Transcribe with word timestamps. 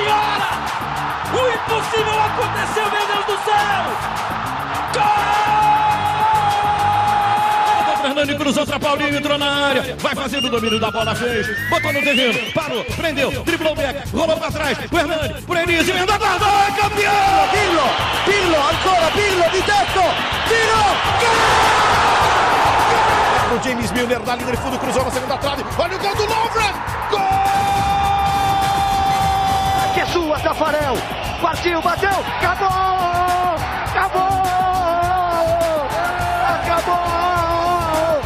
Senhora! 0.00 0.48
O 1.30 1.40
impossível 1.52 2.18
aconteceu, 2.22 2.90
meu 2.90 3.06
Deus 3.06 3.26
do 3.26 3.36
céu! 3.44 3.84
Gol! 4.94 5.04
Fernando 8.00 8.36
cruzou 8.38 8.66
para 8.66 8.80
Paulinho, 8.80 9.14
entrou 9.18 9.36
na 9.36 9.66
área, 9.66 9.94
vai 9.98 10.14
fazendo 10.14 10.46
o 10.46 10.50
domínio 10.50 10.80
da 10.80 10.90
bola, 10.90 11.14
fez, 11.14 11.46
botou 11.68 11.92
no 11.92 12.00
terreno, 12.00 12.50
parou, 12.52 12.82
prendeu, 12.84 13.30
driblou 13.44 13.72
o 13.72 13.76
back, 13.76 14.08
rolou 14.10 14.38
para 14.38 14.50
trás, 14.50 14.78
o 14.90 14.98
Hernani, 14.98 15.34
Elise, 15.62 15.90
emenda 15.90 16.16
guarda, 16.16 16.46
é 16.46 16.70
campeão! 16.80 17.48
Pirlo, 17.50 17.82
Pirlo, 18.24 18.56
ancora 18.56 19.10
Pirlo, 19.10 19.50
di 19.50 19.62
tetto, 19.62 20.00
tiro, 20.48 20.82
gol! 21.20 21.60
O 23.54 23.62
James 23.62 23.92
Milner 23.92 24.20
na 24.20 24.34
linha 24.34 24.52
de 24.52 24.56
fundo, 24.56 24.78
cruzou 24.78 25.04
na 25.04 25.10
segunda 25.10 25.36
trave, 25.36 25.62
olha 25.78 25.94
o 25.94 25.98
gol 25.98 26.14
do 26.14 26.22
Lovren, 26.24 26.72
gol! 27.10 27.69
Que 29.94 30.00
é 30.00 30.06
sua, 30.06 30.38
Tafarel, 30.38 30.94
partiu, 31.42 31.82
bateu, 31.82 32.10
acabou, 32.38 32.68
acabou, 33.90 34.30
acabou, 36.54 38.20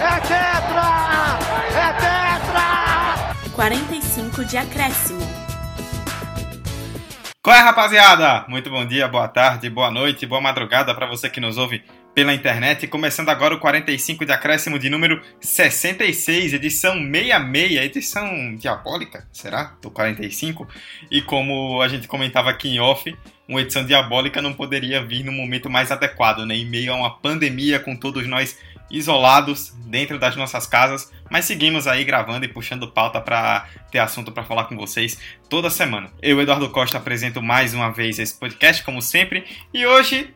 é 0.00 0.20
tetra, 0.20 1.38
é 1.76 1.92
tetra! 1.92 3.50
45 3.54 4.44
de 4.46 4.56
acréscimo. 4.56 5.43
Qual 7.44 7.54
é, 7.54 7.60
rapaziada? 7.60 8.46
Muito 8.48 8.70
bom 8.70 8.86
dia, 8.86 9.06
boa 9.06 9.28
tarde, 9.28 9.68
boa 9.68 9.90
noite, 9.90 10.24
boa 10.24 10.40
madrugada 10.40 10.94
para 10.94 11.04
você 11.04 11.28
que 11.28 11.40
nos 11.40 11.58
ouve 11.58 11.84
pela 12.14 12.32
internet. 12.32 12.86
Começando 12.86 13.28
agora 13.28 13.54
o 13.54 13.58
45 13.58 14.24
de 14.24 14.32
acréscimo 14.32 14.78
de 14.78 14.88
número 14.88 15.20
66, 15.42 16.54
edição 16.54 16.94
66, 16.94 17.80
edição 17.82 18.56
diabólica, 18.56 19.28
será? 19.30 19.76
Do 19.82 19.90
45. 19.90 20.66
E 21.10 21.20
como 21.20 21.82
a 21.82 21.88
gente 21.88 22.08
comentava 22.08 22.48
aqui 22.48 22.70
em 22.70 22.80
off, 22.80 23.14
uma 23.46 23.60
edição 23.60 23.84
diabólica 23.84 24.40
não 24.40 24.54
poderia 24.54 25.04
vir 25.04 25.22
no 25.22 25.30
momento 25.30 25.68
mais 25.68 25.92
adequado, 25.92 26.46
né? 26.46 26.56
Em 26.56 26.64
meio 26.64 26.94
a 26.94 26.96
uma 26.96 27.18
pandemia 27.18 27.78
com 27.78 27.94
todos 27.94 28.26
nós 28.26 28.58
isolados 28.90 29.72
dentro 29.86 30.18
das 30.18 30.36
nossas 30.36 30.66
casas, 30.66 31.10
mas 31.30 31.44
seguimos 31.44 31.86
aí 31.86 32.04
gravando 32.04 32.44
e 32.44 32.48
puxando 32.48 32.90
pauta 32.90 33.20
para 33.20 33.66
ter 33.90 33.98
assunto 33.98 34.32
para 34.32 34.44
falar 34.44 34.64
com 34.64 34.76
vocês 34.76 35.18
toda 35.48 35.70
semana. 35.70 36.10
Eu, 36.22 36.40
Eduardo 36.40 36.68
Costa, 36.70 36.98
apresento 36.98 37.42
mais 37.42 37.74
uma 37.74 37.90
vez 37.90 38.18
esse 38.18 38.34
podcast, 38.34 38.82
como 38.84 39.00
sempre, 39.00 39.44
e 39.72 39.86
hoje 39.86 40.34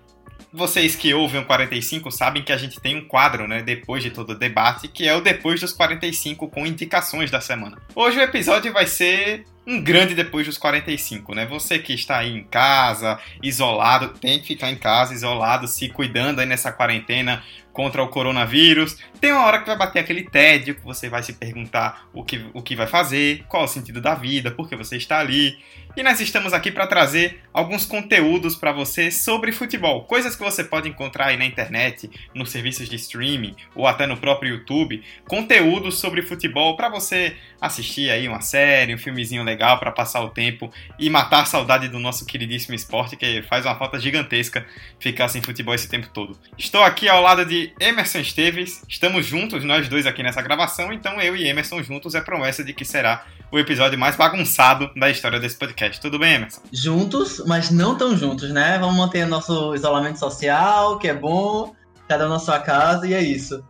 vocês 0.53 0.97
que 0.97 1.13
ouvem 1.13 1.43
o 1.43 1.45
45 1.45 2.11
sabem 2.11 2.43
que 2.43 2.53
a 2.53 2.57
gente 2.57 2.81
tem 2.81 2.97
um 2.97 3.05
quadro, 3.05 3.47
né, 3.47 3.63
depois 3.63 4.03
de 4.03 4.11
todo 4.11 4.31
o 4.31 4.35
debate, 4.35 4.89
que 4.89 5.07
é 5.07 5.15
o 5.15 5.21
Depois 5.21 5.61
dos 5.61 5.73
45 5.73 6.49
com 6.49 6.67
indicações 6.67 7.31
da 7.31 7.41
semana. 7.41 7.79
Hoje 7.95 8.19
o 8.19 8.23
episódio 8.23 8.73
vai 8.73 8.87
ser 8.87 9.45
um 9.69 9.83
grande 9.83 10.15
depois 10.15 10.47
dos 10.47 10.57
45, 10.57 11.35
né? 11.35 11.45
Você 11.45 11.79
que 11.79 11.93
está 11.93 12.17
aí 12.17 12.35
em 12.35 12.43
casa, 12.43 13.21
isolado, 13.43 14.09
tem 14.19 14.41
que 14.41 14.47
ficar 14.47 14.71
em 14.71 14.77
casa, 14.77 15.13
isolado, 15.13 15.69
se 15.69 15.91
cuidando 15.91 16.41
aí 16.41 16.47
nessa 16.47 16.73
quarentena 16.73 17.45
contra 17.79 18.03
o 18.03 18.09
coronavírus. 18.09 18.97
Tem 19.21 19.31
uma 19.31 19.45
hora 19.45 19.61
que 19.61 19.67
vai 19.67 19.77
bater 19.77 20.01
aquele 20.01 20.25
tédio, 20.25 20.75
que 20.75 20.85
você 20.85 21.09
vai 21.09 21.23
se 21.23 21.35
perguntar 21.35 22.09
o 22.13 22.25
que, 22.25 22.45
o 22.53 22.61
que 22.61 22.75
vai 22.75 22.87
fazer, 22.87 23.45
qual 23.47 23.65
o 23.65 23.69
sentido 23.69 24.01
da 24.01 24.15
vida, 24.15 24.51
por 24.51 24.69
que 24.69 24.75
você 24.75 24.97
está 24.97 25.21
ali. 25.21 25.57
E 25.97 26.03
nós 26.03 26.21
estamos 26.21 26.53
aqui 26.53 26.71
para 26.71 26.87
trazer 26.87 27.41
alguns 27.53 27.85
conteúdos 27.85 28.57
para 28.57 28.73
você 28.73 29.11
sobre 29.11 29.53
futebol, 29.53 30.05
coisas 30.05 30.37
que 30.37 30.43
você 30.43 30.63
pode 30.63 30.89
encontrar 30.89 31.27
aí 31.27 31.37
na 31.37 31.45
internet, 31.45 32.11
nos 32.35 32.51
serviços 32.51 32.89
de 32.89 32.97
streaming 32.97 33.55
ou 33.75 33.87
até 33.87 34.07
no 34.07 34.17
próprio 34.17 34.57
YouTube, 34.57 35.03
conteúdos 35.27 35.99
sobre 35.99 36.23
futebol 36.23 36.77
para 36.77 36.89
você 36.89 37.37
assistir 37.61 38.11
aí 38.11 38.29
uma 38.29 38.41
série, 38.41 38.95
um 38.95 38.99
filmezinho 38.99 39.43
legal 39.43 39.58
para 39.59 39.91
passar 39.91 40.23
o 40.23 40.31
tempo 40.31 40.71
e 40.99 41.11
matar 41.11 41.43
a 41.43 41.45
saudade 41.45 41.89
do 41.89 41.99
nosso 41.99 42.25
queridíssimo 42.25 42.75
esporte 42.75 43.17
que 43.17 43.43
faz 43.43 43.65
uma 43.65 43.75
falta 43.75 43.99
gigantesca 43.99 44.67
ficar 44.99 45.29
sem 45.29 45.43
futebol 45.43 45.75
esse 45.75 45.89
tempo 45.89 46.09
todo. 46.13 46.39
Estou 46.57 46.83
aqui 46.83 47.09
ao 47.09 47.23
lado 47.23 47.45
de 47.45 47.73
Emerson 47.81 48.21
Esteves, 48.21 48.83
estamos 48.89 49.27
juntos 49.27 49.65
nós 49.65 49.89
dois 49.89 50.07
aqui 50.07 50.23
nessa 50.23 50.41
gravação, 50.41 50.93
então 50.93 51.21
eu 51.21 51.37
e 51.37 51.47
Emerson 51.47 51.83
juntos 51.83 52.15
é 52.15 52.21
promessa 52.21 52.63
de 52.65 52.73
que 52.73 52.85
será 52.85 53.27
o 53.51 53.59
episódio 53.59 53.99
mais 53.99 54.17
bagunçado 54.17 54.91
da 54.95 55.11
história 55.11 55.41
desse 55.41 55.57
podcast. 55.57 56.01
Tudo 56.01 56.19
bem, 56.19 56.35
Emerson? 56.35 56.61
Juntos, 56.73 57.43
mas 57.47 57.71
não 57.71 57.97
tão 57.97 58.17
juntos, 58.17 58.51
né? 58.51 58.79
Vamos 58.79 58.97
manter 58.97 59.27
nosso 59.27 59.75
isolamento 59.75 60.19
social, 60.19 60.99
que 60.99 61.09
é 61.09 61.15
bom, 61.15 61.75
cada 62.07 62.27
um 62.27 62.31
na 62.31 62.39
sua 62.39 62.59
casa, 62.59 63.07
e 63.07 63.15
é 63.15 63.23
isso. 63.23 63.63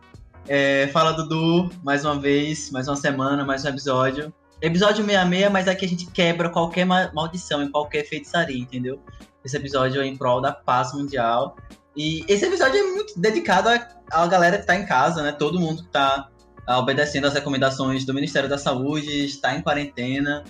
É, 0.47 0.89
fala, 0.91 1.11
Dudu, 1.11 1.69
mais 1.83 2.03
uma 2.03 2.19
vez, 2.19 2.71
mais 2.71 2.87
uma 2.87 2.95
semana, 2.95 3.45
mais 3.45 3.63
um 3.63 3.69
episódio. 3.69 4.33
Episódio 4.61 5.05
66, 5.05 5.51
mas 5.51 5.67
aqui 5.69 5.85
a 5.85 5.87
gente 5.87 6.05
quebra 6.07 6.49
qualquer 6.49 6.85
maldição 6.85 7.63
e 7.63 7.69
qualquer 7.69 8.03
feitiçaria, 8.03 8.57
entendeu? 8.57 9.01
Esse 9.43 9.55
episódio 9.55 10.01
é 10.01 10.05
em 10.05 10.17
prol 10.17 10.41
da 10.41 10.51
paz 10.51 10.93
mundial. 10.93 11.55
E 11.95 12.25
esse 12.27 12.45
episódio 12.45 12.77
é 12.77 12.83
muito 12.83 13.17
dedicado 13.17 13.69
à 14.11 14.27
galera 14.27 14.57
que 14.57 14.65
tá 14.65 14.75
em 14.75 14.85
casa, 14.85 15.23
né? 15.23 15.31
Todo 15.31 15.59
mundo 15.59 15.83
que 15.83 15.89
tá 15.89 16.29
obedecendo 16.77 17.25
às 17.25 17.33
recomendações 17.33 18.05
do 18.05 18.13
Ministério 18.13 18.49
da 18.49 18.57
Saúde, 18.57 19.25
está 19.25 19.55
em 19.55 19.61
quarentena. 19.61 20.43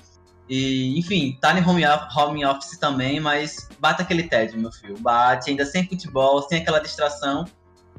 E, 0.50 0.98
enfim, 0.98 1.38
tá 1.40 1.58
em 1.58 1.64
home, 1.64 1.84
home 2.18 2.46
office 2.46 2.80
também, 2.80 3.20
mas 3.20 3.70
bate 3.80 4.02
aquele 4.02 4.24
tédio, 4.24 4.60
meu 4.60 4.72
filho. 4.72 4.98
Bate, 4.98 5.52
ainda 5.52 5.66
sem 5.66 5.88
futebol, 5.88 6.42
sem 6.42 6.62
aquela 6.62 6.80
distração. 6.80 7.46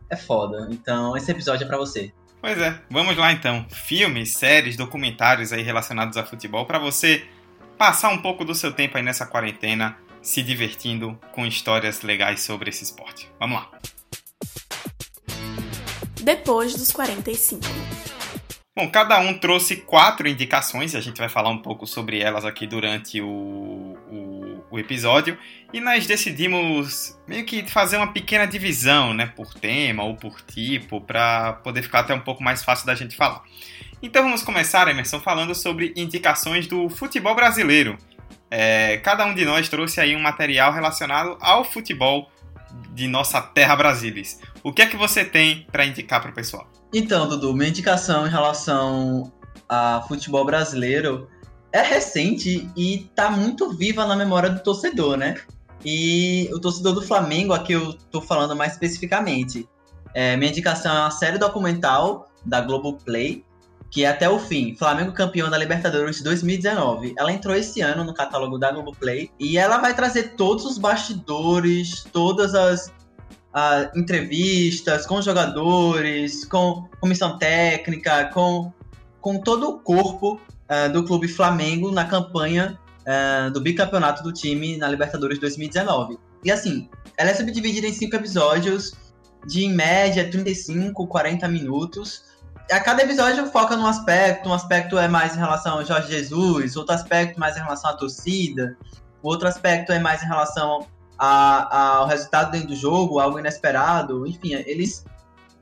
É 0.08 0.16
foda. 0.16 0.66
Então, 0.72 1.16
esse 1.16 1.30
episódio 1.30 1.64
é 1.64 1.68
para 1.68 1.78
você. 1.78 2.12
Pois 2.40 2.58
é, 2.58 2.80
vamos 2.90 3.16
lá 3.16 3.32
então. 3.32 3.66
Filmes, 3.70 4.32
séries, 4.34 4.76
documentários 4.76 5.52
aí 5.52 5.62
relacionados 5.62 6.16
a 6.16 6.24
futebol 6.24 6.64
para 6.64 6.78
você 6.78 7.26
passar 7.76 8.08
um 8.10 8.18
pouco 8.18 8.44
do 8.44 8.54
seu 8.54 8.72
tempo 8.72 8.96
aí 8.96 9.02
nessa 9.02 9.26
quarentena, 9.26 9.96
se 10.22 10.42
divertindo 10.42 11.18
com 11.32 11.46
histórias 11.46 12.02
legais 12.02 12.40
sobre 12.40 12.70
esse 12.70 12.84
esporte. 12.84 13.30
Vamos 13.38 13.58
lá. 13.58 13.70
Depois 16.22 16.74
dos 16.74 16.92
45. 16.92 17.99
Bom, 18.76 18.88
cada 18.88 19.18
um 19.18 19.36
trouxe 19.36 19.78
quatro 19.78 20.28
indicações, 20.28 20.94
e 20.94 20.96
a 20.96 21.00
gente 21.00 21.18
vai 21.18 21.28
falar 21.28 21.50
um 21.50 21.58
pouco 21.58 21.88
sobre 21.88 22.20
elas 22.20 22.44
aqui 22.44 22.68
durante 22.68 23.20
o, 23.20 23.26
o, 23.26 24.64
o, 24.70 24.78
episódio. 24.78 25.36
E 25.72 25.80
nós 25.80 26.06
decidimos 26.06 27.18
meio 27.26 27.44
que 27.44 27.68
fazer 27.68 27.96
uma 27.96 28.12
pequena 28.12 28.46
divisão, 28.46 29.12
né, 29.12 29.26
por 29.26 29.54
tema 29.54 30.04
ou 30.04 30.14
por 30.14 30.40
tipo, 30.42 31.00
para 31.00 31.54
poder 31.64 31.82
ficar 31.82 32.00
até 32.00 32.14
um 32.14 32.20
pouco 32.20 32.44
mais 32.44 32.62
fácil 32.62 32.86
da 32.86 32.94
gente 32.94 33.16
falar. 33.16 33.42
Então 34.00 34.22
vamos 34.22 34.44
começar, 34.44 34.86
Emerson, 34.86 35.18
falando 35.18 35.52
sobre 35.52 35.92
indicações 35.96 36.68
do 36.68 36.88
futebol 36.88 37.34
brasileiro. 37.34 37.98
É, 38.48 38.98
cada 38.98 39.26
um 39.26 39.34
de 39.34 39.44
nós 39.44 39.68
trouxe 39.68 40.00
aí 40.00 40.14
um 40.14 40.20
material 40.20 40.72
relacionado 40.72 41.36
ao 41.40 41.64
futebol 41.64 42.30
de 42.92 43.08
nossa 43.08 43.42
terra 43.42 43.74
Brasilis. 43.74 44.40
O 44.62 44.72
que 44.72 44.82
é 44.82 44.86
que 44.86 44.96
você 44.96 45.24
tem 45.24 45.66
para 45.72 45.84
indicar 45.84 46.20
para 46.20 46.30
o 46.30 46.34
pessoal? 46.34 46.70
Então, 46.92 47.28
Dudu, 47.28 47.54
minha 47.54 47.68
indicação 47.68 48.26
em 48.26 48.30
relação 48.30 49.32
a 49.68 50.02
futebol 50.08 50.44
brasileiro 50.44 51.28
é 51.72 51.82
recente 51.82 52.68
e 52.76 53.08
tá 53.14 53.30
muito 53.30 53.70
viva 53.70 54.04
na 54.04 54.16
memória 54.16 54.50
do 54.50 54.60
torcedor, 54.60 55.16
né? 55.16 55.36
E 55.84 56.50
o 56.52 56.58
torcedor 56.58 56.92
do 56.92 57.02
Flamengo, 57.02 57.52
aqui 57.52 57.72
eu 57.72 57.92
tô 58.10 58.20
falando 58.20 58.56
mais 58.56 58.72
especificamente. 58.72 59.68
É, 60.12 60.36
minha 60.36 60.50
indicação 60.50 60.94
é 60.94 61.00
uma 61.00 61.10
série 61.12 61.38
documental 61.38 62.28
da 62.44 62.60
Globoplay, 62.60 63.44
que 63.90 64.04
é 64.04 64.08
até 64.08 64.28
o 64.28 64.38
fim, 64.38 64.74
Flamengo 64.76 65.12
campeão 65.12 65.48
da 65.48 65.56
Libertadores 65.56 66.20
2019. 66.22 67.14
Ela 67.16 67.32
entrou 67.32 67.54
esse 67.54 67.80
ano 67.80 68.04
no 68.04 68.12
catálogo 68.12 68.58
da 68.58 68.72
Globoplay 68.72 69.30
e 69.38 69.56
ela 69.56 69.78
vai 69.78 69.94
trazer 69.94 70.34
todos 70.36 70.64
os 70.64 70.76
bastidores, 70.76 72.04
todas 72.12 72.54
as 72.54 72.92
uh, 73.54 73.98
entrevistas 73.98 75.06
com 75.06 75.20
jogadores, 75.20 76.44
com 76.44 76.88
comissão 77.00 77.38
técnica, 77.38 78.26
com, 78.32 78.72
com 79.20 79.40
todo 79.40 79.68
o 79.68 79.78
corpo 79.80 80.40
uh, 80.68 80.92
do 80.92 81.04
clube 81.04 81.28
Flamengo 81.28 81.90
na 81.90 82.04
campanha 82.04 82.78
uh, 83.02 83.50
do 83.50 83.60
bicampeonato 83.60 84.22
do 84.22 84.32
time 84.32 84.76
na 84.76 84.88
Libertadores 84.88 85.38
2019. 85.38 86.18
E 86.44 86.50
assim, 86.50 86.88
ela 87.16 87.30
é 87.30 87.34
subdividida 87.34 87.86
em 87.86 87.92
cinco 87.92 88.16
episódios 88.16 88.92
de 89.46 89.64
em 89.64 89.72
média 89.72 90.30
35, 90.30 91.06
40 91.06 91.48
minutos. 91.48 92.24
A 92.70 92.78
cada 92.78 93.02
episódio 93.02 93.46
foca 93.46 93.76
num 93.76 93.86
aspecto, 93.86 94.48
um 94.48 94.54
aspecto 94.54 94.96
é 94.96 95.08
mais 95.08 95.34
em 95.34 95.38
relação 95.38 95.78
ao 95.78 95.84
Jorge 95.84 96.12
Jesus, 96.12 96.76
outro 96.76 96.94
aspecto 96.94 97.38
mais 97.38 97.56
em 97.56 97.60
relação 97.60 97.90
à 97.90 97.94
torcida, 97.94 98.76
outro 99.22 99.48
aspecto 99.48 99.90
é 99.92 99.98
mais 99.98 100.22
em 100.22 100.26
relação 100.26 100.86
a, 101.20 101.96
ao 101.98 102.06
resultado 102.06 102.50
dentro 102.52 102.68
do 102.68 102.76
jogo, 102.76 103.18
algo 103.18 103.38
inesperado, 103.38 104.26
enfim, 104.26 104.54
eles. 104.54 105.04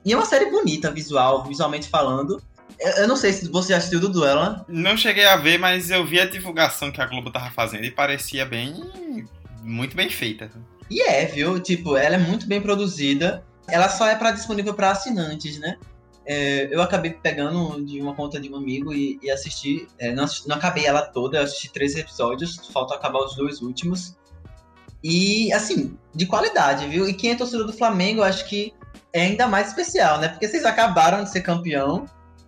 E 0.05 0.13
é 0.13 0.15
uma 0.15 0.25
série 0.25 0.49
bonita, 0.49 0.89
visual, 0.89 1.43
visualmente 1.43 1.89
falando. 1.89 2.41
Eu, 2.79 2.91
eu 2.93 3.07
não 3.07 3.17
sei 3.17 3.33
se 3.33 3.49
você 3.49 3.73
já 3.73 3.77
assistiu 3.77 3.99
do 3.99 4.07
Duela. 4.09 4.65
Não 4.69 4.95
cheguei 4.95 5.25
a 5.25 5.35
ver, 5.35 5.57
mas 5.59 5.91
eu 5.91 6.05
vi 6.05 6.19
a 6.19 6.25
divulgação 6.25 6.91
que 6.91 7.01
a 7.01 7.05
Globo 7.05 7.29
tava 7.29 7.51
fazendo 7.51 7.83
e 7.83 7.91
parecia 7.91 8.45
bem. 8.45 8.83
muito 9.61 9.95
bem 9.95 10.09
feita. 10.09 10.49
E 10.89 11.01
é, 11.01 11.25
viu? 11.25 11.59
Tipo, 11.59 11.97
ela 11.97 12.15
é 12.15 12.19
muito 12.19 12.47
bem 12.47 12.61
produzida. 12.61 13.43
Ela 13.67 13.89
só 13.89 14.07
é 14.07 14.15
para 14.15 14.31
disponível 14.31 14.73
para 14.73 14.91
assinantes, 14.91 15.59
né? 15.59 15.77
é, 16.29 16.67
eu 16.71 16.79
acabei 16.79 17.11
pegando 17.11 17.83
de 17.83 17.99
uma 17.99 18.13
conta 18.13 18.39
de 18.39 18.51
um 18.51 18.55
amigo 18.55 18.93
e, 18.93 19.19
e 19.21 19.31
assisti. 19.31 19.87
É, 19.97 20.13
não, 20.13 20.25
assisti- 20.25 20.47
não 20.47 20.57
acabei 20.57 20.85
ela 20.85 21.01
toda, 21.01 21.39
eu 21.39 21.43
assisti 21.43 21.73
três 21.73 21.95
episódios, 21.95 22.55
falta 22.71 22.93
acabar 22.93 23.17
os 23.19 23.35
dois 23.35 23.61
últimos. 23.63 24.15
E, 25.03 25.51
assim, 25.53 25.97
de 26.13 26.25
qualidade, 26.25 26.87
viu? 26.87 27.07
E 27.07 27.13
quem 27.13 27.31
é 27.31 27.35
torcedor 27.35 27.65
do 27.65 27.73
Flamengo, 27.73 28.21
eu 28.21 28.25
acho 28.25 28.47
que 28.47 28.73
é 29.13 29.21
ainda 29.21 29.47
mais 29.47 29.69
especial, 29.69 30.19
né? 30.19 30.27
Porque 30.27 30.47
vocês 30.47 30.65
acabaram 30.65 31.23
de 31.23 31.31
ser 31.31 31.41
campeão 31.41 32.05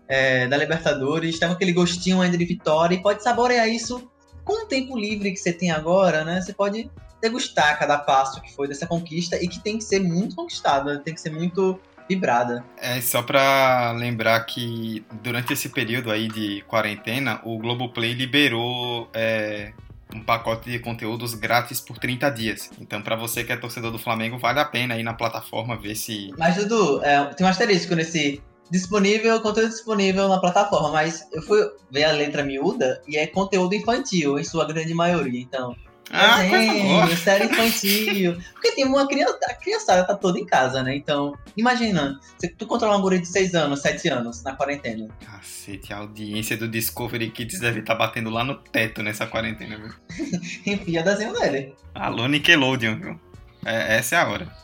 é, 0.08 0.48
da 0.48 0.58
Libertadores, 0.58 1.40
com 1.40 1.46
aquele 1.46 1.72
gostinho 1.72 2.22
ainda 2.22 2.38
de 2.38 2.46
vitória 2.46 2.96
e 2.96 3.02
pode 3.02 3.24
saborear 3.24 3.68
isso 3.70 4.12
com 4.44 4.66
o 4.66 4.68
tempo 4.68 4.98
livre 4.98 5.32
que 5.32 5.38
você 5.38 5.54
tem 5.54 5.72
agora, 5.72 6.26
né? 6.26 6.42
Você 6.42 6.54
pode 6.54 6.90
degustar 7.22 7.78
cada 7.80 7.98
passo 7.98 8.42
que 8.42 8.54
foi 8.54 8.68
dessa 8.68 8.88
conquista 8.88 9.42
e 9.42 9.48
que 9.48 9.60
tem 9.60 9.78
que 9.78 9.84
ser 9.84 10.00
muito 10.00 10.36
conquistada, 10.36 11.00
tem 11.00 11.14
que 11.14 11.22
ser 11.22 11.30
muito 11.30 11.80
vibrada. 12.10 12.66
É 12.78 13.00
só 13.00 13.22
pra 13.22 13.94
lembrar 13.94 14.40
que 14.42 15.06
durante 15.24 15.54
esse 15.54 15.70
período 15.70 16.12
aí 16.12 16.28
de 16.28 16.62
quarentena, 16.68 17.40
o 17.44 17.58
Globoplay 17.58 18.14
liberou 18.14 19.10
é, 19.14 19.72
um 20.14 20.24
pacote 20.24 20.70
de 20.70 20.80
conteúdos 20.80 21.34
grátis 21.34 21.80
por 21.80 21.98
30 21.98 22.30
dias. 22.30 22.72
Então, 22.80 23.02
pra 23.02 23.16
você 23.16 23.44
que 23.44 23.52
é 23.52 23.58
torcedor 23.58 23.92
do 23.92 24.00
Flamengo, 24.00 24.38
vale 24.38 24.60
a 24.60 24.66
pena 24.66 24.98
ir 24.98 25.04
na 25.04 25.14
plataforma 25.14 25.78
ver 25.78 25.96
se. 25.96 26.34
Mas, 26.38 26.56
Dudu, 26.56 27.04
é, 27.04 27.26
tem 27.34 27.46
um 27.46 27.50
asterisco 27.50 27.96
nesse 27.96 28.42
disponível, 28.70 29.42
conteúdo 29.42 29.70
disponível 29.70 30.30
na 30.30 30.40
plataforma, 30.40 30.92
mas 30.92 31.28
eu 31.34 31.42
fui 31.42 31.60
ver 31.92 32.06
a 32.06 32.12
letra 32.12 32.44
miúda 32.44 33.02
e 33.08 33.18
é 33.18 33.28
conteúdo 33.28 33.76
infantil, 33.76 34.40
em 34.40 34.44
sua 34.44 34.66
grande 34.66 34.94
maioria, 34.94 35.42
então. 35.42 35.76
Ah. 36.12 36.44
Desenho, 36.44 37.18
série 37.18 37.46
infantil. 37.46 38.38
Porque 38.52 38.74
tem 38.74 38.86
uma 38.86 39.08
criança, 39.08 39.40
a 39.48 39.54
criançada 39.54 40.04
tá 40.04 40.14
toda 40.14 40.38
em 40.38 40.46
casa, 40.46 40.84
né? 40.84 40.94
Então, 40.96 41.34
imagina, 41.56 42.20
se 42.38 42.50
tu 42.50 42.68
controlar 42.68 42.96
uma 42.98 43.02
guri 43.02 43.20
de 43.20 43.28
6 43.28 43.56
anos, 43.56 43.82
7 43.82 44.10
anos, 44.10 44.44
na 44.44 44.54
quarentena. 44.54 45.08
Cacete, 45.26 45.94
a 45.94 45.98
audiência 45.98 46.58
do 46.58 46.68
Discovery 46.68 47.30
Kids 47.30 47.60
deve 47.62 47.80
estar 47.80 47.96
batendo 47.96 48.30
lá 48.30 48.44
no 48.44 48.56
teto 48.56 49.02
nessa 49.02 49.26
quarentena, 49.26 49.78
viu? 49.78 49.94
Enfia 50.74 51.02
desenho 51.02 51.34
dele. 51.34 51.74
Alô, 51.96 52.28
Nickelodeon, 52.28 53.00
viu? 53.00 53.20
É, 53.66 53.98
essa 53.98 54.16
é 54.16 54.20
a 54.20 54.28
hora. 54.28 54.62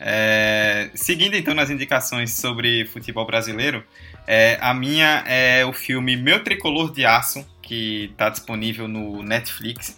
É, 0.00 0.90
seguindo 0.94 1.34
então 1.34 1.54
nas 1.54 1.70
indicações 1.70 2.32
sobre 2.32 2.86
futebol 2.86 3.26
brasileiro, 3.26 3.84
é, 4.26 4.56
a 4.60 4.72
minha 4.72 5.24
é 5.26 5.64
o 5.66 5.72
filme 5.72 6.16
Meu 6.16 6.44
Tricolor 6.44 6.92
de 6.92 7.04
Aço, 7.04 7.44
que 7.60 8.10
está 8.12 8.28
disponível 8.28 8.86
no 8.86 9.22
Netflix. 9.22 9.96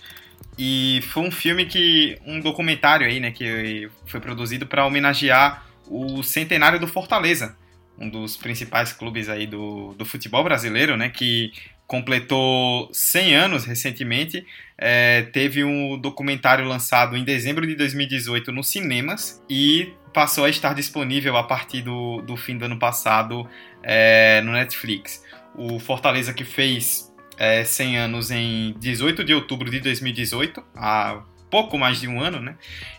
E 0.63 1.01
foi 1.09 1.23
um 1.23 1.31
filme 1.31 1.65
que. 1.65 2.19
um 2.27 2.39
documentário 2.39 3.07
aí, 3.07 3.19
né, 3.19 3.31
que 3.31 3.89
foi 4.05 4.21
produzido 4.21 4.67
para 4.67 4.85
homenagear 4.85 5.65
o 5.89 6.23
centenário 6.23 6.79
do 6.79 6.87
Fortaleza, 6.87 7.57
um 7.99 8.11
dos 8.11 8.37
principais 8.37 8.93
clubes 8.93 9.31
aí 9.31 9.47
do, 9.47 9.95
do 9.95 10.05
futebol 10.05 10.45
brasileiro, 10.45 10.99
né, 10.99 11.09
que 11.09 11.51
completou 11.87 12.91
100 12.93 13.35
anos 13.35 13.65
recentemente. 13.65 14.47
É, 14.77 15.23
teve 15.33 15.65
um 15.65 15.99
documentário 15.99 16.67
lançado 16.67 17.17
em 17.17 17.25
dezembro 17.25 17.67
de 17.67 17.75
2018 17.75 18.53
nos 18.53 18.69
cinemas 18.69 19.43
e 19.49 19.95
passou 20.13 20.45
a 20.45 20.51
estar 20.51 20.75
disponível 20.75 21.39
a 21.39 21.43
partir 21.45 21.81
do, 21.81 22.21
do 22.21 22.37
fim 22.37 22.59
do 22.59 22.67
ano 22.67 22.79
passado 22.79 23.49
é, 23.83 24.43
no 24.43 24.53
Netflix. 24.53 25.25
O 25.55 25.81
Fortaleza 25.81 26.35
que 26.35 26.45
fez 26.45 27.10
é, 27.41 27.65
100 27.65 27.99
anos 27.99 28.31
em 28.31 28.75
18 28.79 29.25
de 29.25 29.35
outubro 29.35 29.69
de 29.69 29.81
2018, 29.81 30.63
há 30.77 31.23
pouco 31.51 31.77
mais 31.77 32.01
de 32.01 32.07
um 32.07 32.21
ano, 32.21 32.39
né? 32.39 32.55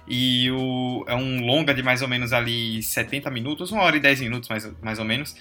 E 0.06 0.52
o, 0.52 1.06
é 1.08 1.16
um 1.16 1.46
longa 1.46 1.74
de 1.74 1.82
mais 1.82 2.02
ou 2.02 2.08
menos 2.10 2.34
ali 2.34 2.84
70 2.84 3.30
minutos, 3.30 3.72
uma 3.72 3.84
hora 3.84 3.96
e 3.96 4.00
10 4.02 4.20
minutos 4.22 4.50
mais, 4.50 4.70
mais 4.82 5.00
ou 5.00 5.06
menos. 5.06 5.36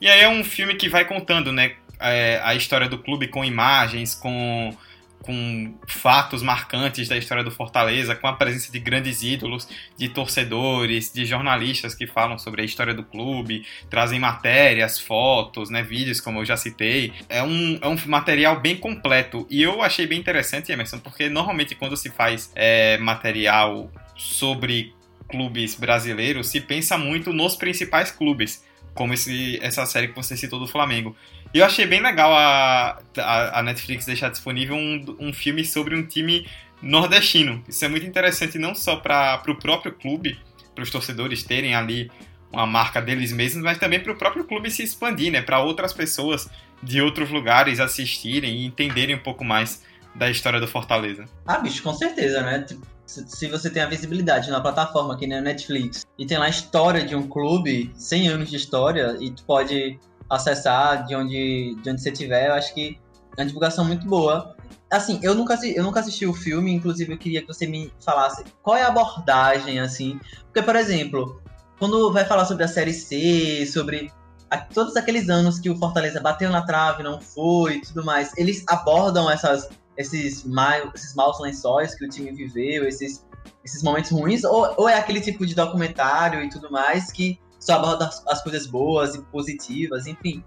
E 0.00 0.08
aí 0.08 0.20
é 0.20 0.28
um 0.28 0.42
filme 0.42 0.74
que 0.74 0.88
vai 0.88 1.04
contando, 1.04 1.52
né? 1.52 1.72
é, 2.00 2.40
a 2.42 2.54
história 2.54 2.88
do 2.88 2.98
clube 2.98 3.28
com 3.28 3.44
imagens, 3.44 4.14
com, 4.14 4.76
com 5.24 5.74
fatos 5.86 6.42
marcantes 6.42 7.08
da 7.08 7.16
história 7.16 7.42
do 7.42 7.50
Fortaleza, 7.50 8.14
com 8.14 8.26
a 8.26 8.34
presença 8.34 8.70
de 8.70 8.78
grandes 8.78 9.22
ídolos, 9.22 9.66
de 9.96 10.08
torcedores, 10.08 11.10
de 11.12 11.24
jornalistas 11.24 11.94
que 11.94 12.06
falam 12.06 12.38
sobre 12.38 12.60
a 12.60 12.64
história 12.64 12.92
do 12.92 13.02
clube, 13.02 13.64
trazem 13.88 14.20
matérias, 14.20 14.98
fotos, 15.00 15.70
né, 15.70 15.82
vídeos, 15.82 16.20
como 16.20 16.40
eu 16.40 16.44
já 16.44 16.56
citei. 16.56 17.12
É 17.28 17.42
um, 17.42 17.78
é 17.80 17.88
um 17.88 17.96
material 18.06 18.60
bem 18.60 18.76
completo 18.76 19.46
e 19.48 19.62
eu 19.62 19.82
achei 19.82 20.06
bem 20.06 20.18
interessante, 20.18 20.70
Emerson, 20.70 20.98
porque 20.98 21.30
normalmente 21.30 21.74
quando 21.74 21.96
se 21.96 22.10
faz 22.10 22.52
é, 22.54 22.98
material 22.98 23.90
sobre 24.16 24.94
clubes 25.26 25.74
brasileiros, 25.74 26.48
se 26.48 26.60
pensa 26.60 26.98
muito 26.98 27.32
nos 27.32 27.56
principais 27.56 28.10
clubes, 28.10 28.62
como 28.94 29.14
esse, 29.14 29.58
essa 29.62 29.86
série 29.86 30.08
que 30.08 30.14
você 30.14 30.36
citou 30.36 30.60
do 30.60 30.68
Flamengo. 30.68 31.16
E 31.54 31.58
eu 31.60 31.64
achei 31.64 31.86
bem 31.86 32.02
legal 32.02 32.34
a, 32.34 32.98
a, 33.16 33.60
a 33.60 33.62
Netflix 33.62 34.04
deixar 34.04 34.28
disponível 34.28 34.74
um, 34.74 35.16
um 35.20 35.32
filme 35.32 35.64
sobre 35.64 35.94
um 35.94 36.04
time 36.04 36.48
nordestino. 36.82 37.62
Isso 37.68 37.84
é 37.84 37.88
muito 37.88 38.04
interessante 38.04 38.58
não 38.58 38.74
só 38.74 38.96
para 38.96 39.40
o 39.46 39.54
próprio 39.54 39.92
clube, 39.92 40.36
para 40.74 40.82
os 40.82 40.90
torcedores 40.90 41.44
terem 41.44 41.76
ali 41.76 42.10
uma 42.52 42.66
marca 42.66 43.00
deles 43.00 43.32
mesmos, 43.32 43.62
mas 43.62 43.78
também 43.78 44.00
para 44.00 44.10
o 44.10 44.16
próprio 44.16 44.44
clube 44.44 44.68
se 44.68 44.82
expandir, 44.82 45.30
né? 45.30 45.42
Para 45.42 45.60
outras 45.60 45.92
pessoas 45.92 46.50
de 46.82 47.00
outros 47.00 47.30
lugares 47.30 47.78
assistirem 47.78 48.56
e 48.56 48.66
entenderem 48.66 49.14
um 49.14 49.22
pouco 49.22 49.44
mais 49.44 49.80
da 50.12 50.28
história 50.28 50.58
do 50.58 50.66
Fortaleza. 50.66 51.24
Ah, 51.46 51.58
bicho, 51.58 51.84
com 51.84 51.94
certeza, 51.94 52.42
né? 52.42 52.62
Tipo, 52.62 52.84
se 53.06 53.46
você 53.46 53.70
tem 53.70 53.82
a 53.82 53.86
visibilidade 53.86 54.50
na 54.50 54.60
plataforma 54.60 55.16
que 55.16 55.24
nem 55.24 55.38
a 55.38 55.40
Netflix 55.40 56.04
e 56.18 56.26
tem 56.26 56.36
lá 56.36 56.46
a 56.46 56.48
história 56.48 57.04
de 57.04 57.14
um 57.14 57.28
clube, 57.28 57.92
100 57.94 58.28
anos 58.28 58.50
de 58.50 58.56
história, 58.56 59.16
e 59.20 59.30
tu 59.30 59.44
pode 59.44 60.00
acessar 60.28 61.04
de 61.06 61.14
onde, 61.14 61.76
de 61.82 61.90
onde 61.90 62.00
você 62.00 62.10
estiver, 62.10 62.48
eu 62.48 62.54
acho 62.54 62.74
que 62.74 62.98
é 63.36 63.40
uma 63.40 63.46
divulgação 63.46 63.84
muito 63.84 64.06
boa. 64.06 64.56
Assim, 64.90 65.18
eu 65.22 65.34
nunca, 65.34 65.58
eu 65.64 65.82
nunca 65.82 66.00
assisti 66.00 66.26
o 66.26 66.32
filme, 66.32 66.72
inclusive 66.72 67.12
eu 67.12 67.18
queria 67.18 67.40
que 67.40 67.48
você 67.48 67.66
me 67.66 67.92
falasse 68.04 68.44
qual 68.62 68.76
é 68.76 68.82
a 68.82 68.88
abordagem, 68.88 69.80
assim. 69.80 70.20
Porque, 70.44 70.62
por 70.62 70.76
exemplo, 70.76 71.42
quando 71.78 72.12
vai 72.12 72.24
falar 72.24 72.44
sobre 72.44 72.64
a 72.64 72.68
Série 72.68 72.92
C, 72.92 73.66
sobre 73.66 74.12
a- 74.50 74.58
todos 74.58 74.96
aqueles 74.96 75.28
anos 75.28 75.58
que 75.58 75.68
o 75.68 75.76
Fortaleza 75.76 76.20
bateu 76.20 76.50
na 76.50 76.62
trave, 76.62 77.02
não 77.02 77.20
foi 77.20 77.76
e 77.76 77.80
tudo 77.80 78.04
mais, 78.04 78.32
eles 78.36 78.62
abordam 78.68 79.28
essas, 79.30 79.68
esses, 79.96 80.44
ma 80.44 80.78
esses 80.94 81.14
maus 81.14 81.40
lençóis 81.40 81.94
que 81.94 82.04
o 82.04 82.08
time 82.08 82.30
viveu, 82.32 82.86
esses, 82.86 83.26
esses 83.64 83.82
momentos 83.82 84.10
ruins, 84.12 84.44
ou, 84.44 84.72
ou 84.76 84.88
é 84.88 84.96
aquele 84.96 85.20
tipo 85.20 85.44
de 85.44 85.54
documentário 85.54 86.42
e 86.42 86.48
tudo 86.48 86.70
mais 86.70 87.10
que 87.10 87.38
só 87.64 87.74
aborda 87.74 88.06
as, 88.06 88.22
as 88.26 88.42
coisas 88.42 88.66
boas 88.66 89.14
e 89.14 89.22
positivas, 89.22 90.06
enfim. 90.06 90.44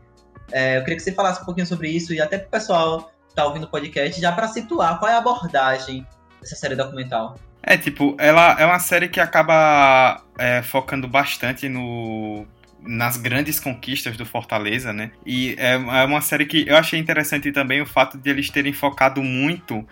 É, 0.52 0.78
eu 0.78 0.81
queria 0.81 0.98
que 0.98 1.04
você 1.04 1.12
falasse 1.12 1.42
um 1.42 1.46
pouquinho 1.46 1.66
sobre 1.66 1.90
isso 1.90 2.14
e 2.14 2.21
até 2.21 2.38
pro 2.38 2.50
pessoal 2.50 3.12
que 3.28 3.36
tá 3.36 3.45
ouvindo 3.45 3.64
o 3.64 3.68
podcast, 3.68 4.19
já 4.21 4.31
para 4.31 4.47
situar 4.47 5.00
qual 5.00 5.12
é 5.12 5.16
a 5.16 5.18
abordagem 5.18 6.06
dessa 6.40 6.56
série 6.56 6.76
documental. 6.76 7.36
É, 7.64 7.76
tipo, 7.78 8.16
ela 8.19 8.57
é 8.59 8.66
uma 8.66 8.80
série 8.80 9.09
que 9.09 9.19
acaba 9.19 10.21
é, 10.38 10.62
focando 10.62 11.07
bastante 11.07 11.68
no 11.68 12.45
nas 12.80 13.18
grandes 13.18 13.59
conquistas 13.59 14.16
do 14.16 14.26
Fortaleza, 14.26 14.94
né? 14.94 15.12
E 15.26 15.56
é, 15.57 15.74
é 15.74 16.06
uma 16.06 16.21
série 16.21 16.45
que 16.45 16.66
eu 16.66 16.78
achei 16.78 16.97
interessante 16.97 17.52
também 17.52 17.81
o 17.81 17.86
fato 17.86 18.18
de 18.18 18.30
eles 18.30 18.50
terem 18.50 18.71
focado 18.71 19.21
muito 19.21 19.86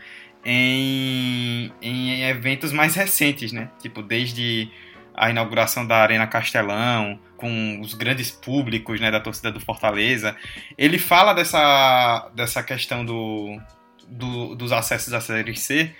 em, 0.46 1.74
em 1.82 2.22
eventos 2.24 2.72
mais 2.72 2.96
recentes, 2.96 3.52
né? 3.52 3.70
Tipo, 3.82 4.02
desde 4.02 4.70
a 5.18 5.30
inauguração 5.30 5.86
da 5.86 5.98
Arena 5.98 6.28
Castelão, 6.28 7.20
com 7.38 7.80
os 7.82 7.94
grandes 7.94 8.32
públicos 8.32 9.00
né, 9.00 9.12
da 9.12 9.20
torcida 9.20 9.52
do 9.52 9.60
Fortaleza. 9.60 10.36
Ele 10.78 10.98
fala 10.98 11.34
dessa, 11.34 12.30
dessa 12.36 12.64
questão 12.64 13.06
do, 13.06 13.60
do- 14.08 14.56
dos 14.56 14.72
acessos 14.72 15.14
à 15.14 15.22
Série 15.22 15.56
C, 15.56 15.94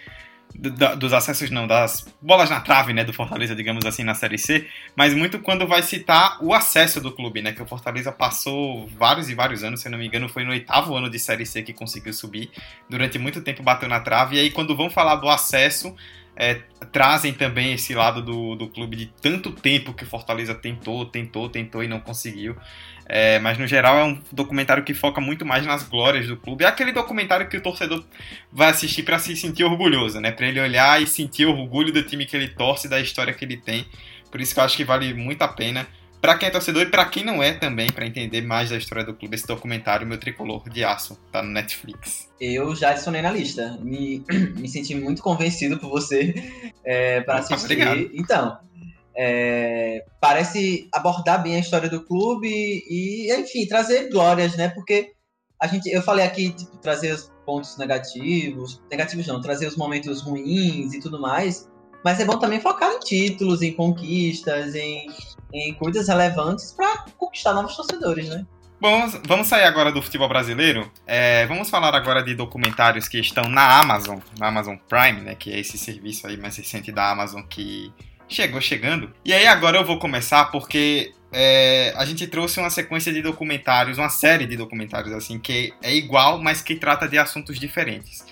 da- 0.58 0.96
dos 0.96 1.12
acessos 1.12 1.50
não, 1.52 1.68
das 1.68 2.08
bolas 2.22 2.50
na 2.50 2.62
trave, 2.62 2.94
né, 2.94 3.04
do 3.04 3.12
Fortaleza, 3.12 3.54
digamos 3.56 3.86
assim, 3.86 4.04
na 4.06 4.16
Série 4.16 4.38
C, 4.38 4.68
mas 4.96 5.14
muito 5.14 5.40
quando 5.40 5.68
vai 5.68 5.82
citar 5.82 6.38
o 6.42 6.54
acesso 6.54 7.02
do 7.02 7.12
clube, 7.12 7.42
né, 7.42 7.52
que 7.52 7.62
o 7.62 7.66
Fortaleza 7.66 8.10
passou 8.12 8.88
vários 8.98 9.30
e 9.30 9.36
vários 9.36 9.64
anos, 9.64 9.82
se 9.82 9.90
não 9.90 9.98
me 9.98 10.08
engano, 10.08 10.30
foi 10.30 10.46
no 10.46 10.52
oitavo 10.52 10.96
ano 10.96 11.10
de 11.10 11.20
Série 11.20 11.46
C 11.46 11.62
que 11.62 11.74
conseguiu 11.74 12.14
subir, 12.14 12.50
durante 12.90 13.20
muito 13.20 13.42
tempo 13.42 13.62
bateu 13.64 13.90
na 13.90 14.00
trave, 14.00 14.38
e 14.38 14.40
aí 14.40 14.50
quando 14.52 14.76
vão 14.78 14.90
falar 14.90 15.16
do 15.16 15.28
acesso, 15.28 15.94
é, 16.36 16.56
trazem 16.92 17.34
também 17.34 17.74
esse 17.74 17.94
lado 17.94 18.22
do, 18.22 18.56
do 18.56 18.68
clube 18.68 18.96
de 18.96 19.06
tanto 19.22 19.52
tempo 19.52 19.94
que 19.94 20.06
Fortaleza 20.06 20.54
tentou, 20.54 21.06
tentou, 21.06 21.50
tentou 21.50 21.84
e 21.84 21.88
não 21.88 22.00
conseguiu. 22.00 22.56
É, 23.08 23.38
mas 23.40 23.58
no 23.58 23.68
geral 23.68 23.98
é 23.98 24.04
um 24.04 24.20
documentário 24.32 24.84
que 24.84 24.94
foca 24.94 25.22
muito 25.22 25.46
mais 25.46 25.66
nas 25.66 25.84
glórias 25.84 26.28
do 26.28 26.36
clube. 26.36 26.64
É 26.64 26.68
aquele 26.68 26.92
documentário 26.92 27.48
que 27.48 27.58
o 27.58 27.62
torcedor 27.62 28.04
vai 28.52 28.70
assistir 28.70 29.04
para 29.04 29.20
se 29.20 29.36
sentir 29.36 29.64
orgulhoso, 29.64 30.20
né? 30.20 30.32
Para 30.32 30.48
ele 30.48 30.60
olhar 30.60 31.02
e 31.02 31.06
sentir 31.06 31.46
orgulho 31.46 31.94
do 31.94 32.04
time 32.04 32.26
que 32.26 32.36
ele 32.36 32.48
torce, 32.48 32.90
da 32.90 33.00
história 33.00 33.34
que 33.34 33.46
ele 33.46 33.58
tem. 33.58 33.86
Por 34.32 34.42
isso 34.42 34.54
que 34.54 34.60
eu 34.60 34.64
acho 34.64 34.76
que 34.76 34.84
vale 34.84 35.14
muito 35.14 35.42
a 35.44 35.48
pena 35.48 35.88
para 36.26 36.40
quem 36.40 36.48
é 36.48 36.52
torcedor 36.52 36.82
e 36.82 36.90
para 36.90 37.06
quem 37.06 37.24
não 37.24 37.44
é 37.44 37.54
também, 37.54 37.86
para 37.86 38.04
entender 38.04 38.42
mais 38.42 38.72
da 38.72 38.78
história 38.78 39.06
do 39.06 39.14
clube. 39.14 39.36
Esse 39.36 39.46
documentário, 39.46 40.08
Meu 40.08 40.18
Tricolor 40.18 40.68
de 40.68 40.84
Aço, 40.84 41.16
tá 41.32 41.44
no 41.44 41.52
Netflix. 41.52 42.28
Eu 42.42 42.76
já 42.76 42.90
adicionei 42.90 43.22
na 43.22 43.30
lista. 43.30 43.78
Me, 43.80 44.26
me 44.58 44.68
senti 44.68 44.96
muito 44.96 45.22
convencido 45.22 45.78
por 45.78 45.88
você 45.88 46.34
é, 46.84 47.22
para 47.22 47.36
assistir. 47.36 47.66
obrigado. 47.66 48.10
Então, 48.12 48.58
É, 49.16 50.04
parece 50.20 50.90
abordar 50.92 51.44
bem 51.44 51.58
a 51.58 51.60
história 51.60 51.88
do 51.88 52.04
clube 52.04 52.50
e, 52.50 53.32
enfim, 53.32 53.68
trazer 53.68 54.10
glórias, 54.10 54.58
né? 54.58 54.70
Porque 54.70 55.12
a 55.62 55.68
gente, 55.68 55.88
eu 55.92 56.02
falei 56.02 56.26
aqui, 56.26 56.50
tipo, 56.50 56.76
trazer 56.78 57.14
os 57.14 57.32
pontos 57.46 57.78
negativos, 57.78 58.82
negativos 58.90 59.28
não, 59.28 59.40
trazer 59.40 59.68
os 59.68 59.78
momentos 59.78 60.22
ruins 60.24 60.92
e 60.92 61.00
tudo 61.00 61.22
mais, 61.22 61.70
mas 62.04 62.20
é 62.20 62.26
bom 62.26 62.40
também 62.40 62.60
focar 62.60 62.92
em 62.92 63.00
títulos, 63.00 63.62
em 63.62 63.72
conquistas, 63.72 64.76
em, 64.76 65.08
em 65.54 65.74
coisas 65.74 66.08
relevantes 66.08 66.72
para 66.72 67.06
conquistar 67.18 67.54
novos 67.54 67.76
torcedores, 67.76 68.30
né? 68.30 68.46
Bom, 68.80 69.08
vamos 69.26 69.48
sair 69.48 69.64
agora 69.64 69.92
do 69.92 70.02
futebol 70.02 70.28
brasileiro. 70.28 70.92
É, 71.08 71.46
vamos 71.48 71.70
falar 71.70 71.96
agora 71.96 72.22
de 72.22 72.36
documentários 72.36 73.08
que 73.08 73.18
estão 73.18 73.46
na 73.46 73.80
Amazon, 73.80 74.20
na 74.38 74.48
Amazon 74.48 74.76
Prime, 74.90 75.22
né? 75.22 75.36
Que 75.36 75.54
é 75.54 75.60
esse 75.60 75.78
serviço 75.78 76.28
aí 76.28 76.38
mais 76.38 76.58
recente 76.58 76.92
da 76.92 77.10
Amazon 77.10 77.42
que 77.42 77.92
chegou 78.28 78.60
chegando. 78.60 79.12
E 79.24 79.34
aí 79.34 79.48
agora 79.48 79.78
eu 79.78 79.86
vou 79.86 79.98
começar 79.98 80.46
porque 80.46 81.14
é, 81.32 81.94
a 81.98 82.06
gente 82.06 82.28
trouxe 82.28 82.60
uma 82.60 82.70
sequência 82.70 83.14
de 83.14 83.22
documentários, 83.22 83.98
uma 83.98 84.10
série 84.10 84.46
de 84.46 84.58
documentários 84.58 85.14
assim, 85.14 85.40
que 85.40 85.74
é 85.82 85.96
igual, 85.96 86.42
mas 86.42 86.62
que 86.62 86.76
trata 86.76 87.08
de 87.08 87.18
assuntos 87.18 87.60
diferentes. 87.60 88.26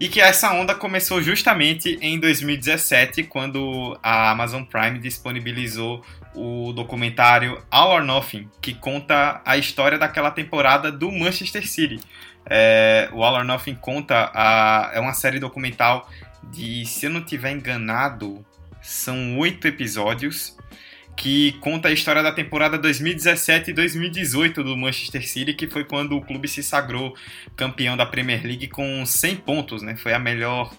E 0.00 0.08
que 0.08 0.18
essa 0.18 0.50
onda 0.54 0.74
começou 0.74 1.20
justamente 1.20 1.98
em 2.00 2.18
2017, 2.18 3.24
quando 3.24 3.98
a 4.02 4.30
Amazon 4.30 4.64
Prime 4.64 4.98
disponibilizou 4.98 6.02
o 6.34 6.72
documentário 6.72 7.62
All 7.70 7.90
or 7.90 8.02
Nothing, 8.02 8.48
que 8.62 8.72
conta 8.72 9.42
a 9.44 9.58
história 9.58 9.98
daquela 9.98 10.30
temporada 10.30 10.90
do 10.90 11.12
Manchester 11.12 11.68
City. 11.68 12.00
É, 12.46 13.10
o 13.12 13.22
All 13.22 13.34
or 13.34 13.44
Nothing 13.44 13.74
conta 13.74 14.30
a, 14.32 14.90
é 14.94 15.00
uma 15.00 15.12
série 15.12 15.38
documental 15.38 16.08
de, 16.44 16.86
se 16.86 17.04
eu 17.04 17.10
não 17.10 17.22
tiver 17.22 17.52
enganado, 17.52 18.42
são 18.80 19.36
oito 19.36 19.68
episódios 19.68 20.56
que 21.20 21.52
conta 21.60 21.88
a 21.88 21.92
história 21.92 22.22
da 22.22 22.32
temporada 22.32 22.78
2017 22.78 23.72
e 23.72 23.74
2018 23.74 24.64
do 24.64 24.74
Manchester 24.74 25.28
City, 25.28 25.52
que 25.52 25.68
foi 25.68 25.84
quando 25.84 26.16
o 26.16 26.22
clube 26.22 26.48
se 26.48 26.62
sagrou 26.62 27.14
campeão 27.54 27.94
da 27.94 28.06
Premier 28.06 28.42
League 28.42 28.68
com 28.68 29.04
100 29.04 29.36
pontos, 29.36 29.82
né? 29.82 29.96
Foi 29.96 30.14
a 30.14 30.18
melhor 30.18 30.74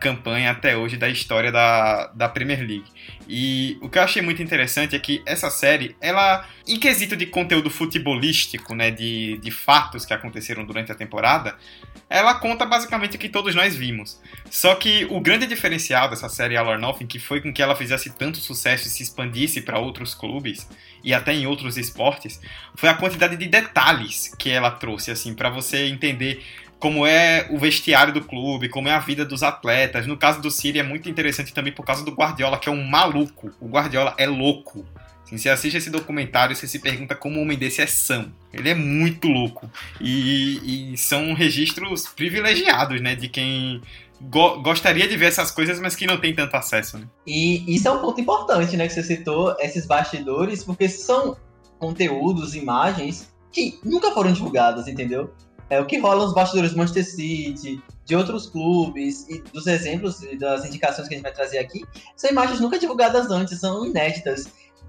campanha 0.00 0.50
até 0.50 0.76
hoje 0.76 0.96
da 0.96 1.08
história 1.08 1.50
da, 1.50 2.08
da 2.08 2.28
Premier 2.28 2.60
League. 2.60 2.84
E 3.28 3.78
o 3.80 3.88
que 3.88 3.98
eu 3.98 4.02
achei 4.02 4.20
muito 4.20 4.42
interessante 4.42 4.94
é 4.94 4.98
que 4.98 5.22
essa 5.24 5.48
série, 5.48 5.96
ela, 6.00 6.46
em 6.66 6.78
quesito 6.78 7.16
de 7.16 7.26
conteúdo 7.26 7.70
futebolístico, 7.70 8.74
né, 8.74 8.90
de, 8.90 9.38
de 9.38 9.50
fatos 9.50 10.04
que 10.04 10.12
aconteceram 10.12 10.64
durante 10.64 10.92
a 10.92 10.94
temporada, 10.94 11.56
ela 12.08 12.34
conta 12.34 12.66
basicamente 12.66 13.16
o 13.16 13.18
que 13.18 13.28
todos 13.28 13.54
nós 13.54 13.74
vimos. 13.74 14.20
Só 14.50 14.74
que 14.74 15.06
o 15.10 15.20
grande 15.20 15.46
diferencial 15.46 16.08
dessa 16.10 16.28
série 16.28 16.56
All 16.56 16.68
or 16.68 16.78
Nothing, 16.78 17.06
que 17.06 17.18
foi 17.18 17.40
com 17.40 17.52
que 17.52 17.62
ela 17.62 17.74
fizesse 17.74 18.10
tanto 18.10 18.38
sucesso 18.38 18.86
e 18.86 18.90
se 18.90 19.02
expandisse 19.02 19.62
para 19.62 19.78
outros 19.78 20.14
clubes 20.14 20.68
e 21.02 21.14
até 21.14 21.32
em 21.34 21.46
outros 21.46 21.76
esportes, 21.76 22.40
foi 22.74 22.88
a 22.88 22.94
quantidade 22.94 23.36
de 23.36 23.46
detalhes 23.46 24.34
que 24.38 24.50
ela 24.50 24.70
trouxe, 24.70 25.10
assim, 25.10 25.34
para 25.34 25.50
você 25.50 25.86
entender 25.86 26.42
como 26.78 27.06
é 27.06 27.46
o 27.50 27.58
vestiário 27.58 28.12
do 28.12 28.22
clube, 28.22 28.68
como 28.68 28.88
é 28.88 28.92
a 28.92 28.98
vida 28.98 29.24
dos 29.24 29.42
atletas. 29.42 30.06
No 30.06 30.16
caso 30.16 30.40
do 30.40 30.50
City 30.50 30.78
é 30.78 30.82
muito 30.82 31.08
interessante 31.08 31.52
também 31.52 31.72
por 31.72 31.84
causa 31.84 32.04
do 32.04 32.12
Guardiola, 32.12 32.58
que 32.58 32.68
é 32.68 32.72
um 32.72 32.84
maluco. 32.84 33.52
O 33.60 33.68
Guardiola 33.68 34.14
é 34.18 34.26
louco. 34.26 34.84
Assim, 35.24 35.38
você 35.38 35.48
assiste 35.48 35.76
esse 35.76 35.90
documentário, 35.90 36.54
você 36.54 36.66
se 36.66 36.78
pergunta 36.78 37.14
como 37.14 37.38
um 37.38 37.42
homem 37.42 37.56
desse 37.56 37.80
é 37.80 37.86
são. 37.86 38.30
Ele 38.52 38.68
é 38.68 38.74
muito 38.74 39.26
louco. 39.26 39.70
E, 40.00 40.92
e 40.92 40.98
são 40.98 41.32
registros 41.32 42.06
privilegiados, 42.08 43.00
né? 43.00 43.14
De 43.14 43.28
quem 43.28 43.80
go 44.20 44.60
gostaria 44.60 45.08
de 45.08 45.16
ver 45.16 45.26
essas 45.26 45.50
coisas, 45.50 45.80
mas 45.80 45.96
que 45.96 46.06
não 46.06 46.18
tem 46.18 46.34
tanto 46.34 46.54
acesso, 46.56 46.98
né? 46.98 47.06
E 47.26 47.74
isso 47.74 47.88
é 47.88 47.90
um 47.90 48.00
ponto 48.00 48.20
importante, 48.20 48.76
né? 48.76 48.86
Que 48.86 48.92
você 48.92 49.02
citou, 49.02 49.56
esses 49.58 49.86
bastidores, 49.86 50.62
porque 50.62 50.88
são 50.88 51.36
conteúdos, 51.78 52.54
imagens 52.54 53.32
que 53.50 53.78
nunca 53.84 54.10
foram 54.10 54.32
divulgadas, 54.32 54.88
entendeu? 54.88 55.32
É 55.70 55.80
o 55.80 55.86
que 55.86 55.98
rola 55.98 56.24
nos 56.24 56.34
bastidores 56.34 56.72
do 56.72 56.78
Manchester 56.78 57.04
City, 57.04 57.82
de 58.04 58.16
outros 58.16 58.46
clubes, 58.46 59.26
e 59.28 59.40
dos 59.40 59.66
exemplos 59.66 60.22
e 60.22 60.36
das 60.36 60.64
indicações 60.64 61.08
que 61.08 61.14
a 61.14 61.16
gente 61.16 61.24
vai 61.24 61.32
trazer 61.32 61.58
aqui, 61.58 61.84
são 62.16 62.30
imagens 62.30 62.60
nunca 62.60 62.78
divulgadas 62.78 63.30
antes, 63.30 63.58
são 63.58 63.84
inéditas. 63.86 64.46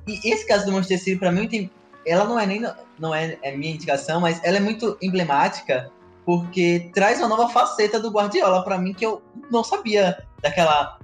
E 0.07 0.31
esse 0.31 0.45
caso 0.45 0.65
do 0.65 0.71
Manchester 0.71 0.99
City, 0.99 1.17
para 1.17 1.31
mim, 1.31 1.47
tem, 1.47 1.71
ela 2.05 2.25
não 2.25 2.39
é 2.39 2.45
nem 2.45 2.61
não 2.99 3.15
é, 3.15 3.37
é 3.41 3.55
minha 3.55 3.73
indicação, 3.73 4.19
mas 4.19 4.41
ela 4.43 4.57
é 4.57 4.59
muito 4.59 4.97
emblemática 5.01 5.91
porque 6.25 6.89
traz 6.93 7.19
uma 7.19 7.27
nova 7.27 7.49
faceta 7.49 7.99
do 7.99 8.09
Guardiola 8.09 8.63
para 8.63 8.77
mim 8.77 8.93
que 8.93 9.05
eu 9.05 9.21
não 9.51 9.63
sabia 9.63 10.23
daquela. 10.41 10.97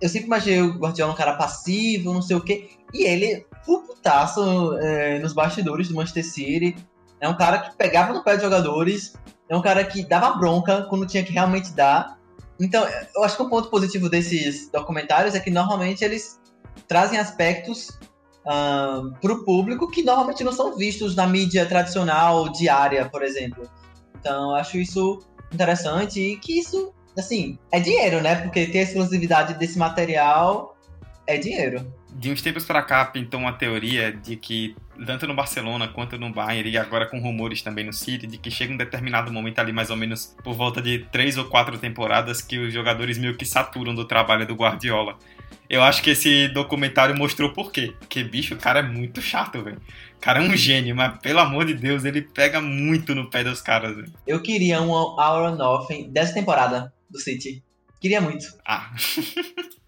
Eu 0.00 0.08
sempre 0.08 0.28
imaginei 0.28 0.62
o 0.62 0.78
Guardiola 0.78 1.12
um 1.12 1.16
cara 1.16 1.34
passivo, 1.34 2.14
não 2.14 2.22
sei 2.22 2.36
o 2.36 2.40
quê, 2.40 2.70
e 2.94 3.04
ele, 3.04 3.46
putaço 3.64 4.76
é, 4.78 5.18
nos 5.18 5.32
bastidores 5.32 5.88
do 5.88 5.94
Manchester 5.94 6.24
City, 6.24 6.76
é 7.20 7.28
um 7.28 7.36
cara 7.36 7.58
que 7.58 7.76
pegava 7.76 8.12
no 8.12 8.24
pé 8.24 8.34
dos 8.34 8.42
jogadores, 8.42 9.14
é 9.48 9.56
um 9.56 9.62
cara 9.62 9.84
que 9.84 10.04
dava 10.04 10.36
bronca 10.36 10.82
quando 10.88 11.06
tinha 11.06 11.22
que 11.22 11.32
realmente 11.32 11.72
dar. 11.72 12.18
Então, 12.58 12.86
eu 13.14 13.24
acho 13.24 13.36
que 13.36 13.42
um 13.42 13.48
ponto 13.48 13.68
positivo 13.68 14.08
desses 14.08 14.70
documentários 14.70 15.34
é 15.34 15.40
que 15.40 15.50
normalmente 15.50 16.04
eles 16.04 16.40
trazem 16.88 17.18
aspectos 17.18 17.88
uh, 18.46 19.12
para 19.20 19.32
o 19.32 19.44
público 19.44 19.90
que 19.90 20.02
normalmente 20.02 20.44
não 20.44 20.52
são 20.52 20.76
vistos 20.76 21.14
na 21.14 21.26
mídia 21.26 21.66
tradicional 21.66 22.48
diária, 22.50 23.08
por 23.08 23.22
exemplo. 23.22 23.68
Então, 24.18 24.50
eu 24.50 24.56
acho 24.56 24.78
isso 24.78 25.20
interessante 25.52 26.20
e 26.20 26.36
que 26.36 26.58
isso, 26.58 26.92
assim, 27.18 27.58
é 27.72 27.80
dinheiro, 27.80 28.22
né? 28.22 28.36
Porque 28.36 28.66
ter 28.66 28.80
exclusividade 28.80 29.54
desse 29.54 29.78
material 29.78 30.76
é 31.26 31.36
dinheiro 31.38 31.99
de 32.14 32.30
uns 32.30 32.42
tempos 32.42 32.64
para 32.64 32.82
cá 32.82 33.04
pintou 33.04 33.40
uma 33.40 33.52
teoria 33.52 34.12
de 34.12 34.36
que 34.36 34.76
tanto 35.06 35.26
no 35.26 35.34
Barcelona 35.34 35.88
quanto 35.88 36.18
no 36.18 36.30
Bayern 36.30 36.70
e 36.70 36.76
agora 36.76 37.06
com 37.06 37.18
rumores 37.18 37.62
também 37.62 37.84
no 37.84 37.92
City 37.92 38.26
de 38.26 38.36
que 38.36 38.50
chega 38.50 38.72
um 38.72 38.76
determinado 38.76 39.32
momento 39.32 39.58
ali 39.58 39.72
mais 39.72 39.90
ou 39.90 39.96
menos 39.96 40.36
por 40.42 40.54
volta 40.54 40.82
de 40.82 41.00
três 41.10 41.38
ou 41.38 41.46
quatro 41.46 41.78
temporadas 41.78 42.42
que 42.42 42.58
os 42.58 42.72
jogadores 42.72 43.16
meio 43.16 43.36
que 43.36 43.44
saturam 43.44 43.94
do 43.94 44.04
trabalho 44.04 44.46
do 44.46 44.54
Guardiola. 44.54 45.16
Eu 45.68 45.82
acho 45.84 46.02
que 46.02 46.10
esse 46.10 46.48
documentário 46.48 47.16
mostrou 47.16 47.52
por 47.52 47.70
quê. 47.70 47.94
Porque, 48.00 48.24
bicho, 48.24 48.54
o 48.54 48.58
cara 48.58 48.80
é 48.80 48.82
muito 48.82 49.22
chato, 49.22 49.62
velho. 49.62 49.80
O 50.16 50.20
cara 50.20 50.44
é 50.44 50.48
um 50.48 50.56
gênio, 50.56 50.96
mas 50.96 51.16
pelo 51.20 51.38
amor 51.38 51.64
de 51.64 51.74
Deus, 51.74 52.04
ele 52.04 52.22
pega 52.22 52.60
muito 52.60 53.14
no 53.14 53.30
pé 53.30 53.44
dos 53.44 53.60
caras, 53.60 53.94
velho. 53.94 54.12
Eu 54.26 54.42
queria 54.42 54.82
um 54.82 54.90
Hour 54.90 55.56
Nothing 55.56 56.10
dessa 56.10 56.34
temporada 56.34 56.92
do 57.08 57.20
City. 57.20 57.62
Queria 58.00 58.20
muito. 58.20 58.46
Ah. 58.66 58.90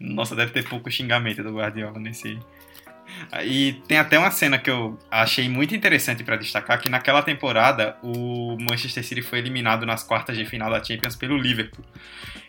Nossa, 0.00 0.34
deve 0.34 0.52
ter 0.52 0.68
pouco 0.68 0.90
xingamento 0.90 1.42
do 1.42 1.54
Guardiola 1.54 1.98
nesse. 1.98 2.38
E 3.44 3.74
tem 3.86 3.98
até 3.98 4.18
uma 4.18 4.30
cena 4.30 4.58
que 4.58 4.70
eu 4.70 4.98
achei 5.10 5.48
muito 5.48 5.74
interessante 5.74 6.24
para 6.24 6.36
destacar, 6.36 6.80
que 6.80 6.88
naquela 6.88 7.22
temporada 7.22 7.96
o 8.02 8.56
Manchester 8.58 9.04
City 9.04 9.22
foi 9.22 9.38
eliminado 9.38 9.84
nas 9.84 10.02
quartas 10.02 10.36
de 10.36 10.44
final 10.44 10.70
da 10.70 10.82
Champions 10.82 11.14
pelo 11.14 11.36
Liverpool. 11.36 11.84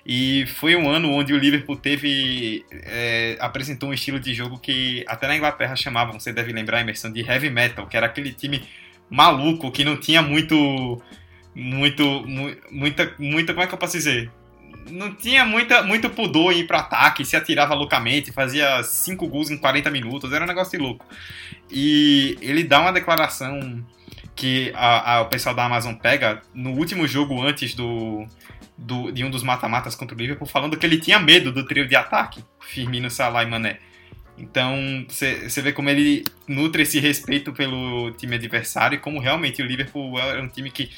E 0.05 0.45
foi 0.47 0.75
um 0.75 0.89
ano 0.89 1.11
onde 1.11 1.33
o 1.33 1.37
Liverpool 1.37 1.75
teve 1.75 2.65
é, 2.71 3.37
apresentou 3.39 3.89
um 3.89 3.93
estilo 3.93 4.19
de 4.19 4.33
jogo 4.33 4.57
que 4.59 5.03
até 5.07 5.27
na 5.27 5.35
Inglaterra 5.35 5.75
chamavam, 5.75 6.19
você 6.19 6.31
deve 6.31 6.53
lembrar, 6.53 6.81
Emerson, 6.81 7.11
de 7.11 7.21
heavy 7.21 7.49
metal, 7.49 7.87
que 7.87 7.97
era 7.97 8.05
aquele 8.05 8.31
time 8.31 8.63
maluco 9.09 9.71
que 9.71 9.83
não 9.83 9.97
tinha 9.97 10.21
muito 10.21 11.01
muito, 11.55 12.25
muita, 12.69 13.13
muita, 13.17 13.53
como 13.53 13.63
é 13.63 13.67
que 13.67 13.73
eu 13.73 13.77
posso 13.77 13.93
dizer? 13.93 14.29
Não 14.89 15.13
tinha 15.13 15.45
muita, 15.45 15.83
muito 15.83 16.09
pudor 16.09 16.53
em 16.53 16.59
ir 16.59 16.67
pro 16.67 16.77
ataque, 16.77 17.25
se 17.25 17.35
atirava 17.35 17.73
loucamente, 17.73 18.31
fazia 18.31 18.83
5 18.83 19.27
gols 19.27 19.49
em 19.49 19.57
40 19.57 19.89
minutos, 19.89 20.31
era 20.31 20.43
um 20.43 20.47
negócio 20.47 20.77
de 20.77 20.83
louco. 20.83 21.05
E 21.71 22.37
ele 22.41 22.63
dá 22.63 22.81
uma 22.81 22.91
declaração 22.91 23.83
que 24.35 24.71
a, 24.75 25.15
a, 25.15 25.21
o 25.21 25.25
pessoal 25.25 25.55
da 25.55 25.65
Amazon 25.65 25.95
pega 25.95 26.41
no 26.53 26.71
último 26.71 27.07
jogo 27.07 27.41
antes 27.41 27.73
do, 27.73 28.27
do 28.77 29.11
de 29.11 29.23
um 29.23 29.29
dos 29.29 29.43
mata-matas 29.43 29.95
contra 29.95 30.15
o 30.15 30.19
Liverpool, 30.19 30.47
falando 30.47 30.77
que 30.77 30.85
ele 30.85 30.99
tinha 30.99 31.19
medo 31.19 31.51
do 31.51 31.65
trio 31.65 31.87
de 31.87 31.95
ataque, 31.95 32.43
Firmino, 32.59 33.09
Salah 33.09 33.43
e 33.43 33.47
Mané. 33.47 33.79
Então, 34.37 35.05
você 35.07 35.61
vê 35.61 35.71
como 35.71 35.89
ele 35.89 36.25
nutre 36.45 36.83
esse 36.83 36.99
respeito 36.99 37.53
pelo 37.53 38.11
time 38.11 38.35
adversário 38.35 38.97
e 38.97 38.99
como 38.99 39.19
realmente 39.19 39.61
o 39.61 39.65
Liverpool 39.65 40.19
era 40.19 40.41
um 40.43 40.49
time 40.49 40.69
que 40.69 40.91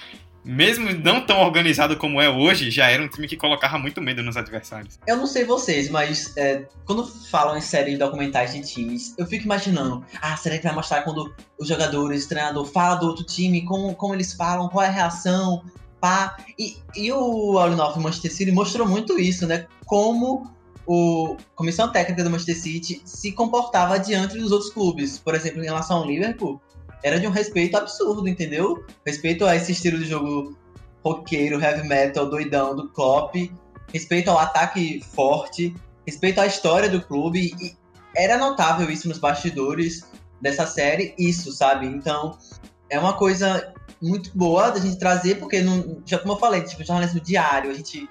mesmo 0.48 0.92
não 0.94 1.26
tão 1.26 1.42
organizado 1.42 1.98
como 1.98 2.22
é 2.22 2.30
hoje, 2.30 2.72
já 2.72 2.90
era 2.90 3.04
um 3.04 3.08
time 3.08 3.28
que 3.28 3.36
colocava 3.36 3.78
muito 3.78 4.02
medo 4.02 4.24
nos 4.24 4.38
adversários. 4.38 4.98
Eu 5.06 5.18
não 5.18 5.28
sei 5.28 5.44
vocês, 5.44 5.90
mas 5.90 6.36
é, 6.38 6.66
quando 6.86 7.06
falam 7.06 7.58
em 7.58 7.62
série 7.62 7.92
de 7.92 7.98
documentais 7.98 8.54
de 8.54 8.62
times, 8.62 9.14
eu 9.18 9.26
fico 9.26 9.44
imaginando, 9.44 10.06
ah, 10.22 10.38
será 10.38 10.58
que 10.58 10.64
vai 10.64 10.74
mostrar 10.74 11.02
quando 11.02 11.36
os 11.60 11.68
jogadores, 11.68 12.26
o 12.26 12.30
treinador 12.30 12.66
fala 12.66 12.96
do 12.96 13.08
outro 13.08 13.26
time, 13.26 13.66
como, 13.66 13.94
como 13.96 14.14
eles 14.14 14.34
falam, 14.34 14.70
qual 14.70 14.84
é 14.84 14.88
a 14.88 14.92
reação, 14.92 15.64
pá. 16.00 16.38
E, 16.58 16.78
e 16.96 17.12
o 17.12 17.58
Aulinoff 17.58 18.00
Manchester 18.00 18.34
City 18.34 18.52
mostrou 18.52 18.88
muito 18.88 19.20
isso, 19.20 19.46
né? 19.46 19.68
Como 19.86 20.50
o 20.86 21.36
comissão 21.54 21.92
técnica 21.92 22.24
do 22.24 22.30
Manchester 22.30 22.58
City 22.58 23.02
se 23.04 23.34
comportava 23.34 24.00
diante 24.00 24.38
dos 24.38 24.54
outros 24.54 24.72
clubes. 24.72 25.20
Por 25.20 25.36
exemplo, 25.36 25.62
em 25.62 25.66
relação 25.66 25.98
ao 25.98 26.06
Liverpool, 26.06 26.62
era 27.04 27.20
de 27.20 27.28
um 27.28 27.32
respeito 27.32 27.78
absurdo, 27.78 28.28
entendeu? 28.28 28.86
Respeito 29.06 29.46
a 29.46 29.56
esse 29.56 29.72
estilo 29.72 29.98
de 30.00 30.06
jogo 30.06 30.58
roqueiro, 31.04 31.62
heavy 31.62 31.88
metal, 31.88 32.30
doidão 32.30 32.76
do 32.76 32.90
Klopp, 32.90 33.36
respeito 33.94 34.30
ao 34.30 34.38
ataque 34.38 35.02
forte, 35.14 35.76
respeito 36.06 36.42
à 36.42 36.46
história 36.46 36.90
do 36.90 37.02
clube. 37.02 37.56
E 37.62 37.78
era 38.16 38.38
notável 38.38 38.90
isso 38.90 39.08
nos 39.08 39.18
bastidores 39.18 40.04
dessa 40.42 40.66
série, 40.66 41.14
isso, 41.18 41.52
sabe? 41.52 41.88
Então, 41.88 42.38
é 42.90 43.00
uma 43.00 43.14
coisa 43.14 43.74
muito 44.02 44.32
boa 44.38 44.70
da 44.70 44.80
gente 44.80 45.00
trazer, 45.00 45.36
porque, 45.36 45.62
não, 45.62 46.02
já 46.06 46.20
como 46.20 46.34
eu 46.34 46.38
falei, 46.38 46.62
tipo, 46.62 46.84
jornalismo 46.84 47.20
diário, 47.20 47.72
a 47.72 47.74
gente 47.74 48.08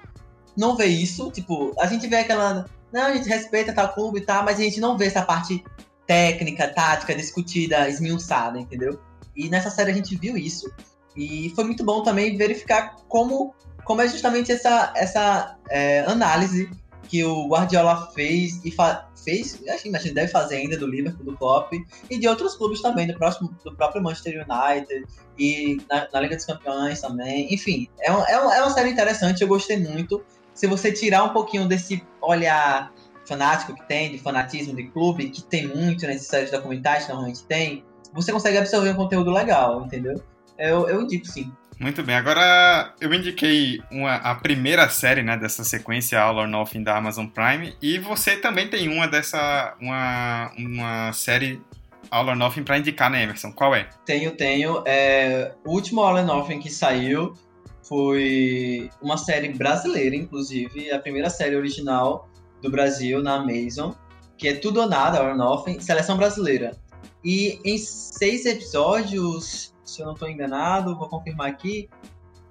não 0.55 0.75
vê 0.75 0.85
isso, 0.85 1.31
tipo, 1.31 1.73
a 1.79 1.85
gente 1.87 2.07
vê 2.07 2.17
aquela. 2.17 2.65
Não, 2.91 3.01
a 3.01 3.13
gente 3.13 3.27
respeita 3.27 3.73
tal 3.73 3.93
clube 3.93 4.19
e 4.19 4.25
tal, 4.25 4.43
mas 4.43 4.59
a 4.59 4.63
gente 4.63 4.79
não 4.79 4.97
vê 4.97 5.05
essa 5.05 5.21
parte 5.21 5.63
técnica, 6.07 6.67
tática, 6.67 7.13
discutida, 7.13 7.87
esmiuçada, 7.87 8.57
entendeu? 8.57 8.99
E 9.35 9.49
nessa 9.49 9.69
série 9.69 9.91
a 9.91 9.93
gente 9.93 10.15
viu 10.15 10.35
isso. 10.37 10.71
E 11.15 11.51
foi 11.55 11.65
muito 11.65 11.83
bom 11.83 12.01
também 12.01 12.37
verificar 12.37 12.95
como, 13.07 13.53
como 13.83 14.01
é 14.01 14.07
justamente 14.07 14.51
essa, 14.51 14.93
essa 14.95 15.57
é, 15.69 15.99
análise 16.01 16.69
que 17.07 17.23
o 17.23 17.47
Guardiola 17.47 18.11
fez 18.13 18.59
e 18.63 18.71
fa 18.71 19.07
fez, 19.23 19.61
acho 19.67 19.83
que 19.83 19.89
imagina, 19.89 20.15
deve 20.15 20.31
fazer 20.31 20.55
ainda 20.55 20.77
do 20.77 20.87
Liverpool, 20.87 21.25
do 21.25 21.35
Klopp 21.35 21.73
e 22.09 22.17
de 22.17 22.27
outros 22.29 22.55
clubes 22.55 22.81
também, 22.81 23.07
do, 23.07 23.13
próximo, 23.13 23.53
do 23.61 23.75
próprio 23.75 24.01
Manchester 24.01 24.45
United 24.47 25.05
e 25.37 25.81
na, 25.89 26.07
na 26.13 26.21
Liga 26.21 26.37
dos 26.37 26.45
Campeões 26.45 27.01
também. 27.01 27.53
Enfim, 27.53 27.89
é, 27.99 28.09
um, 28.09 28.23
é, 28.25 28.45
um, 28.45 28.51
é 28.53 28.61
uma 28.61 28.69
série 28.69 28.89
interessante, 28.89 29.41
eu 29.41 29.47
gostei 29.49 29.77
muito. 29.77 30.23
Se 30.53 30.65
você 30.65 30.93
tirar 30.93 31.25
um 31.25 31.29
pouquinho 31.29 31.67
desse 31.67 32.01
olhar 32.21 32.93
fanático 33.27 33.75
que 33.75 33.87
tem, 33.87 34.11
de 34.11 34.17
fanatismo 34.17 34.75
de 34.75 34.83
clube, 34.87 35.29
que 35.29 35.43
tem 35.43 35.67
muito 35.67 36.07
nesses 36.07 36.27
séries 36.27 36.49
documentais, 36.49 37.07
normalmente 37.07 37.43
tem, 37.43 37.83
você 38.13 38.31
consegue 38.31 38.57
absorver 38.57 38.91
um 38.91 38.95
conteúdo 38.95 39.31
legal, 39.31 39.85
entendeu? 39.85 40.21
Eu, 40.57 40.87
eu 40.87 41.01
indico 41.01 41.27
sim. 41.27 41.51
Muito 41.79 42.01
bem, 42.01 42.15
agora 42.15 42.95
eu 42.99 43.13
indiquei 43.13 43.79
uma, 43.91 44.15
a 44.15 44.33
primeira 44.33 44.89
série 44.89 45.21
né, 45.21 45.37
dessa 45.37 45.63
sequência 45.63 46.19
All 46.19 46.37
or 46.37 46.47
Nothing 46.47 46.81
da 46.81 46.97
Amazon 46.97 47.27
Prime 47.27 47.75
e 47.79 47.99
você 47.99 48.35
também 48.37 48.67
tem 48.67 48.89
uma 48.89 49.07
dessa 49.07 49.75
uma, 49.79 50.51
uma 50.57 51.13
série 51.13 51.61
All 52.09 52.27
or 52.27 52.35
Nothing 52.35 52.63
para 52.63 52.79
indicar, 52.79 53.11
né, 53.11 53.23
Emerson? 53.23 53.51
Qual 53.51 53.75
é? 53.75 53.87
Tenho, 54.05 54.31
tenho. 54.31 54.81
É, 54.87 55.53
o 55.63 55.71
último 55.71 56.01
All 56.01 56.15
or 56.15 56.25
Nothing 56.25 56.59
que 56.59 56.71
saiu 56.71 57.33
foi 57.83 58.89
uma 58.99 59.17
série 59.17 59.49
brasileira, 59.49 60.15
inclusive, 60.15 60.91
a 60.91 60.99
primeira 60.99 61.29
série 61.29 61.55
original 61.55 62.27
do 62.61 62.69
Brasil 62.69 63.21
na 63.21 63.35
Amazon, 63.35 63.91
que 64.37 64.47
é 64.47 64.55
Tudo 64.55 64.81
ou 64.81 64.87
Nada, 64.87 65.23
or 65.23 65.35
Nothing, 65.35 65.79
seleção 65.79 66.17
brasileira. 66.17 66.77
E 67.23 67.59
em 67.63 67.77
seis 67.77 68.45
episódios 68.45 69.73
se 69.89 70.01
eu 70.01 70.05
não 70.05 70.13
estou 70.13 70.29
enganado, 70.29 70.97
vou 70.97 71.07
confirmar 71.07 71.47
aqui. 71.47 71.89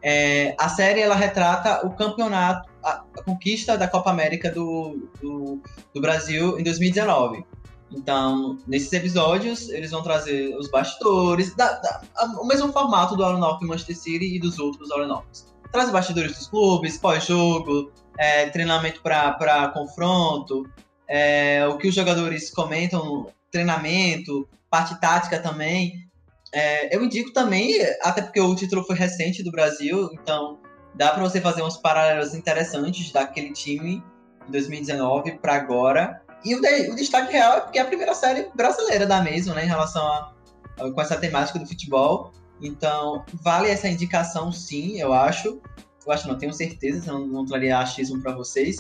É, 0.03 0.55
a 0.59 0.69
série 0.69 1.01
ela 1.01 1.15
retrata 1.15 1.87
o 1.87 1.91
campeonato, 1.95 2.69
a, 2.83 3.05
a 3.17 3.23
conquista 3.23 3.77
da 3.77 3.89
Copa 3.89 4.11
América 4.11 4.51
do, 4.51 5.09
do, 5.21 5.61
do, 5.95 6.01
Brasil 6.01 6.59
em 6.59 6.63
2019. 6.63 7.45
Então, 7.91 8.59
nesses 8.67 8.93
episódios, 8.93 9.69
eles 9.69 9.91
vão 9.91 10.03
trazer 10.03 10.57
os 10.57 10.69
bastidores, 10.71 11.55
da, 11.55 11.73
da, 11.73 12.03
a, 12.17 12.25
o 12.41 12.47
mesmo 12.47 12.73
formato 12.73 13.17
do 13.17 13.25
Aeronautic 13.25 13.67
Manchester 13.67 13.97
City 13.97 14.37
e 14.37 14.41
dos 14.41 14.59
outros 14.59 14.91
Aeronautics. 14.91 15.55
Traz 15.73 15.91
bastidores 15.91 16.37
dos 16.37 16.49
clubes, 16.49 16.99
pós-jogo, 16.99 17.93
é, 18.18 18.46
treinamento 18.50 19.02
para 19.02 19.68
confronto, 19.75 20.68
é, 21.08 21.66
o 21.66 21.76
que 21.78 21.88
os 21.88 21.94
jogadores 21.94 22.50
comentam, 22.50 23.28
treinamento, 23.50 24.49
parte 24.70 24.99
tática 25.00 25.38
também. 25.38 26.06
É, 26.52 26.94
eu 26.94 27.04
indico 27.04 27.32
também, 27.32 27.75
até 28.02 28.23
porque 28.23 28.40
o 28.40 28.54
título 28.54 28.85
foi 28.85 28.96
recente 28.96 29.42
do 29.42 29.50
Brasil, 29.50 30.11
então 30.12 30.58
dá 30.94 31.11
para 31.11 31.23
você 31.23 31.40
fazer 31.40 31.62
uns 31.62 31.76
paralelos 31.76 32.35
interessantes 32.35 33.12
daquele 33.12 33.52
time 33.52 34.02
de 34.46 34.52
2019 34.52 35.38
para 35.38 35.54
agora. 35.54 36.23
E 36.44 36.54
o, 36.54 36.61
de, 36.61 36.90
o, 36.90 36.94
destaque 36.94 37.32
real 37.32 37.58
é 37.58 37.61
porque 37.61 37.78
é 37.78 37.82
a 37.82 37.87
primeira 37.87 38.14
série 38.14 38.49
brasileira 38.54 39.06
da 39.06 39.20
mesma, 39.20 39.54
né, 39.54 39.64
em 39.64 39.68
relação 39.68 40.06
a, 40.06 40.32
a, 40.78 40.90
com 40.90 41.00
essa 41.00 41.16
temática 41.16 41.58
do 41.58 41.66
futebol. 41.66 42.32
Então, 42.62 43.25
vale 43.42 43.68
essa 43.68 43.88
indicação 43.88 44.50
sim, 44.50 44.99
eu 44.99 45.12
acho. 45.12 45.61
Eu 46.07 46.13
acho, 46.13 46.29
não 46.29 46.38
tenho 46.38 46.53
certeza, 46.53 47.03
senão 47.03 47.27
não 47.27 47.45
traria 47.45 47.79
achismo 47.79 48.23
para 48.23 48.35
vocês. 48.35 48.77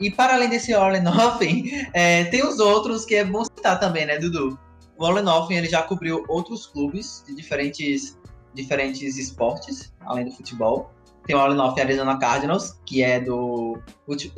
E 0.00 0.10
para 0.10 0.34
além 0.34 0.48
desse 0.48 0.72
Nothing, 0.72 1.86
é, 1.94 2.24
tem 2.24 2.44
os 2.46 2.58
outros 2.58 3.04
que 3.04 3.14
é 3.14 3.24
bom 3.24 3.44
citar 3.44 3.78
também, 3.78 4.04
né, 4.04 4.18
Dudu? 4.18 4.58
o 4.98 5.04
Olenoffen 5.04 5.56
ele 5.56 5.68
já 5.68 5.82
cobriu 5.82 6.24
outros 6.28 6.66
clubes 6.66 7.22
de 7.26 7.34
diferentes, 7.34 8.18
diferentes 8.54 9.16
esportes, 9.16 9.92
além 10.06 10.24
do 10.24 10.32
futebol. 10.32 10.90
Tem 11.26 11.36
o 11.36 11.40
Olenoffen 11.40 11.82
Arizona 11.82 12.18
Cardinals, 12.18 12.78
que 12.86 13.02
é 13.02 13.20
do 13.20 13.78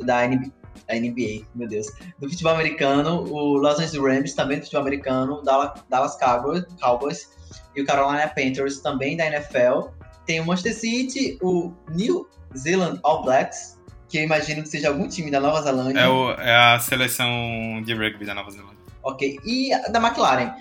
da 0.03 0.27
NBA, 0.27 0.51
NBA, 0.89 1.45
meu 1.55 1.67
Deus, 1.67 1.87
do 2.19 2.29
futebol 2.29 2.53
americano, 2.53 3.23
o 3.23 3.57
Los 3.57 3.79
Angeles 3.79 3.95
Rams 3.95 4.33
também 4.33 4.57
do 4.57 4.63
futebol 4.63 4.81
americano, 4.81 5.43
Dallas 5.43 6.17
Cowboys, 6.17 6.65
Cowboys 6.81 7.29
e 7.75 7.81
o 7.81 7.85
Carolina 7.85 8.27
Panthers 8.27 8.79
também 8.79 9.15
da 9.15 9.27
NFL. 9.27 9.89
Tem 10.29 10.39
o 10.39 10.45
Manchester 10.45 10.75
City, 10.75 11.39
o 11.41 11.73
New 11.89 12.29
Zealand 12.55 12.99
All 13.01 13.23
Blacks, 13.23 13.79
que 14.07 14.19
eu 14.19 14.23
imagino 14.23 14.61
que 14.61 14.69
seja 14.69 14.89
algum 14.89 15.07
time 15.07 15.31
da 15.31 15.39
Nova 15.39 15.59
Zelândia. 15.63 16.01
É, 16.01 16.07
o, 16.07 16.31
é 16.33 16.55
a 16.55 16.79
seleção 16.79 17.81
de 17.83 17.95
rugby 17.95 18.25
da 18.27 18.35
Nova 18.35 18.51
Zelândia 18.51 18.79
ok? 19.03 19.39
E 19.45 19.69
da 19.91 19.99
McLaren. 19.99 20.53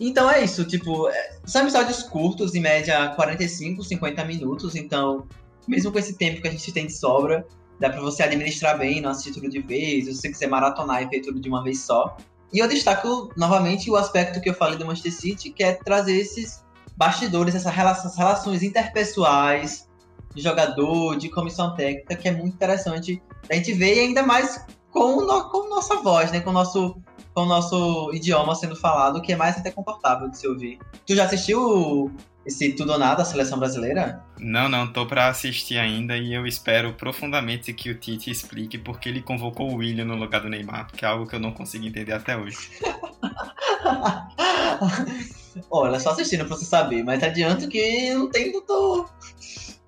Então 0.00 0.30
é 0.30 0.42
isso, 0.42 0.64
tipo, 0.64 1.08
é, 1.08 1.38
são 1.44 1.62
episódios 1.62 2.02
curtos, 2.02 2.54
em 2.54 2.60
média 2.60 3.08
45, 3.10 3.84
50 3.84 4.24
minutos, 4.24 4.74
então, 4.74 5.26
mesmo 5.68 5.92
com 5.92 5.98
esse 5.98 6.14
tempo 6.14 6.40
que 6.40 6.48
a 6.48 6.50
gente 6.50 6.72
tem 6.72 6.86
de 6.86 6.92
sobra, 6.92 7.46
dá 7.78 7.88
para 7.88 8.00
você 8.00 8.24
administrar 8.24 8.76
bem, 8.78 9.00
não 9.00 9.10
assistir 9.10 9.32
tudo 9.32 9.48
de 9.48 9.60
vez, 9.60 10.06
se 10.06 10.14
você 10.14 10.28
quiser 10.28 10.48
maratonar 10.48 11.02
e 11.02 11.06
ver 11.06 11.20
tudo 11.20 11.38
de 11.38 11.48
uma 11.48 11.62
vez 11.62 11.80
só. 11.80 12.16
E 12.52 12.58
eu 12.58 12.68
destaco 12.68 13.32
novamente 13.36 13.90
o 13.90 13.96
aspecto 13.96 14.40
que 14.40 14.50
eu 14.50 14.54
falei 14.54 14.76
do 14.76 14.84
Manchester 14.84 15.12
City, 15.12 15.50
que 15.50 15.62
é 15.62 15.74
trazer 15.74 16.16
esses 16.16 16.61
bastidores, 17.02 17.54
essas 17.54 17.74
relações 17.74 18.62
interpessoais 18.62 19.88
de 20.34 20.40
jogador, 20.40 21.16
de 21.16 21.28
comissão 21.28 21.74
técnica, 21.74 22.14
que 22.14 22.28
é 22.28 22.32
muito 22.32 22.54
interessante 22.54 23.20
a 23.50 23.54
gente 23.54 23.72
ver, 23.72 23.96
e 23.96 24.00
ainda 24.00 24.22
mais 24.22 24.64
com, 24.90 25.20
no, 25.20 25.50
com 25.50 25.68
nossa 25.68 25.96
voz, 25.96 26.30
né? 26.30 26.40
Com 26.40 26.52
nosso 26.52 26.96
com 27.34 27.42
o 27.42 27.46
nosso 27.46 28.10
idioma 28.12 28.54
sendo 28.54 28.76
falado, 28.76 29.22
que 29.22 29.32
é 29.32 29.36
mais 29.36 29.56
até 29.56 29.70
confortável 29.70 30.28
de 30.28 30.36
se 30.36 30.46
ouvir. 30.46 30.78
Tu 31.06 31.16
já 31.16 31.24
assistiu 31.24 32.12
esse 32.44 32.72
Tudo 32.72 32.92
ou 32.92 32.98
Nada, 32.98 33.22
a 33.22 33.24
seleção 33.24 33.58
brasileira? 33.58 34.22
Não, 34.38 34.68
não, 34.68 34.92
tô 34.92 35.06
para 35.06 35.28
assistir 35.28 35.78
ainda 35.78 36.16
e 36.16 36.34
eu 36.34 36.46
espero 36.46 36.92
profundamente 36.94 37.72
que 37.72 37.90
o 37.90 37.94
Tite 37.94 38.30
explique 38.30 38.76
porque 38.78 39.08
ele 39.08 39.22
convocou 39.22 39.70
o 39.70 39.76
William 39.76 40.04
no 40.04 40.16
lugar 40.16 40.40
do 40.40 40.48
Neymar, 40.48 40.90
que 40.92 41.04
é 41.04 41.08
algo 41.08 41.24
que 41.26 41.36
eu 41.36 41.40
não 41.40 41.52
consigo 41.52 41.86
entender 41.86 42.12
até 42.12 42.36
hoje. 42.36 42.58
Olha, 45.70 46.00
só 46.00 46.10
assistindo 46.10 46.44
pra 46.44 46.56
você 46.56 46.64
saber, 46.64 47.04
mas 47.04 47.22
adianto 47.22 47.68
que 47.68 48.12
não 48.14 48.28
tem 48.28 48.50
muito. 48.50 49.08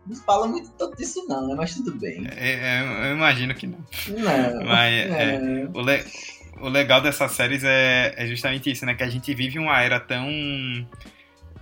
Não 0.06 0.16
fala 0.16 0.46
muito 0.46 0.70
tanto 0.72 0.96
disso, 0.96 1.24
não, 1.26 1.48
né? 1.48 1.54
Mas 1.56 1.74
tudo 1.74 1.96
bem. 1.96 2.26
É, 2.36 2.52
é, 2.52 3.10
eu 3.10 3.16
imagino 3.16 3.54
que 3.54 3.66
não. 3.66 3.78
Não. 4.08 4.64
Mas 4.66 5.10
é, 5.10 5.66
o, 5.72 5.80
le 5.80 6.04
o 6.60 6.68
legal 6.68 7.00
dessas 7.00 7.32
séries 7.32 7.64
é, 7.64 8.12
é 8.16 8.26
justamente 8.26 8.70
isso, 8.70 8.84
né? 8.84 8.94
Que 8.94 9.02
a 9.02 9.08
gente 9.08 9.32
vive 9.34 9.58
uma 9.58 9.80
era 9.80 9.98
tão 9.98 10.28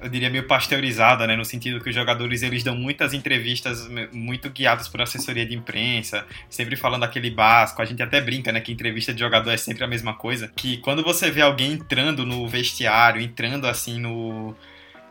eu 0.03 0.09
diria 0.09 0.29
meio 0.29 0.47
pasteurizada, 0.47 1.27
né, 1.27 1.37
no 1.37 1.45
sentido 1.45 1.81
que 1.81 1.89
os 1.89 1.95
jogadores 1.95 2.43
eles 2.43 2.63
dão 2.63 2.75
muitas 2.75 3.15
entrevistas 3.15 3.89
muito 4.13 4.51
guiados 4.51 4.89
por 4.89 5.01
assessoria 5.01 5.47
de 5.47 5.55
imprensa, 5.55 6.27
sempre 6.51 6.77
falando 6.77 7.05
aquele 7.05 7.31
básico. 7.31 7.81
A 7.81 7.85
gente 7.85 8.03
até 8.03 8.21
brinca, 8.21 8.51
né, 8.53 8.61
que 8.61 8.73
entrevista 8.73 9.15
de 9.15 9.21
jogador 9.21 9.51
é 9.51 9.57
sempre 9.57 9.85
a 9.85 9.87
mesma 9.87 10.15
coisa, 10.15 10.51
que 10.55 10.79
quando 10.79 11.03
você 11.03 11.31
vê 11.31 11.41
alguém 11.41 11.73
entrando 11.73 12.27
no 12.27 12.49
vestiário, 12.49 13.21
entrando 13.21 13.67
assim 13.67 14.01
no 14.01 14.55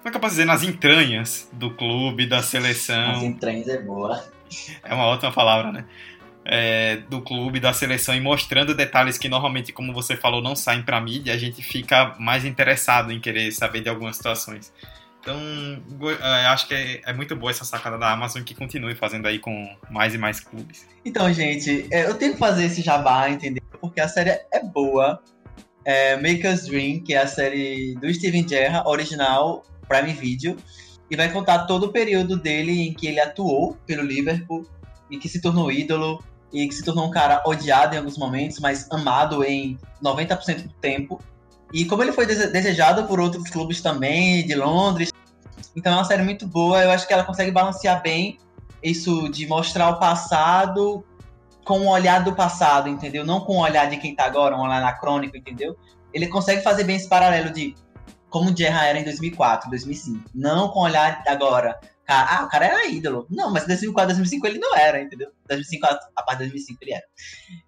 como 0.01 0.10
é 0.10 0.12
que 0.12 0.17
eu 0.17 0.21
posso 0.21 0.34
dizer, 0.34 0.45
nas 0.45 0.63
entranhas 0.63 1.47
do 1.54 1.69
clube, 1.69 2.25
da 2.25 2.41
seleção. 2.41 3.12
As 3.12 3.23
entranhas 3.23 3.67
é 3.67 3.80
boa. 3.80 4.25
É 4.84 4.93
uma 4.95 5.06
ótima 5.06 5.32
palavra, 5.32 5.71
né? 5.71 5.86
É, 6.45 6.97
do 7.10 7.21
clube, 7.21 7.60
da 7.60 7.73
seleção 7.73 8.15
e 8.15 8.19
mostrando 8.19 8.73
detalhes 8.73 9.17
que 9.17 9.30
normalmente, 9.30 9.71
como 9.71 9.93
você 9.93 10.15
falou, 10.15 10.41
não 10.41 10.56
saem 10.56 10.82
para 10.82 10.99
mídia, 10.99 11.34
a 11.34 11.38
gente 11.38 11.62
fica 11.62 12.15
mais 12.19 12.45
interessado 12.45 13.12
em 13.12 13.19
querer 13.19 13.51
saber 13.51 13.82
de 13.82 13.89
algumas 13.89 14.17
situações. 14.17 14.73
Então, 15.21 15.38
é, 16.19 16.47
acho 16.47 16.67
que 16.67 16.73
é, 16.73 17.01
é, 17.06 17.13
muito 17.13 17.36
boa 17.36 17.51
essa 17.51 17.63
sacada 17.63 17.97
da 17.97 18.12
Amazon 18.12 18.41
que 18.41 18.56
continue 18.56 18.95
fazendo 18.95 19.27
aí 19.27 19.38
com 19.38 19.77
mais 19.89 20.15
e 20.15 20.17
mais 20.17 20.39
clubes. 20.39 20.88
Então, 21.06 21.32
gente, 21.32 21.88
é, 21.91 22.08
eu 22.08 22.15
tenho 22.15 22.34
que 22.34 22.39
fazer 22.39 22.65
esse 22.65 22.82
jabá, 22.82 23.30
entendeu? 23.30 23.63
Porque 23.80 24.01
a 24.01 24.08
série 24.08 24.32
é 24.51 24.63
boa. 24.63 25.21
É 25.86 26.15
Make 26.17 26.47
Us 26.47 26.65
Dream, 26.65 27.01
que 27.04 27.13
é 27.13 27.19
a 27.19 27.27
série 27.27 27.95
do 27.95 28.12
Steven 28.12 28.47
Gerrard, 28.47 28.88
original 28.88 29.63
Prime 29.88 30.13
Video, 30.13 30.58
e 31.10 31.15
vai 31.15 31.32
contar 31.32 31.65
todo 31.65 31.88
o 31.88 31.91
período 31.91 32.38
dele 32.38 32.88
em 32.88 32.93
que 32.93 33.08
ele 33.08 33.19
atuou 33.19 33.77
pelo 33.86 34.04
Liverpool 34.04 34.65
e 35.10 35.17
que 35.17 35.27
se 35.27 35.41
tornou 35.41 35.71
ídolo 35.71 36.23
e 36.51 36.67
que 36.67 36.75
se 36.75 36.83
tornou 36.83 37.05
um 37.05 37.11
cara 37.11 37.41
odiado 37.45 37.95
em 37.95 37.97
alguns 37.97 38.17
momentos, 38.17 38.59
mas 38.59 38.89
amado 38.91 39.43
em 39.43 39.77
90% 40.03 40.63
do 40.63 40.73
tempo. 40.75 41.19
E 41.73 41.85
como 41.85 42.03
ele 42.03 42.11
foi 42.11 42.25
desejado 42.25 43.05
por 43.05 43.19
outros 43.19 43.49
clubes 43.49 43.81
também, 43.81 44.45
de 44.45 44.55
Londres. 44.55 45.11
Então 45.75 45.93
é 45.93 45.95
uma 45.95 46.03
série 46.03 46.23
muito 46.23 46.45
boa, 46.45 46.83
eu 46.83 46.91
acho 46.91 47.07
que 47.07 47.13
ela 47.13 47.23
consegue 47.23 47.51
balancear 47.51 48.01
bem 48.01 48.37
isso 48.83 49.29
de 49.29 49.47
mostrar 49.47 49.89
o 49.89 49.99
passado 49.99 51.05
com 51.63 51.81
o 51.81 51.89
olhar 51.89 52.23
do 52.23 52.33
passado, 52.33 52.89
entendeu? 52.89 53.23
Não 53.23 53.41
com 53.41 53.57
o 53.57 53.61
olhar 53.61 53.89
de 53.89 53.97
quem 53.97 54.15
tá 54.15 54.25
agora, 54.25 54.57
um 54.57 54.61
olhar 54.61 54.77
anacrônico, 54.77 55.37
entendeu? 55.37 55.77
ele 56.13 56.27
consegue 56.27 56.61
fazer 56.61 56.83
bem 56.83 56.95
esse 56.95 57.07
paralelo 57.07 57.51
de 57.51 57.75
como 58.29 58.49
o 58.49 58.57
Gerra 58.57 58.85
era 58.85 58.99
em 58.99 59.03
2004, 59.03 59.69
2005. 59.69 60.29
Não 60.33 60.69
com 60.69 60.79
olhar 60.79 61.21
agora. 61.27 61.79
Ah, 62.13 62.43
o 62.45 62.50
cara 62.50 62.65
era 62.65 62.88
ídolo. 62.88 63.26
Não, 63.30 63.52
mas 63.52 63.63
em 63.63 63.67
2004, 63.67 64.08
2005 64.08 64.47
ele 64.47 64.60
não 64.60 64.76
era, 64.76 65.02
entendeu? 65.02 65.30
2005, 65.47 65.86
a 66.15 66.24
parte 66.24 66.39
de 66.39 66.50
2005 66.50 66.80
ele 66.82 66.93
era. 66.93 67.06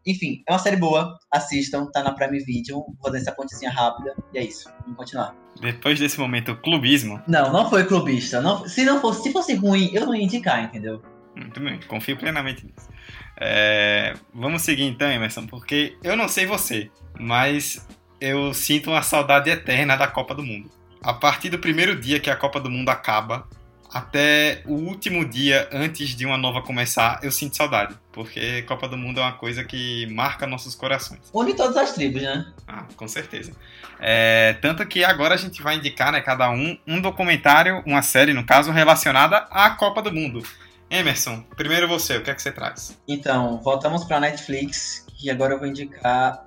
Enfim, 0.06 0.44
é 0.48 0.52
uma 0.52 0.60
série 0.60 0.76
boa. 0.76 1.18
Assistam, 1.32 1.86
tá 1.92 2.04
na 2.04 2.14
Prime 2.14 2.40
Video. 2.44 2.78
Vou 2.78 2.98
fazer 3.04 3.20
essa 3.20 3.32
pontezinha 3.32 3.72
rápida. 3.72 4.16
E 4.34 4.40
é 4.40 4.44
isso. 4.44 4.70
Vamos 4.82 4.98
continuar. 4.98 5.36
Depois 5.62 6.00
desse 6.00 6.20
momento 6.20 6.56
clubismo. 6.58 7.22
Não, 7.28 7.54
não 7.54 7.70
foi 7.70 7.86
clubista. 7.86 8.42
Não, 8.42 8.68
se 8.68 8.84
não 8.84 9.00
fosse, 9.00 9.24
se 9.24 9.32
fosse 9.32 9.54
ruim, 9.54 9.90
eu 9.94 10.06
não 10.06 10.16
ia 10.16 10.24
indicar, 10.24 10.64
entendeu? 10.64 11.02
Muito 11.36 11.60
bem, 11.60 11.80
confio 11.88 12.18
plenamente 12.18 12.66
nisso. 12.66 12.90
É, 13.38 14.14
vamos 14.34 14.62
seguir 14.62 14.84
então, 14.84 15.12
Emerson, 15.12 15.48
porque 15.48 15.98
eu 16.04 16.16
não 16.16 16.28
sei 16.28 16.46
você, 16.46 16.92
mas 17.20 17.88
eu 18.22 18.54
sinto 18.54 18.92
uma 18.92 19.02
saudade 19.02 19.50
eterna 19.50 19.96
da 19.96 20.08
Copa 20.08 20.36
do 20.36 20.44
Mundo. 20.44 20.70
A 21.02 21.14
partir 21.14 21.50
do 21.50 21.60
primeiro 21.60 22.00
dia 22.00 22.20
que 22.20 22.30
a 22.30 22.36
Copa 22.36 22.60
do 22.60 22.70
Mundo 22.70 22.90
acaba, 22.90 23.48
até 23.94 24.64
o 24.66 24.74
último 24.74 25.24
dia 25.24 25.70
antes 25.72 26.16
de 26.16 26.26
uma 26.26 26.38
nova 26.38 26.62
começar, 26.62 27.20
eu 27.22 27.32
sinto 27.32 27.56
saudade. 27.56 27.96
Porque 28.12 28.64
Copa 28.64 28.88
do 28.88 28.98
Mundo 28.98 29.20
é 29.20 29.24
uma 29.24 29.34
coisa 29.34 29.64
que 29.64 30.08
marca 30.08 30.48
nossos 30.48 30.76
corações. 30.76 31.20
Une 31.34 31.54
todas 31.54 31.78
as 31.78 31.94
tribos, 31.94 32.22
né? 32.22 32.46
Ah, 32.68 32.86
com 32.96 33.08
certeza. 33.08 33.54
É, 34.00 34.54
tanto 34.62 34.86
que 34.86 35.04
agora 35.04 35.36
a 35.36 35.38
gente 35.38 35.62
vai 35.62 35.76
indicar, 35.76 36.12
né, 36.12 36.22
cada 36.22 36.50
um, 36.50 36.78
um 36.88 37.00
documentário, 37.00 37.84
uma 37.86 38.02
série, 38.02 38.34
no 38.34 38.46
caso, 38.46 38.72
relacionada 38.72 39.48
à 39.50 39.70
Copa 39.70 40.02
do 40.02 40.12
Mundo. 40.12 40.44
Emerson, 40.90 41.44
primeiro 41.56 41.88
você, 41.88 42.18
o 42.18 42.24
que 42.24 42.30
é 42.30 42.36
que 42.36 42.42
você 42.42 42.52
traz? 42.52 43.00
Então, 43.08 43.60
voltamos 43.62 44.04
para 44.04 44.20
Netflix, 44.20 45.06
e 45.24 45.32
agora 45.32 45.54
eu 45.54 45.60
vou 45.60 45.68
indicar 45.68 46.46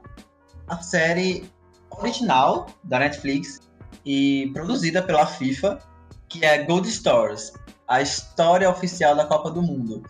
a 0.68 0.76
série 0.78 1.50
original 1.90 2.66
da 2.84 2.98
Netflix 2.98 3.58
e 4.04 4.50
produzida 4.52 5.02
pela 5.02 5.26
FIFA, 5.26 5.78
que 6.28 6.44
é 6.44 6.62
Gold 6.64 6.88
Stars, 6.88 7.52
a 7.86 8.00
história 8.00 8.68
oficial 8.68 9.14
da 9.14 9.24
Copa 9.24 9.50
do 9.50 9.62
Mundo. 9.62 10.02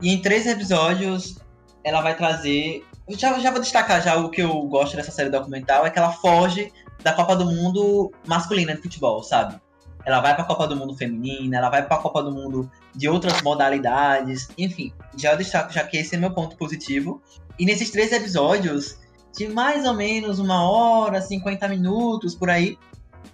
E 0.00 0.12
em 0.12 0.22
três 0.22 0.46
episódios 0.46 1.36
ela 1.82 2.00
vai 2.00 2.16
trazer. 2.16 2.84
Já, 3.08 3.38
já 3.38 3.50
vou 3.50 3.60
destacar 3.60 4.02
já 4.02 4.16
o 4.16 4.30
que 4.30 4.42
eu 4.42 4.62
gosto 4.64 4.96
dessa 4.96 5.10
série 5.10 5.30
documental, 5.30 5.86
é 5.86 5.90
que 5.90 5.98
ela 5.98 6.12
foge 6.12 6.72
da 7.02 7.12
Copa 7.12 7.34
do 7.34 7.46
Mundo 7.46 8.12
masculina 8.26 8.74
de 8.74 8.82
futebol, 8.82 9.22
sabe? 9.22 9.58
Ela 10.04 10.20
vai 10.20 10.34
para 10.34 10.44
a 10.44 10.46
Copa 10.46 10.66
do 10.66 10.76
Mundo 10.76 10.96
feminina, 10.96 11.56
ela 11.56 11.70
vai 11.70 11.84
para 11.84 11.96
a 11.96 12.00
Copa 12.00 12.22
do 12.22 12.30
Mundo 12.30 12.70
de 12.94 13.08
outras 13.08 13.40
modalidades, 13.42 14.48
enfim, 14.56 14.92
já 15.16 15.34
destaco 15.34 15.72
já 15.72 15.84
que 15.84 15.96
esse 15.96 16.14
é 16.14 16.18
meu 16.18 16.30
ponto 16.30 16.56
positivo. 16.56 17.22
E 17.58 17.64
nesses 17.64 17.90
três 17.90 18.12
episódios, 18.12 18.98
de 19.36 19.48
mais 19.48 19.84
ou 19.84 19.94
menos 19.94 20.38
uma 20.38 20.68
hora, 20.68 21.20
50 21.20 21.68
minutos 21.68 22.34
por 22.34 22.48
aí, 22.48 22.78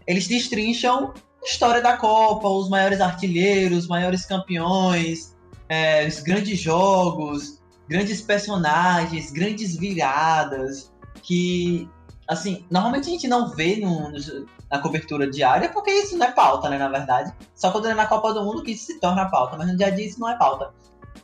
eles 0.07 0.27
destrincham 0.27 1.13
história 1.45 1.81
da 1.81 1.97
Copa, 1.97 2.49
os 2.49 2.69
maiores 2.69 3.01
artilheiros, 3.01 3.81
os 3.81 3.89
maiores 3.89 4.25
campeões, 4.25 5.35
é, 5.69 6.07
os 6.07 6.21
grandes 6.21 6.59
jogos, 6.59 7.63
grandes 7.89 8.21
personagens, 8.21 9.31
grandes 9.31 9.77
viradas, 9.77 10.93
que, 11.23 11.89
assim, 12.29 12.65
normalmente 12.71 13.09
a 13.09 13.11
gente 13.11 13.29
não 13.29 13.49
vê 13.51 13.77
no, 13.77 14.11
no, 14.11 14.47
na 14.71 14.79
cobertura 14.79 15.31
diária, 15.31 15.69
porque 15.69 15.91
isso 15.91 16.17
não 16.17 16.27
é 16.27 16.33
pauta, 16.33 16.69
né, 16.69 16.79
na 16.79 16.89
verdade. 16.89 17.33
Só 17.55 17.71
quando 17.71 17.89
é 17.89 17.95
na 17.95 18.07
Copa 18.07 18.33
do 18.33 18.45
Mundo 18.45 18.63
que 18.63 18.73
isso 18.73 18.87
se 18.87 19.01
torna 19.01 19.31
pauta, 19.31 19.57
mas 19.57 19.69
no 19.69 19.77
dia 19.77 19.89
a 19.89 19.91
dia 19.91 20.07
isso 20.07 20.21
não 20.21 20.29
é 20.29 20.37
pauta. 20.37 20.73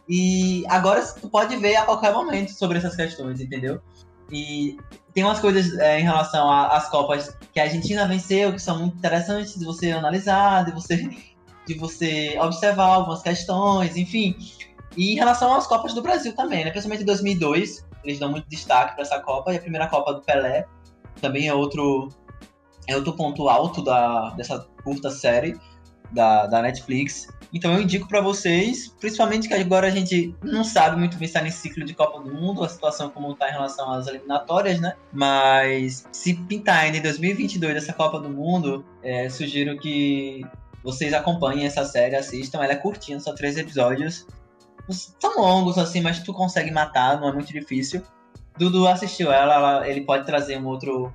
E 0.08 0.64
agora 0.68 1.02
tu 1.02 1.28
pode 1.28 1.56
ver 1.56 1.76
a 1.76 1.84
qualquer 1.84 2.12
momento 2.12 2.50
sobre 2.52 2.78
essas 2.78 2.96
questões, 2.96 3.40
entendeu? 3.40 3.80
E 4.32 4.76
tem 5.12 5.24
umas 5.24 5.40
coisas 5.40 5.76
é, 5.78 6.00
em 6.00 6.04
relação 6.04 6.50
às 6.50 6.88
Copas 6.88 7.36
que 7.52 7.60
a 7.60 7.64
Argentina 7.64 8.06
venceu, 8.06 8.52
que 8.52 8.60
são 8.60 8.78
muito 8.78 8.96
interessantes 8.96 9.58
de 9.58 9.64
você 9.64 9.90
analisar, 9.90 10.64
de 10.64 10.72
você, 10.72 11.10
de 11.66 11.74
você 11.74 12.38
observar 12.38 12.86
algumas 12.86 13.22
questões, 13.22 13.96
enfim. 13.96 14.36
E 14.96 15.12
em 15.12 15.16
relação 15.16 15.54
às 15.54 15.66
Copas 15.66 15.94
do 15.94 16.02
Brasil 16.02 16.34
também, 16.34 16.64
né? 16.64 16.70
Principalmente 16.70 17.02
em 17.02 17.06
2002, 17.06 17.86
eles 18.04 18.18
dão 18.18 18.30
muito 18.30 18.48
destaque 18.48 18.94
para 18.94 19.02
essa 19.02 19.20
Copa, 19.20 19.52
e 19.52 19.56
a 19.56 19.60
primeira 19.60 19.88
Copa 19.88 20.14
do 20.14 20.22
Pelé 20.22 20.66
também 21.20 21.48
é 21.48 21.54
outro, 21.54 22.08
é 22.86 22.96
outro 22.96 23.12
ponto 23.14 23.48
alto 23.48 23.82
da, 23.82 24.30
dessa 24.30 24.66
curta 24.82 25.10
série 25.10 25.58
da, 26.12 26.46
da 26.46 26.62
Netflix. 26.62 27.28
Então 27.52 27.74
eu 27.74 27.82
indico 27.82 28.06
para 28.06 28.20
vocês, 28.20 28.94
principalmente 29.00 29.48
que 29.48 29.54
agora 29.54 29.88
a 29.88 29.90
gente 29.90 30.34
não 30.42 30.62
sabe 30.62 30.96
muito 30.96 31.16
bem 31.16 31.26
estar 31.26 31.42
nesse 31.42 31.58
ciclo 31.58 31.84
de 31.84 31.94
Copa 31.94 32.20
do 32.20 32.32
Mundo, 32.32 32.62
a 32.62 32.68
situação 32.68 33.10
como 33.10 33.32
está 33.32 33.48
em 33.48 33.52
relação 33.52 33.90
às 33.90 34.06
eliminatórias, 34.06 34.80
né? 34.80 34.94
Mas 35.12 36.06
se 36.12 36.34
pintar 36.34 36.84
ainda 36.84 36.98
em 36.98 37.02
2022 37.02 37.76
essa 37.76 37.92
Copa 37.92 38.20
do 38.20 38.30
Mundo, 38.30 38.84
é, 39.02 39.28
sugiro 39.28 39.76
que 39.78 40.46
vocês 40.82 41.12
acompanhem 41.12 41.66
essa 41.66 41.84
série, 41.84 42.14
assistam. 42.14 42.62
Ela 42.62 42.72
é 42.72 42.76
curtinha, 42.76 43.18
só 43.18 43.34
três 43.34 43.56
episódios. 43.56 44.26
São 44.88 45.40
longos 45.40 45.76
assim, 45.76 46.00
mas 46.00 46.20
tu 46.20 46.32
consegue 46.32 46.70
matar, 46.70 47.20
não 47.20 47.28
é 47.28 47.32
muito 47.32 47.52
difícil. 47.52 48.02
Dudu 48.58 48.86
assistiu 48.86 49.32
ela, 49.32 49.54
ela 49.54 49.88
ele 49.88 50.02
pode 50.02 50.26
trazer 50.26 50.58
um 50.58 50.66
outro 50.66 51.12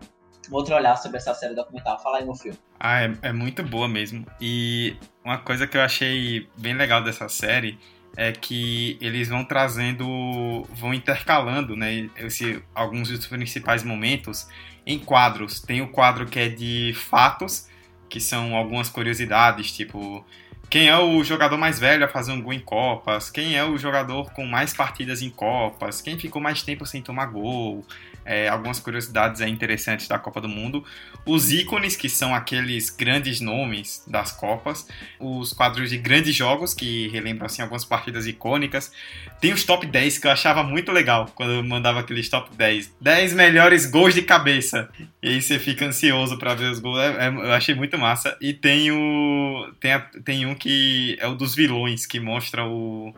um 0.51 0.55
outro 0.55 0.75
olhar 0.75 0.95
sobre 0.97 1.17
essa 1.17 1.33
série 1.33 1.53
documental. 1.53 1.99
Fala 2.01 2.17
aí, 2.17 2.25
meu 2.25 2.35
filho. 2.35 2.57
Ah, 2.79 3.03
é, 3.03 3.13
é 3.23 3.31
muito 3.31 3.63
boa 3.63 3.87
mesmo. 3.87 4.25
E 4.39 4.95
uma 5.23 5.37
coisa 5.37 5.67
que 5.67 5.77
eu 5.77 5.81
achei 5.81 6.47
bem 6.57 6.73
legal 6.73 7.03
dessa 7.03 7.27
série 7.29 7.77
é 8.17 8.31
que 8.31 8.97
eles 9.01 9.27
vão 9.27 9.43
trazendo, 9.43 10.63
vão 10.69 10.93
intercalando, 10.93 11.75
né, 11.75 12.09
esse, 12.17 12.63
alguns 12.73 13.09
dos 13.09 13.27
principais 13.27 13.83
momentos 13.83 14.47
em 14.85 14.97
quadros. 14.97 15.59
Tem 15.59 15.81
o 15.81 15.89
quadro 15.89 16.25
que 16.25 16.39
é 16.39 16.47
de 16.47 16.93
fatos, 16.95 17.67
que 18.09 18.19
são 18.19 18.55
algumas 18.55 18.89
curiosidades, 18.89 19.71
tipo 19.71 20.25
quem 20.69 20.87
é 20.89 20.97
o 20.97 21.23
jogador 21.23 21.57
mais 21.57 21.79
velho 21.79 22.05
a 22.05 22.07
fazer 22.07 22.31
um 22.31 22.41
gol 22.41 22.53
em 22.53 22.59
Copas, 22.59 23.29
quem 23.29 23.55
é 23.55 23.63
o 23.63 23.77
jogador 23.77 24.31
com 24.31 24.45
mais 24.45 24.73
partidas 24.73 25.21
em 25.21 25.29
Copas, 25.29 26.01
quem 26.01 26.17
ficou 26.17 26.41
mais 26.41 26.63
tempo 26.63 26.85
sem 26.85 27.01
tomar 27.01 27.27
gol, 27.27 27.85
é, 28.25 28.47
algumas 28.47 28.79
curiosidades 28.79 29.39
é, 29.39 29.47
interessantes 29.47 30.07
da 30.07 30.17
Copa 30.17 30.41
do 30.41 30.49
Mundo, 30.49 30.83
os 31.25 31.51
ícones, 31.51 31.95
que 31.95 32.09
são 32.09 32.33
aqueles 32.33 32.89
grandes 32.89 33.39
nomes 33.39 34.03
das 34.07 34.31
Copas, 34.31 34.87
os 35.19 35.53
quadros 35.53 35.89
de 35.89 35.97
grandes 35.97 36.35
jogos, 36.35 36.73
que 36.73 37.07
relembram 37.09 37.45
assim, 37.45 37.61
algumas 37.61 37.85
partidas 37.85 38.25
icônicas, 38.25 38.91
tem 39.39 39.53
os 39.53 39.63
top 39.63 39.85
10, 39.85 40.17
que 40.17 40.27
eu 40.27 40.31
achava 40.31 40.63
muito 40.63 40.91
legal 40.91 41.29
quando 41.35 41.53
eu 41.53 41.63
mandava 41.63 41.99
aqueles 41.99 42.27
top 42.27 42.49
10. 42.55 42.95
10 42.99 43.33
melhores 43.33 43.85
gols 43.85 44.13
de 44.13 44.23
cabeça. 44.23 44.89
E 45.21 45.29
aí 45.29 45.41
você 45.41 45.59
fica 45.59 45.85
ansioso 45.85 46.37
para 46.37 46.55
ver 46.55 46.71
os 46.71 46.79
gols. 46.79 46.99
É, 46.99 47.27
é, 47.27 47.27
eu 47.27 47.53
achei 47.53 47.75
muito 47.75 47.97
massa. 47.97 48.35
E 48.41 48.53
tem 48.53 48.91
o. 48.91 49.71
Tem, 49.79 49.93
a, 49.93 49.99
tem 49.99 50.45
um 50.45 50.55
que 50.55 51.17
é 51.19 51.27
o 51.27 51.35
dos 51.35 51.53
vilões, 51.53 52.05
que 52.05 52.19
mostra 52.19 52.65
o, 52.65 53.13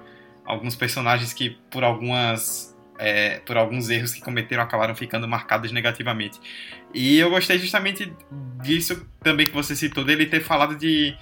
alguns 0.45 0.75
personagens 0.75 1.33
que, 1.33 1.57
por 1.69 1.83
algumas 1.83 2.76
é, 2.97 3.39
por 3.39 3.57
alguns 3.57 3.89
erros 3.89 4.13
que 4.13 4.21
cometeram, 4.21 4.63
acabaram 4.63 4.95
ficando 4.95 5.27
marcados 5.27 5.71
negativamente. 5.71 6.39
E 6.93 7.17
eu 7.17 7.29
gostei 7.29 7.59
justamente 7.59 8.11
disso 8.61 9.05
também 9.21 9.45
que 9.45 9.53
você 9.53 9.75
citou, 9.75 10.03
dele 10.03 10.25
ter 10.25 10.41
falado 10.41 10.75
de, 10.75 11.15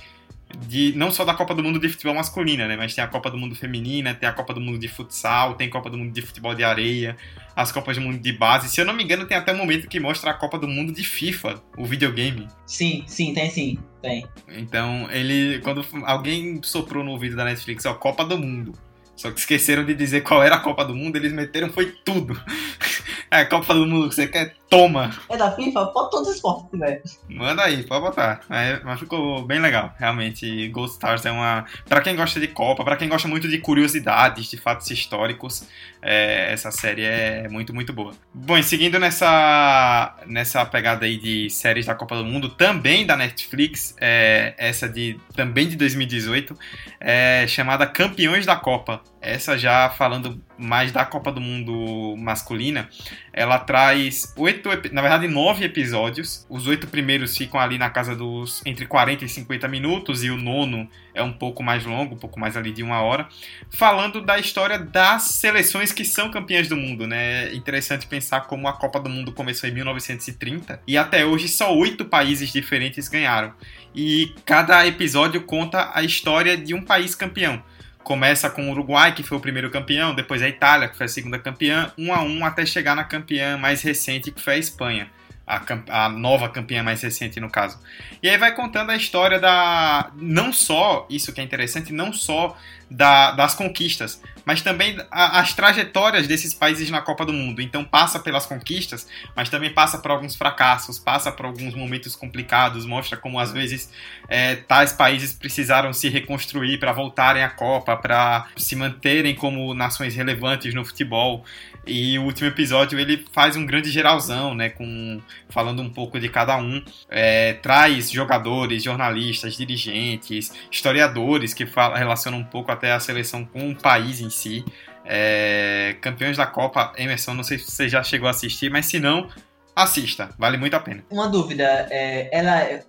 de 0.67 0.93
não 0.95 1.11
só 1.11 1.25
da 1.25 1.33
Copa 1.33 1.53
do 1.53 1.63
Mundo 1.63 1.79
de 1.79 1.89
futebol 1.89 2.13
masculina, 2.13 2.67
né, 2.67 2.77
mas 2.77 2.93
tem 2.93 3.03
a 3.03 3.07
Copa 3.07 3.29
do 3.29 3.37
Mundo 3.37 3.55
feminina, 3.55 4.13
tem 4.13 4.27
a 4.29 4.33
Copa 4.33 4.53
do 4.53 4.61
Mundo 4.61 4.77
de 4.77 4.87
futsal, 4.87 5.55
tem 5.55 5.67
a 5.67 5.71
Copa 5.71 5.89
do 5.89 5.97
Mundo 5.97 6.13
de 6.13 6.21
futebol 6.21 6.55
de 6.55 6.63
areia, 6.63 7.17
as 7.55 7.71
Copas 7.71 7.97
do 7.97 8.03
Mundo 8.03 8.19
de 8.19 8.31
base. 8.31 8.69
Se 8.69 8.79
eu 8.79 8.85
não 8.85 8.93
me 8.93 9.03
engano, 9.03 9.25
tem 9.25 9.37
até 9.37 9.53
um 9.53 9.57
momento 9.57 9.87
que 9.87 9.99
mostra 9.99 10.31
a 10.31 10.33
Copa 10.33 10.57
do 10.57 10.67
Mundo 10.67 10.93
de 10.93 11.03
FIFA, 11.03 11.61
o 11.77 11.85
videogame. 11.85 12.47
Sim, 12.65 13.03
sim, 13.07 13.33
tem 13.33 13.49
sim, 13.49 13.79
tem. 14.01 14.25
Então, 14.49 15.09
ele 15.11 15.59
quando 15.59 15.85
alguém 16.03 16.61
soprou 16.63 17.03
no 17.03 17.11
ouvido 17.11 17.35
da 17.35 17.45
Netflix, 17.45 17.85
ó, 17.85 17.93
Copa 17.93 18.23
do 18.23 18.37
Mundo. 18.37 18.73
Só 19.15 19.31
que 19.31 19.39
esqueceram 19.39 19.85
de 19.85 19.93
dizer 19.93 20.21
qual 20.21 20.43
era 20.43 20.55
a 20.55 20.59
Copa 20.59 20.83
do 20.83 20.93
Mundo, 20.93 21.15
eles 21.15 21.31
meteram 21.31 21.69
foi 21.69 21.91
tudo. 22.03 22.39
É, 23.31 23.39
a 23.39 23.45
Copa 23.45 23.73
do 23.73 23.87
Mundo 23.87 24.07
que 24.07 24.15
você 24.15 24.27
quer, 24.27 24.55
toma. 24.69 25.11
É 25.27 25.35
da 25.35 25.51
FIFA? 25.51 25.87
Pode 25.87 26.11
todos 26.11 26.29
os 26.29 26.35
esportes, 26.35 26.79
velho. 26.79 27.01
Manda 27.27 27.63
aí, 27.63 27.83
pode 27.83 28.01
botar. 28.01 28.41
É, 28.49 28.79
mas 28.83 28.99
ficou 28.99 29.43
bem 29.43 29.59
legal. 29.59 29.93
Realmente, 29.97 30.67
Ghost 30.69 30.93
Stars 30.93 31.25
é 31.25 31.31
uma. 31.31 31.65
Pra 31.89 32.01
quem 32.01 32.15
gosta 32.15 32.39
de 32.39 32.47
Copa, 32.47 32.83
pra 32.83 32.95
quem 32.95 33.09
gosta 33.09 33.27
muito 33.27 33.47
de 33.49 33.57
curiosidades, 33.57 34.45
de 34.45 34.57
fatos 34.57 34.89
históricos, 34.91 35.67
é, 36.07 36.53
essa 36.53 36.69
série 36.69 37.01
é 37.01 37.49
muito, 37.49 37.73
muito 37.73 37.91
boa. 37.91 38.13
Bom, 38.31 38.55
e 38.55 38.61
seguindo 38.61 38.99
nessa, 38.99 40.15
nessa 40.27 40.63
pegada 40.63 41.03
aí 41.03 41.17
de 41.17 41.49
séries 41.49 41.87
da 41.87 41.95
Copa 41.95 42.15
do 42.15 42.23
Mundo, 42.23 42.47
também 42.47 43.07
da 43.07 43.17
Netflix, 43.17 43.95
é, 43.99 44.53
essa 44.55 44.87
de 44.87 45.19
também 45.35 45.67
de 45.67 45.75
2018, 45.75 46.55
é 46.99 47.47
chamada 47.47 47.87
Campeões 47.87 48.45
da 48.45 48.55
Copa. 48.55 49.01
essa 49.19 49.57
já 49.57 49.89
falando 49.89 50.39
mais 50.59 50.91
da 50.91 51.03
Copa 51.03 51.31
do 51.31 51.41
Mundo 51.41 52.15
masculina, 52.17 52.87
ela 53.33 53.57
traz 53.57 54.31
oito, 54.37 54.69
na 54.91 55.01
verdade 55.01 55.27
nove 55.27 55.65
episódios. 55.65 56.45
Os 56.47 56.67
oito 56.67 56.85
primeiros 56.85 57.35
ficam 57.35 57.59
ali 57.59 57.79
na 57.79 57.89
casa 57.89 58.15
dos 58.15 58.61
entre 58.63 58.85
40 58.85 59.25
e 59.25 59.29
50 59.29 59.67
minutos 59.67 60.23
e 60.23 60.29
o 60.29 60.37
nono 60.37 60.87
é 61.15 61.23
um 61.23 61.33
pouco 61.33 61.63
mais 61.63 61.85
longo, 61.85 62.13
um 62.15 62.17
pouco 62.17 62.39
mais 62.39 62.55
ali 62.55 62.71
de 62.71 62.83
uma 62.83 63.01
hora, 63.01 63.27
falando 63.69 64.21
da 64.21 64.37
história 64.37 64.77
das 64.77 65.23
seleções 65.23 65.91
que 65.91 66.05
são 66.05 66.29
campeãs 66.29 66.67
do 66.67 66.75
mundo, 66.75 67.07
né? 67.07 67.45
É 67.45 67.55
interessante 67.55 68.05
pensar 68.05 68.41
como 68.41 68.67
a 68.67 68.73
Copa 68.73 68.99
do 68.99 69.09
Mundo 69.09 69.31
começou 69.31 69.69
em 69.69 69.73
1930 69.73 70.81
e 70.85 70.97
até 70.97 71.25
hoje 71.25 71.47
só 71.47 71.75
oito 71.75 72.05
países 72.05 72.51
diferentes 72.51 73.07
ganharam. 73.07 73.53
E 73.95 74.35
cada 74.45 74.85
episódio 74.85 75.41
conta 75.41 75.91
a 75.93 76.03
história 76.03 76.57
de 76.57 76.73
um 76.73 76.83
país 76.83 77.15
campeão 77.15 77.63
começa 78.05 78.51
com 78.51 78.69
o 78.69 78.71
Uruguai, 78.71 79.15
que 79.15 79.23
foi 79.23 79.35
o 79.35 79.41
primeiro 79.41 79.71
campeão, 79.71 80.13
depois 80.13 80.41
a 80.43 80.47
Itália, 80.47 80.87
que 80.87 80.95
foi 80.95 81.07
a 81.07 81.09
segunda 81.09 81.39
campeã, 81.39 81.91
um 81.97 82.13
a 82.13 82.21
um 82.21 82.45
até 82.45 82.63
chegar 82.63 82.95
na 82.95 83.03
campeã 83.03 83.57
mais 83.57 83.81
recente, 83.81 84.31
que 84.31 84.39
foi 84.39 84.53
a 84.53 84.57
Espanha. 84.59 85.09
A, 85.47 85.61
a, 86.05 86.09
nova 86.09 86.49
campeã 86.49 86.81
mais 86.81 87.01
recente, 87.01 87.39
no 87.39 87.49
caso. 87.49 87.79
E 88.21 88.27
aí 88.27 88.37
vai 88.37 88.55
contando 88.55 88.89
a 88.89 88.95
história 88.95 89.39
da. 89.39 90.11
Não 90.15 90.51
só, 90.51 91.05
isso 91.09 91.31
que 91.31 91.39
é 91.39 91.43
interessante, 91.43 91.93
não 91.93 92.11
só 92.11 92.57
da, 92.89 93.31
das 93.31 93.55
conquistas, 93.55 94.21
mas 94.45 94.61
também 94.61 94.97
a, 95.09 95.39
as 95.39 95.53
trajetórias 95.53 96.27
desses 96.27 96.53
países 96.53 96.89
na 96.89 97.01
Copa 97.01 97.25
do 97.25 97.33
Mundo. 97.33 97.61
Então 97.61 97.83
passa 97.83 98.19
pelas 98.19 98.45
conquistas, 98.45 99.07
mas 99.35 99.49
também 99.49 99.73
passa 99.73 99.97
por 99.97 100.11
alguns 100.11 100.35
fracassos, 100.35 100.99
passa 100.99 101.31
por 101.31 101.45
alguns 101.45 101.73
momentos 101.73 102.15
complicados, 102.15 102.85
mostra 102.85 103.17
como 103.17 103.39
às 103.39 103.51
vezes 103.51 103.91
é, 104.27 104.55
tais 104.55 104.93
países 104.93 105.33
precisaram 105.33 105.91
se 105.93 106.09
reconstruir 106.09 106.77
para 106.79 106.93
voltarem 106.93 107.43
à 107.43 107.49
Copa, 107.49 107.97
para 107.97 108.47
se 108.55 108.75
manterem 108.75 109.33
como 109.33 109.73
nações 109.73 110.15
relevantes 110.15 110.73
no 110.73 110.85
futebol. 110.85 111.43
E 111.87 112.17
o 112.17 112.23
último 112.23 112.47
episódio 112.47 112.99
ele 112.99 113.23
faz 113.31 113.55
um 113.55 113.65
grande 113.65 113.91
geralzão, 113.91 114.55
né? 114.55 114.69
Com, 114.69 115.21
falando 115.49 115.81
um 115.81 115.89
pouco 115.89 116.19
de 116.19 116.27
cada 116.29 116.57
um. 116.57 116.83
É, 117.09 117.53
traz 117.53 118.09
jogadores, 118.09 118.83
jornalistas, 118.83 119.55
dirigentes, 119.55 120.51
historiadores 120.71 121.53
que 121.53 121.65
fala, 121.65 121.97
relacionam 121.97 122.39
um 122.39 122.43
pouco 122.43 122.71
até 122.75 122.91
a 122.91 122.99
seleção 122.99 123.45
com 123.45 123.71
o 123.71 123.75
país 123.75 124.19
em 124.19 124.29
si. 124.29 124.63
É, 125.03 125.95
campeões 126.01 126.37
da 126.37 126.47
Copa, 126.47 126.93
Emerson, 126.97 127.33
não 127.33 127.43
sei 127.43 127.59
se 127.59 127.71
você 127.71 127.89
já 127.89 128.03
chegou 128.03 128.27
a 128.27 128.31
assistir, 128.31 128.71
mas 128.71 128.85
se 128.85 128.99
não, 128.99 129.29
assista, 129.75 130.29
vale 130.37 130.57
muito 130.57 130.75
a 130.75 130.79
pena. 130.79 131.03
Uma 131.11 131.27
dúvida, 131.27 131.87
é, 131.91 132.29
ela 132.35 132.61
é, 132.61 132.83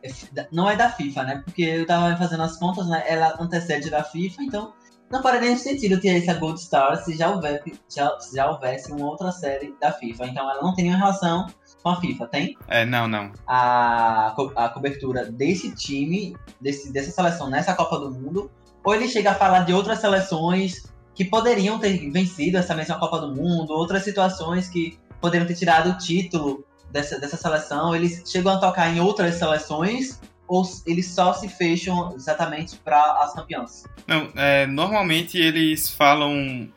não 0.53 0.71
é 0.71 0.77
da 0.77 0.91
FIFA, 0.91 1.23
né? 1.25 1.43
Porque 1.45 1.63
eu 1.63 1.87
tava 1.87 2.17
fazendo 2.17 2.43
as 2.43 2.57
contas, 2.57 2.87
né? 2.87 3.03
Ela 3.07 3.37
antecede 3.41 3.91
da 3.91 4.05
FIFA, 4.05 4.43
então 4.43 4.73
não 5.11 5.23
faria 5.23 5.41
nenhum 5.41 5.57
sentido 5.57 6.01
ter 6.01 6.21
essa 6.21 6.35
Gold 6.35 6.61
Star 6.61 6.97
se 6.97 7.17
já, 7.17 7.31
houver, 7.31 7.63
já, 7.95 8.19
se 8.19 8.35
já 8.35 8.51
houvesse 8.51 8.93
uma 8.93 9.07
outra 9.07 9.31
série 9.31 9.75
da 9.81 9.93
FIFA. 9.93 10.27
Então 10.27 10.51
ela 10.51 10.63
não 10.63 10.75
tem 10.75 10.85
nenhuma 10.85 11.05
relação 11.05 11.47
com 11.83 11.91
a 11.91 12.01
FIFA, 12.01 12.27
tem? 12.27 12.57
É, 12.69 12.85
não, 12.85 13.07
não. 13.07 13.33
A, 13.47 14.35
a 14.57 14.69
cobertura 14.69 15.31
desse 15.31 15.75
time, 15.75 16.37
desse, 16.61 16.93
dessa 16.93 17.11
seleção 17.11 17.49
nessa 17.49 17.75
Copa 17.75 17.99
do 17.99 18.11
Mundo, 18.11 18.51
ou 18.87 18.95
ele 18.95 19.09
chega 19.09 19.33
a 19.33 19.35
falar 19.35 19.65
de 19.65 19.73
outras 19.73 19.99
seleções 19.99 20.85
que 21.13 21.25
poderiam 21.25 21.77
ter 21.77 22.09
vencido 22.09 22.57
essa 22.57 22.73
mesma 22.73 22.97
Copa 22.97 23.19
do 23.19 23.35
Mundo, 23.35 23.73
outras 23.73 24.05
situações 24.05 24.69
que 24.69 24.97
poderiam 25.21 25.45
ter 25.45 25.57
tirado 25.57 25.91
o 25.91 25.99
título 25.99 26.65
dessa, 26.93 27.19
dessa 27.19 27.37
seleção. 27.37 27.97
Eles 27.97 28.23
chegam 28.25 28.53
a 28.53 28.59
tocar 28.59 28.89
em 28.95 29.01
outras 29.01 29.35
seleções 29.35 30.21
ou 30.47 30.63
eles 30.87 31.09
só 31.09 31.33
se 31.33 31.49
fecham 31.49 32.15
exatamente 32.15 32.77
para 32.77 33.01
as 33.25 33.35
campeãs? 33.35 33.83
Não, 34.07 34.31
é, 34.37 34.69
normalmente 34.69 35.37
eles 35.37 35.91
falam, 35.91 36.69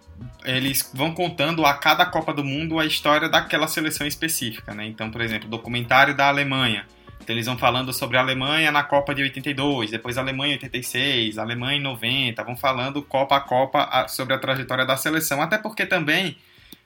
eles 0.43 0.89
vão 0.91 1.13
contando 1.13 1.63
a 1.63 1.75
cada 1.75 2.07
Copa 2.07 2.33
do 2.33 2.43
Mundo 2.43 2.79
a 2.79 2.87
história 2.87 3.29
daquela 3.29 3.67
seleção 3.67 4.07
específica, 4.07 4.73
né? 4.73 4.87
Então, 4.87 5.11
por 5.11 5.21
exemplo, 5.21 5.47
documentário 5.47 6.17
da 6.17 6.27
Alemanha. 6.27 6.87
Então, 7.21 7.35
eles 7.35 7.45
vão 7.45 7.57
falando 7.57 7.93
sobre 7.93 8.17
a 8.17 8.21
Alemanha 8.21 8.71
na 8.71 8.83
Copa 8.83 9.13
de 9.13 9.21
82, 9.21 9.91
depois 9.91 10.17
a 10.17 10.21
Alemanha 10.21 10.53
em 10.53 10.55
86, 10.55 11.37
a 11.37 11.41
Alemanha 11.41 11.77
em 11.77 11.81
90, 11.81 12.43
vão 12.43 12.55
falando 12.55 13.01
Copa 13.01 13.35
a 13.37 13.41
Copa 13.41 14.07
sobre 14.07 14.33
a 14.33 14.39
trajetória 14.39 14.85
da 14.85 14.97
seleção. 14.97 15.41
Até 15.41 15.57
porque 15.57 15.85
também, 15.85 16.37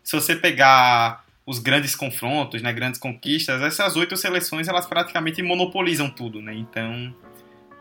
se 0.04 0.16
você 0.16 0.36
pegar 0.36 1.24
os 1.46 1.60
grandes 1.60 1.96
confrontos, 1.96 2.62
né, 2.62 2.72
grandes 2.72 3.00
conquistas, 3.00 3.62
essas 3.62 3.96
oito 3.96 4.16
seleções 4.16 4.68
elas 4.68 4.86
praticamente 4.86 5.42
monopolizam 5.42 6.10
tudo, 6.10 6.42
né? 6.42 6.54
Então 6.54 7.14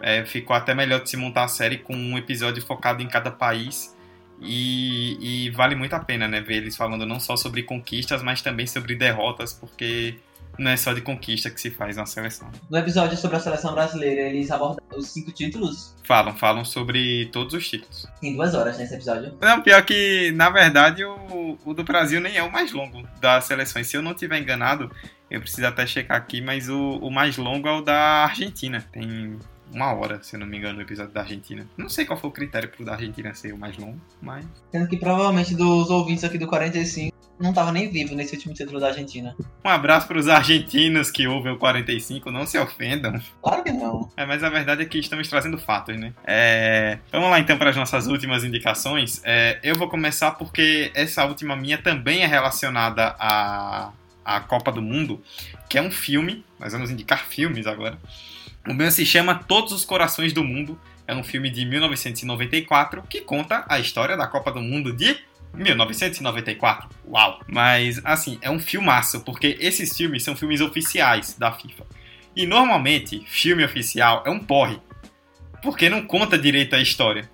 é, 0.00 0.24
ficou 0.24 0.54
até 0.54 0.74
melhor 0.74 1.00
de 1.00 1.10
se 1.10 1.16
montar 1.16 1.44
a 1.44 1.48
série 1.48 1.78
com 1.78 1.94
um 1.94 2.18
episódio 2.18 2.62
focado 2.62 3.02
em 3.02 3.08
cada 3.08 3.30
país 3.30 3.96
e, 4.40 5.46
e, 5.46 5.50
vale 5.50 5.76
muito 5.76 5.94
a 5.94 6.00
pena, 6.00 6.26
né, 6.26 6.40
ver 6.40 6.56
eles 6.56 6.76
falando 6.76 7.06
não 7.06 7.20
só 7.20 7.36
sobre 7.36 7.62
conquistas, 7.62 8.24
mas 8.24 8.42
também 8.42 8.66
sobre 8.66 8.96
derrotas, 8.96 9.52
porque 9.52 10.16
não 10.58 10.70
é 10.70 10.76
só 10.76 10.92
de 10.92 11.00
conquista 11.00 11.50
que 11.50 11.60
se 11.60 11.70
faz 11.70 11.96
na 11.96 12.06
seleção. 12.06 12.50
No 12.70 12.78
episódio 12.78 13.16
sobre 13.16 13.36
a 13.36 13.40
seleção 13.40 13.74
brasileira, 13.74 14.22
eles 14.22 14.50
abordam 14.50 14.82
os 14.96 15.08
cinco 15.08 15.32
títulos? 15.32 15.94
Falam, 16.04 16.36
falam 16.36 16.64
sobre 16.64 17.26
todos 17.26 17.54
os 17.54 17.68
títulos. 17.68 18.06
Tem 18.20 18.34
duas 18.34 18.54
horas 18.54 18.78
nesse 18.78 18.94
episódio. 18.94 19.36
Não, 19.40 19.62
pior 19.62 19.82
que, 19.84 20.32
na 20.32 20.50
verdade, 20.50 21.04
o, 21.04 21.58
o 21.64 21.74
do 21.74 21.84
Brasil 21.84 22.20
nem 22.20 22.36
é 22.36 22.42
o 22.42 22.52
mais 22.52 22.72
longo 22.72 23.02
das 23.20 23.44
seleções. 23.44 23.86
Se 23.86 23.96
eu 23.96 24.02
não 24.02 24.14
tiver 24.14 24.38
enganado, 24.38 24.90
eu 25.30 25.40
preciso 25.40 25.66
até 25.66 25.86
checar 25.86 26.16
aqui, 26.16 26.40
mas 26.40 26.68
o, 26.68 26.98
o 26.98 27.10
mais 27.10 27.36
longo 27.36 27.68
é 27.68 27.72
o 27.72 27.80
da 27.80 28.24
Argentina. 28.24 28.84
Tem 28.92 29.38
uma 29.72 29.92
hora, 29.94 30.22
se 30.22 30.36
eu 30.36 30.40
não 30.40 30.46
me 30.46 30.58
engano, 30.58 30.78
o 30.78 30.82
episódio 30.82 31.12
da 31.12 31.22
Argentina. 31.22 31.66
Não 31.76 31.88
sei 31.88 32.04
qual 32.04 32.18
foi 32.18 32.28
o 32.28 32.32
critério 32.32 32.68
pro 32.68 32.84
da 32.84 32.92
Argentina 32.92 33.34
ser 33.34 33.52
o 33.52 33.58
mais 33.58 33.76
longo, 33.76 34.00
mas. 34.20 34.44
Sendo 34.70 34.88
que 34.88 34.96
provavelmente 34.96 35.54
dos 35.54 35.90
ouvintes 35.90 36.24
aqui 36.24 36.38
do 36.38 36.46
45 36.46 37.11
não 37.38 37.52
tava 37.52 37.72
nem 37.72 37.90
vivo 37.90 38.14
nesse 38.14 38.34
último 38.34 38.54
título 38.54 38.78
da 38.78 38.88
Argentina. 38.88 39.34
Um 39.64 39.68
abraço 39.68 40.06
para 40.06 40.18
os 40.18 40.28
argentinos 40.28 41.10
que 41.10 41.26
ouvem 41.26 41.52
o 41.52 41.58
45, 41.58 42.30
não 42.30 42.46
se 42.46 42.58
ofendam. 42.58 43.20
Claro 43.42 43.64
que 43.64 43.72
não. 43.72 44.10
É, 44.16 44.24
mas 44.24 44.44
a 44.44 44.48
verdade 44.48 44.82
é 44.82 44.84
que 44.84 44.98
estamos 44.98 45.28
trazendo 45.28 45.58
fatos, 45.58 45.96
né? 45.98 46.12
É... 46.24 46.98
Vamos 47.10 47.30
lá 47.30 47.40
então 47.40 47.58
para 47.58 47.70
as 47.70 47.76
nossas 47.76 48.06
últimas 48.06 48.44
indicações. 48.44 49.20
É... 49.24 49.58
Eu 49.62 49.74
vou 49.76 49.88
começar 49.88 50.32
porque 50.32 50.90
essa 50.94 51.24
última 51.24 51.56
minha 51.56 51.78
também 51.78 52.22
é 52.22 52.26
relacionada 52.26 53.14
à, 53.18 53.92
à 54.24 54.40
Copa 54.40 54.70
do 54.70 54.82
Mundo, 54.82 55.22
que 55.68 55.78
é 55.78 55.82
um 55.82 55.90
filme. 55.90 56.44
Nós 56.58 56.72
vamos 56.72 56.90
indicar 56.90 57.26
filmes 57.26 57.66
agora. 57.66 57.98
O 58.68 58.72
meu 58.72 58.90
se 58.90 59.04
chama 59.04 59.34
Todos 59.34 59.72
os 59.72 59.84
Corações 59.84 60.32
do 60.32 60.44
Mundo. 60.44 60.78
É 61.06 61.14
um 61.14 61.24
filme 61.24 61.50
de 61.50 61.64
1994 61.64 63.02
que 63.08 63.20
conta 63.20 63.64
a 63.68 63.80
história 63.80 64.16
da 64.16 64.26
Copa 64.28 64.52
do 64.52 64.60
Mundo 64.60 64.92
de 64.92 65.18
1994. 65.54 66.88
Uau! 67.06 67.40
Mas, 67.46 68.00
assim, 68.04 68.38
é 68.40 68.50
um 68.50 68.58
filmaço, 68.58 69.20
porque 69.20 69.56
esses 69.60 69.96
filmes 69.96 70.22
são 70.22 70.36
filmes 70.36 70.60
oficiais 70.60 71.36
da 71.38 71.52
FIFA. 71.52 71.84
E 72.34 72.46
normalmente, 72.46 73.22
filme 73.26 73.64
oficial 73.64 74.22
é 74.26 74.30
um 74.30 74.38
porre, 74.38 74.80
porque 75.62 75.90
não 75.90 76.06
conta 76.06 76.38
direito 76.38 76.74
a 76.74 76.80
história 76.80 77.30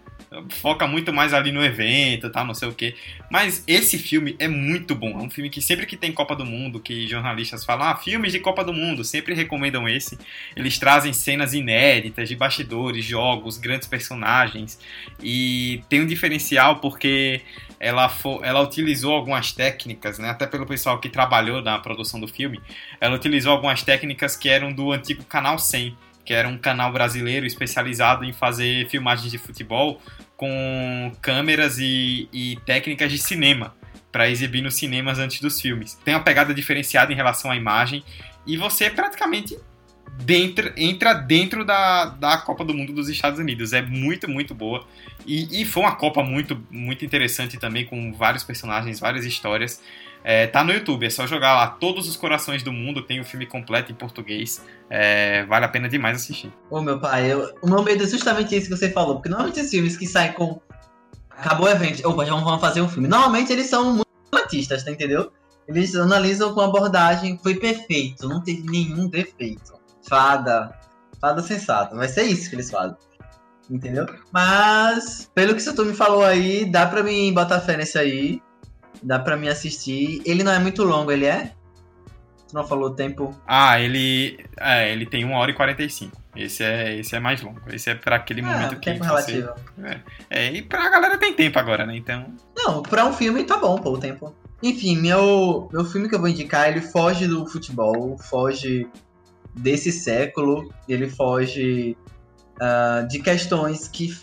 foca 0.51 0.87
muito 0.87 1.13
mais 1.13 1.33
ali 1.33 1.51
no 1.51 1.65
evento, 1.65 2.31
tá, 2.31 2.45
não 2.45 2.55
sei 2.55 2.69
o 2.69 2.75
que. 2.75 2.95
Mas 3.31 3.65
esse 3.67 3.99
filme 3.99 4.37
é 4.39 4.47
muito 4.47 4.95
bom. 4.95 5.19
É 5.19 5.23
um 5.23 5.31
filme 5.31 5.49
que 5.49 5.61
sempre 5.61 5.87
que 5.87 5.97
tem 5.97 6.13
Copa 6.13 6.37
do 6.37 6.45
Mundo, 6.45 6.81
que 6.81 7.07
jornalistas 7.07 7.65
falam, 7.65 7.89
ah, 7.89 7.97
filmes 7.97 8.33
de 8.33 8.39
Copa 8.39 8.63
do 8.63 8.73
Mundo, 8.73 9.05
sempre 9.05 9.35
recomendam 9.35 9.89
esse. 9.89 10.19
Eles 10.55 10.79
trazem 10.79 11.13
cenas 11.13 11.55
inéditas 11.55 12.29
de 12.29 12.37
bastidores, 12.37 13.05
jogos, 13.05 13.59
grandes 13.59 13.89
personagens. 13.89 14.79
E 15.23 15.83
tem 15.89 16.03
um 16.03 16.07
diferencial 16.07 16.77
porque 16.77 17.41
ela, 17.81 18.09
for, 18.09 18.45
ela 18.45 18.61
utilizou 18.61 19.14
algumas 19.14 19.53
técnicas, 19.53 20.19
né, 20.19 20.31
até 20.31 20.47
pelo 20.47 20.67
pessoal 20.67 20.99
que 20.99 21.09
trabalhou 21.09 21.62
na 21.62 21.79
produção 21.79 22.19
do 22.19 22.27
filme, 22.27 22.61
ela 23.01 23.14
utilizou 23.14 23.53
algumas 23.53 23.83
técnicas 23.83 24.37
que 24.37 24.49
eram 24.49 24.73
do 24.73 24.93
antigo 24.93 25.25
Canal 25.25 25.59
100 25.59 25.97
que 26.29 26.35
era 26.35 26.47
um 26.47 26.59
canal 26.59 26.93
brasileiro 26.93 27.47
especializado 27.47 28.23
em 28.23 28.35
fazer 28.35 28.87
filmagens 28.91 29.33
de 29.33 29.38
futebol 29.38 29.99
com 30.37 31.11
câmeras 31.23 31.79
e, 31.79 32.29
e 32.31 32.59
técnicas 32.67 33.11
de 33.11 33.17
cinema 33.17 33.75
para 34.12 34.29
exibir 34.29 34.61
nos 34.61 34.75
cinemas 34.75 35.19
antes 35.19 35.41
dos 35.41 35.59
filmes. 35.59 35.95
Tem 36.05 36.12
uma 36.14 36.23
pegada 36.23 36.53
diferenciada 36.53 37.11
em 37.11 37.17
relação 37.17 37.51
à 37.51 37.57
imagem 37.57 38.05
e 38.47 38.59
você 38.59 38.91
praticamente 38.91 39.59
dentro, 40.25 40.73
entra 40.77 41.15
dentro 41.15 41.65
da, 41.65 42.07
da 42.07 42.39
Copa 42.39 42.65
do 42.65 42.75
Mundo 42.75 42.93
dos 42.93 43.09
Estados 43.09 43.39
Unidos. 43.39 43.73
É 43.73 43.83
muito, 43.83 44.29
muito 44.29 44.55
boa. 44.55 44.85
E, 45.27 45.63
e 45.63 45.65
foi 45.65 45.83
uma 45.83 45.95
Copa 45.95 46.23
muito, 46.23 46.61
muito 46.71 47.05
interessante 47.05 47.59
também, 47.59 47.85
com 47.85 48.13
vários 48.13 48.45
personagens, 48.45 48.99
várias 48.99 49.25
histórias. 49.25 49.81
É, 50.25 50.47
tá 50.47 50.65
no 50.65 50.73
YouTube, 50.73 51.07
é 51.07 51.11
só 51.11 51.27
jogar 51.27 51.55
lá 51.55 51.69
Todos 51.69 52.09
os 52.09 52.17
Corações 52.17 52.63
do 52.63 52.73
Mundo, 52.73 53.03
tem 53.03 53.21
o 53.21 53.25
filme 53.25 53.47
completo 53.47 53.93
em 53.93 53.95
português. 53.95 54.65
É, 54.91 55.45
vale 55.45 55.65
a 55.65 55.69
pena 55.69 55.89
demais 55.89 56.17
assistir. 56.17 56.53
Ô 56.71 56.81
meu 56.81 56.99
pai, 56.99 57.33
eu, 57.33 57.55
o 57.63 57.69
meu 57.69 57.83
medo 57.83 58.03
é 58.03 58.07
justamente 58.07 58.57
isso 58.57 58.69
que 58.69 58.77
você 58.77 58.91
falou, 58.91 59.17
porque 59.17 59.29
normalmente 59.29 59.61
esses 59.61 59.71
filmes 59.71 59.97
que 59.97 60.07
saem 60.07 60.33
com. 60.33 60.61
Acabou 61.31 61.67
o 61.67 61.71
evento, 61.71 62.07
opa, 62.09 62.25
já 62.25 62.35
vamos 62.35 62.61
fazer 62.61 62.81
um 62.81 62.89
filme. 62.89 63.07
Normalmente 63.07 63.53
eles 63.53 63.67
são 63.67 63.95
muito 63.95 64.09
artistas, 64.35 64.83
tá 64.83 64.91
entendeu? 64.91 65.31
Eles 65.69 65.95
analisam 65.95 66.53
com 66.53 66.61
abordagem, 66.61 67.39
foi 67.41 67.55
perfeito, 67.55 68.29
não 68.29 68.43
teve 68.43 68.63
nenhum 68.63 69.09
defeito. 69.09 69.78
Fada, 70.09 70.73
fada 71.21 71.42
sensata, 71.42 71.94
vai 71.94 72.09
ser 72.09 72.23
isso 72.25 72.49
que 72.49 72.57
eles 72.57 72.71
fazem. 72.71 72.97
entendeu? 73.71 74.07
Mas, 74.33 75.31
pelo 75.35 75.55
que 75.55 75.62
tu 75.75 75.85
me 75.85 75.92
falou 75.94 76.25
aí, 76.25 76.64
dá 76.64 76.87
pra 76.87 77.03
mim 77.03 77.33
botar 77.35 77.61
fé 77.61 77.77
nesse 77.77 77.99
aí. 77.99 78.40
Dá 79.03 79.18
pra 79.18 79.37
mim 79.37 79.47
assistir. 79.49 80.23
Ele 80.25 80.42
não 80.42 80.51
é 80.53 80.59
muito 80.59 80.83
longo, 80.83 81.12
ele 81.12 81.27
é? 81.27 81.53
Tu 82.49 82.55
não 82.55 82.66
falou 82.66 82.88
o 82.88 82.94
tempo? 82.94 83.38
Ah, 83.47 83.79
ele. 83.79 84.42
É, 84.59 84.90
ele 84.90 85.05
tem 85.05 85.25
1 85.25 85.33
hora 85.35 85.51
e 85.51 85.55
45. 85.55 86.16
Esse 86.35 86.64
é, 86.64 86.97
esse 86.97 87.14
é 87.14 87.21
mais 87.21 87.42
longo. 87.42 87.61
Esse 87.71 87.90
é 87.90 87.94
pra 87.94 88.16
aquele 88.16 88.40
Ah, 88.40 88.44
momento 88.47 88.77
que. 88.81 88.90
tempo 88.90 89.05
você- 89.05 89.33
relativo. 89.33 89.51
É, 90.31 90.51
e 90.51 90.62
pra 90.62 90.88
galera 90.88 91.18
tem 91.18 91.35
tempo 91.35 91.59
agora, 91.59 91.85
né? 91.85 91.94
Então. 91.97 92.33
Não, 92.57 92.83
pra 92.83 93.05
um 93.05 93.12
filme 93.12 93.44
tá 93.44 93.59
bom, 93.59 93.77
pô, 93.77 93.90
o 93.92 93.99
tempo. 93.99 94.35
Enfim, 94.62 94.97
meu, 94.97 95.68
meu 95.73 95.85
filme 95.85 96.09
que 96.09 96.14
eu 96.14 96.18
vou 96.21 96.29
indicar, 96.29 96.68
ele 96.71 96.81
foge 96.81 97.27
do 97.29 97.47
futebol, 97.47 98.16
foge 98.18 98.88
desse 99.59 99.92
século, 99.92 100.73
ele 100.88 101.09
foge 101.09 101.97
ah, 102.61 103.07
de 103.09 103.21
questões 103.21 103.88
que 103.88 104.16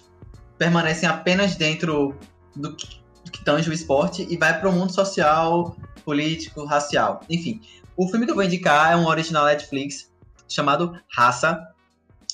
permanecem 0.57 1.07
apenas 1.07 1.55
dentro 1.55 2.17
do 2.55 2.75
que, 2.75 3.01
que 3.31 3.43
tange 3.43 3.69
o 3.69 3.73
esporte 3.73 4.25
e 4.29 4.37
vai 4.37 4.59
para 4.59 4.69
o 4.69 4.71
mundo 4.71 4.91
social, 4.93 5.75
político, 6.03 6.65
racial. 6.65 7.21
Enfim, 7.29 7.61
o 7.95 8.07
filme 8.07 8.25
que 8.25 8.31
eu 8.31 8.35
vou 8.35 8.43
indicar 8.43 8.91
é 8.91 8.95
um 8.95 9.07
original 9.07 9.45
Netflix 9.45 10.11
chamado 10.47 10.93
Raça, 11.09 11.59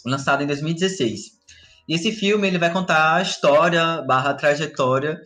lançado 0.06 0.44
em 0.44 0.48
2016. 0.48 1.40
E 1.88 1.94
esse 1.94 2.12
filme 2.12 2.48
ele 2.48 2.58
vai 2.58 2.72
contar 2.72 3.16
a 3.16 3.22
história 3.22 4.02
barra 4.02 4.34
trajetória 4.34 5.22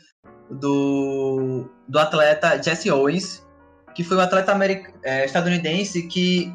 do, 0.49 1.69
do 1.87 1.99
atleta 1.99 2.61
Jesse 2.61 2.91
Owens, 2.91 3.45
que 3.93 4.03
foi 4.03 4.17
um 4.17 4.21
atleta 4.21 4.57
eh, 5.03 5.25
estadunidense 5.25 6.07
que 6.07 6.53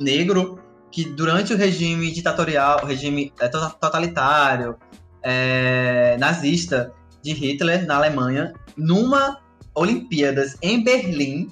negro 0.00 0.58
que 0.90 1.04
durante 1.04 1.52
o 1.52 1.56
regime 1.56 2.10
ditatorial, 2.10 2.80
o 2.82 2.86
regime 2.86 3.32
to- 3.50 3.76
totalitário, 3.80 4.76
eh, 5.22 6.16
nazista 6.18 6.92
de 7.22 7.32
Hitler 7.32 7.86
na 7.86 7.96
Alemanha, 7.96 8.52
numa 8.76 9.40
Olimpíadas 9.74 10.56
em 10.62 10.82
Berlim, 10.82 11.50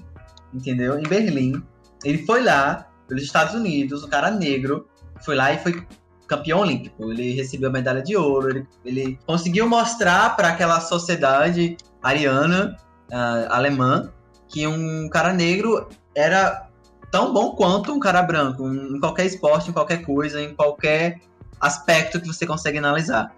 entendeu? 0.52 0.98
Em 0.98 1.02
Berlim, 1.02 1.62
ele 2.04 2.24
foi 2.24 2.42
lá 2.42 2.86
pelos 3.06 3.22
Estados 3.22 3.54
Unidos, 3.54 4.04
um 4.04 4.08
cara 4.08 4.30
negro, 4.30 4.88
foi 5.22 5.34
lá 5.34 5.52
e 5.52 5.58
foi 5.58 5.84
campeão 6.26 6.60
olímpico. 6.60 7.10
Ele 7.10 7.32
recebeu 7.32 7.68
a 7.68 7.72
medalha 7.72 8.02
de 8.02 8.16
ouro, 8.16 8.48
ele, 8.48 8.66
ele 8.84 9.18
conseguiu 9.26 9.68
mostrar 9.68 10.36
para 10.36 10.48
aquela 10.48 10.80
sociedade 10.80 11.76
ariana, 12.02 12.76
ah, 13.12 13.46
alemã, 13.50 14.10
que 14.48 14.66
um 14.66 15.08
cara 15.10 15.32
negro 15.32 15.88
era 16.14 16.68
tão 17.14 17.32
bom 17.32 17.52
quanto 17.52 17.92
um 17.92 18.00
cara 18.00 18.20
branco, 18.22 18.66
em 18.66 18.98
qualquer 18.98 19.24
esporte, 19.24 19.70
em 19.70 19.72
qualquer 19.72 20.04
coisa, 20.04 20.42
em 20.42 20.52
qualquer 20.52 21.20
aspecto 21.60 22.20
que 22.20 22.26
você 22.26 22.44
consegue 22.44 22.78
analisar. 22.78 23.32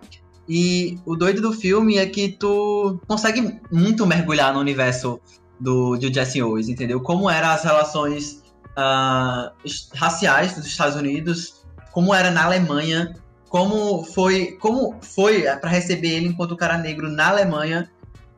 E 0.48 0.98
o 1.04 1.14
doido 1.14 1.42
do 1.42 1.52
filme 1.52 1.98
é 1.98 2.06
que 2.06 2.30
tu 2.32 2.98
consegue 3.06 3.60
muito 3.70 4.06
mergulhar 4.06 4.54
no 4.54 4.60
universo 4.60 5.20
do, 5.60 5.94
de 5.98 6.10
Jesse 6.10 6.42
Owens, 6.42 6.70
entendeu? 6.70 7.02
Como 7.02 7.28
eram 7.28 7.50
as 7.50 7.64
relações 7.64 8.42
es- 9.62 9.90
raciais 9.94 10.54
dos 10.54 10.64
Estados 10.64 10.96
Unidos, 10.96 11.62
como 11.92 12.14
era 12.14 12.30
na 12.30 12.44
Alemanha, 12.46 13.14
como 13.50 14.04
foi, 14.04 14.52
como 14.52 14.96
foi 15.02 15.42
para 15.42 15.68
receber 15.68 16.16
ele 16.16 16.28
enquanto 16.28 16.56
cara 16.56 16.78
negro 16.78 17.10
na 17.10 17.28
Alemanha. 17.28 17.90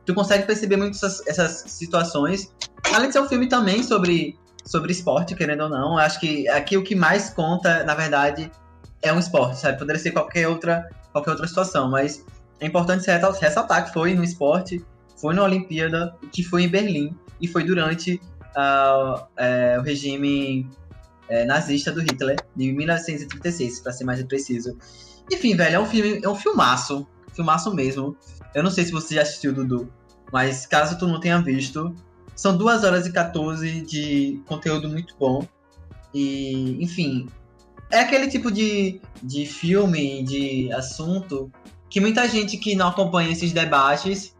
Tu 0.05 0.13
consegue 0.13 0.45
perceber 0.45 0.75
muito 0.75 0.95
essas, 0.95 1.25
essas 1.25 1.63
situações. 1.71 2.53
Além 2.93 3.07
de 3.07 3.13
ser 3.13 3.21
um 3.21 3.29
filme 3.29 3.47
também 3.47 3.83
sobre, 3.83 4.37
sobre 4.69 4.91
esporte, 4.91 5.33
querendo 5.33 5.63
ou 5.63 5.69
não, 5.69 5.97
acho 5.97 6.19
que 6.19 6.47
aqui 6.47 6.77
o 6.77 6.83
que 6.83 6.93
mais 6.95 7.31
conta, 7.31 7.83
na 7.83 7.95
verdade, 7.95 8.51
é 9.01 9.11
um 9.11 9.17
esporte, 9.17 9.59
sabe? 9.59 9.79
Poderia 9.79 9.99
ser 9.99 10.11
qualquer 10.11 10.47
outra, 10.47 10.87
qualquer 11.11 11.31
outra 11.31 11.47
situação, 11.47 11.89
mas 11.89 12.23
é 12.59 12.67
importante 12.67 13.07
ressaltar- 13.41 13.85
que 13.85 13.91
foi 13.91 14.13
no 14.13 14.23
esporte, 14.23 14.85
foi 15.19 15.33
na 15.33 15.43
Olimpíada, 15.43 16.15
que 16.31 16.43
foi 16.43 16.63
em 16.63 16.69
Berlim 16.69 17.17
e 17.41 17.47
foi 17.47 17.63
durante 17.63 18.21
é, 19.37 19.77
o 19.79 19.81
regime 19.81 20.69
é, 21.27 21.45
nazista 21.45 21.91
do 21.91 22.01
Hitler, 22.01 22.35
de 22.55 22.71
1936, 22.71 23.79
para 23.79 23.91
ser 23.91 24.03
mais 24.03 24.21
preciso. 24.23 24.77
Enfim, 25.31 25.55
velho, 25.55 25.77
é 25.77 25.79
um 25.79 25.85
filme, 25.87 26.21
é 26.23 26.29
um 26.29 26.35
filmaço, 26.35 27.07
filmaço 27.33 27.73
mesmo. 27.73 28.15
Eu 28.53 28.61
não 28.61 28.69
sei 28.69 28.85
se 28.85 28.91
você 28.91 29.15
já 29.15 29.23
assistiu, 29.23 29.51
Dudu, 29.51 29.91
mas 30.31 30.67
caso 30.67 30.95
tu 30.99 31.07
não 31.07 31.19
tenha 31.19 31.41
visto, 31.41 31.95
são 32.39 32.55
2 32.55 32.85
horas 32.85 33.05
e 33.05 33.11
14 33.11 33.81
de 33.81 34.41
conteúdo 34.47 34.87
muito 34.87 35.13
bom. 35.19 35.45
E, 36.13 36.81
enfim, 36.81 37.27
é 37.91 37.99
aquele 37.99 38.29
tipo 38.29 38.49
de, 38.49 39.01
de 39.21 39.45
filme, 39.45 40.23
de 40.23 40.71
assunto, 40.71 41.51
que 41.89 41.99
muita 41.99 42.27
gente 42.29 42.55
que 42.55 42.75
não 42.75 42.87
acompanha 42.87 43.29
esses 43.29 43.51
debates, 43.51 44.33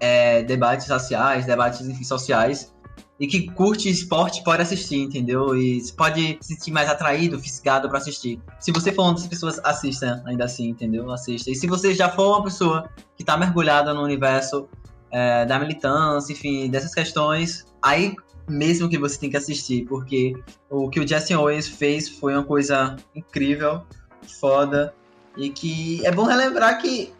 é, 0.00 0.42
debates 0.42 0.88
raciais, 0.88 1.46
debates 1.46 1.82
enfim, 1.82 2.02
sociais, 2.02 2.74
e 3.20 3.28
que 3.28 3.48
curte 3.52 3.88
esporte 3.88 4.42
pode 4.42 4.62
assistir, 4.62 4.98
entendeu? 4.98 5.56
E 5.56 5.80
pode 5.96 6.38
se 6.40 6.54
sentir 6.54 6.72
mais 6.72 6.90
atraído, 6.90 7.38
fisgado 7.38 7.88
pra 7.88 7.98
assistir. 7.98 8.40
Se 8.58 8.72
você 8.72 8.90
for 8.90 9.04
uma 9.04 9.14
dessas 9.14 9.28
pessoas, 9.28 9.60
assista 9.62 10.20
ainda 10.26 10.46
assim, 10.46 10.70
entendeu? 10.70 11.08
Assista. 11.12 11.48
E 11.48 11.54
se 11.54 11.68
você 11.68 11.94
já 11.94 12.10
for 12.10 12.28
uma 12.28 12.42
pessoa 12.42 12.90
que 13.16 13.22
tá 13.22 13.36
mergulhada 13.36 13.94
no 13.94 14.02
universo 14.02 14.68
é, 15.10 15.44
da 15.44 15.58
militância, 15.58 16.32
enfim, 16.32 16.68
dessas 16.68 16.94
questões, 16.94 17.66
aí 17.82 18.14
mesmo 18.48 18.88
que 18.88 18.98
você 18.98 19.18
tem 19.18 19.30
que 19.30 19.36
assistir, 19.36 19.84
porque 19.86 20.34
o 20.70 20.88
que 20.88 21.00
o 21.00 21.06
Jesse 21.06 21.34
Owens 21.34 21.66
fez 21.66 22.08
foi 22.08 22.34
uma 22.34 22.44
coisa 22.44 22.96
incrível, 23.14 23.82
foda, 24.40 24.94
e 25.36 25.50
que 25.50 26.04
é 26.06 26.12
bom 26.12 26.24
relembrar 26.24 26.80
que 26.80 27.12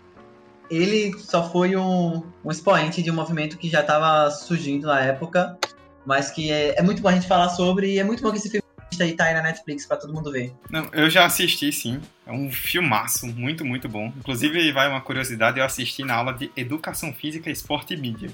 ele 0.70 1.16
só 1.18 1.49
foi 1.51 1.77
um, 1.77 2.22
um 2.44 2.51
expoente 2.51 3.03
de 3.03 3.11
um 3.11 3.14
movimento 3.14 3.59
que 3.59 3.68
já 3.68 3.81
estava 3.81 4.31
surgindo 4.31 4.87
na 4.87 5.01
época, 5.01 5.59
mas 6.05 6.31
que 6.31 6.51
é, 6.51 6.79
é 6.79 6.83
muito 6.83 7.03
bom 7.03 7.09
a 7.09 7.12
gente 7.12 7.27
falar 7.27 7.49
sobre 7.51 7.94
e 7.94 7.99
é 7.99 8.05
muito 8.05 8.22
bom 8.22 8.31
que 8.31 8.38
esse 8.38 8.51
filme 8.51 8.65
aí 9.02 9.14
tá 9.14 9.24
aí 9.24 9.35
na 9.35 9.42
Netflix 9.42 9.87
pra 9.87 9.96
todo 9.96 10.12
mundo 10.12 10.30
ver. 10.30 10.52
Não, 10.70 10.88
eu 10.92 11.09
já 11.09 11.24
assisti, 11.24 11.72
sim. 11.72 12.00
É 12.26 12.32
um 12.32 12.50
filmaço, 12.50 13.26
muito, 13.26 13.64
muito 13.64 13.88
bom. 13.88 14.12
Inclusive, 14.16 14.72
vai 14.72 14.88
uma 14.88 15.00
curiosidade, 15.00 15.59
eu 15.59 15.64
assisti 15.64 16.04
na 16.04 16.14
aula 16.14 16.32
de 16.32 16.50
Educação 16.56 17.12
Física, 17.12 17.50
Esporte 17.50 17.94
e 17.94 17.96
Mídia. 17.96 18.30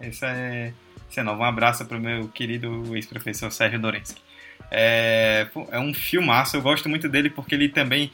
Essa 0.00 0.26
é, 0.26 0.72
essa 1.10 1.20
é 1.20 1.22
nova. 1.22 1.42
Um 1.42 1.46
abraço 1.46 1.84
pro 1.86 1.98
meu 1.98 2.28
querido 2.28 2.94
ex-professor 2.94 3.50
Sérgio 3.50 3.80
Dorensky. 3.80 4.20
É, 4.70 5.46
é 5.70 5.78
um 5.78 5.94
filmaço, 5.94 6.56
eu 6.56 6.62
gosto 6.62 6.88
muito 6.88 7.08
dele 7.08 7.30
porque 7.30 7.54
ele 7.54 7.68
também 7.68 8.10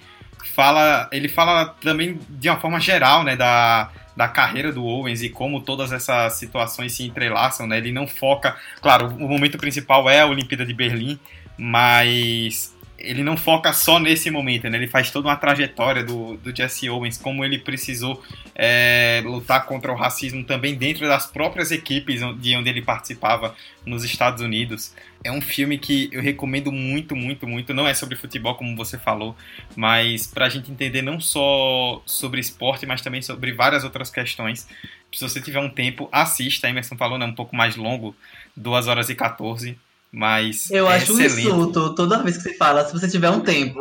fala, 0.55 1.09
ele 1.11 1.29
fala 1.29 1.66
também 1.81 2.18
de 2.29 2.48
uma 2.48 2.61
forma 2.61 2.79
geral, 2.79 3.24
né, 3.24 3.35
da, 3.35 3.90
da 4.16 4.29
carreira 4.29 4.72
do 4.72 4.85
Owens 4.85 5.22
e 5.22 5.29
como 5.29 5.61
todas 5.61 5.92
essas 5.92 6.35
situações 6.35 6.92
se 6.92 7.05
entrelaçam, 7.05 7.66
né? 7.66 7.79
Ele 7.79 7.90
não 7.90 8.07
foca, 8.07 8.57
claro, 8.81 9.09
o 9.09 9.29
momento 9.29 9.59
principal 9.59 10.09
é 10.09 10.20
a 10.20 10.27
Olimpíada 10.27 10.64
de 10.64 10.74
Berlim, 10.74 11.18
mas 11.57 12.75
ele 12.99 13.23
não 13.23 13.37
foca 13.37 13.73
só 13.73 13.99
nesse 13.99 14.31
momento, 14.31 14.69
né? 14.69 14.79
Ele 14.79 14.87
faz 14.87 15.11
toda 15.11 15.29
uma 15.29 15.37
trajetória 15.37 16.03
do, 16.03 16.37
do 16.38 16.55
Jesse 16.57 16.88
Owens, 16.88 17.19
como 17.19 17.45
ele 17.45 17.59
precisou 17.59 18.23
é, 18.55 19.23
lutar 19.25 19.67
contra 19.67 19.93
o 19.93 19.97
racismo 19.97 20.43
também 20.45 20.75
dentro 20.75 21.07
das 21.07 21.27
próprias 21.27 21.71
equipes 21.71 22.21
de 22.38 22.57
onde 22.57 22.69
ele 22.69 22.83
participava 22.83 23.55
nos 23.85 24.05
Estados 24.05 24.43
Unidos. 24.43 24.95
É 25.23 25.31
um 25.31 25.40
filme 25.40 25.79
que 25.79 26.09
eu 26.12 26.23
recomendo 26.23 26.71
muito, 26.71 27.14
muito, 27.17 27.47
muito. 27.47 27.75
Não 27.75 27.87
é 27.87 27.95
sobre 27.95 28.17
futebol, 28.17 28.55
como 28.55 28.77
você 28.77 28.99
falou, 28.99 29.37
mas 29.77 30.27
para 30.27 30.47
a 30.47 30.49
gente 30.49 30.71
entender 30.71 31.03
não 31.03 31.21
só 31.21 32.03
sobre 32.07 32.40
esporte, 32.40 32.87
mas 32.87 33.03
também 33.03 33.23
sobre 33.23 33.53
várias 33.53 33.85
outras 33.85 34.11
questões. 34.11 34.69
Se 35.12 35.21
você 35.21 35.40
tiver 35.40 35.61
um 35.61 35.71
tempo, 35.71 36.09
assista. 36.11 36.67
A 36.67 36.71
Emerson 36.71 36.97
falou, 36.97 37.19
né? 37.19 37.25
Um 37.25 37.35
pouco 37.35 37.55
mais 37.55 37.77
longo, 37.77 38.17
2 38.57 38.88
horas 38.88 39.09
e 39.09 39.14
14. 39.14 39.79
Mas 40.16 40.70
Eu 40.70 40.88
é 40.88 40.94
acho 40.96 41.12
um 41.12 41.20
excelente. 41.20 41.48
insulto 41.48 41.92
toda 41.96 42.22
vez 42.22 42.37
que 42.37 42.44
você 42.44 42.55
fala, 42.57 42.85
se 42.87 42.92
você 42.92 43.09
tiver 43.09 43.31
um 43.31 43.40
tempo. 43.40 43.81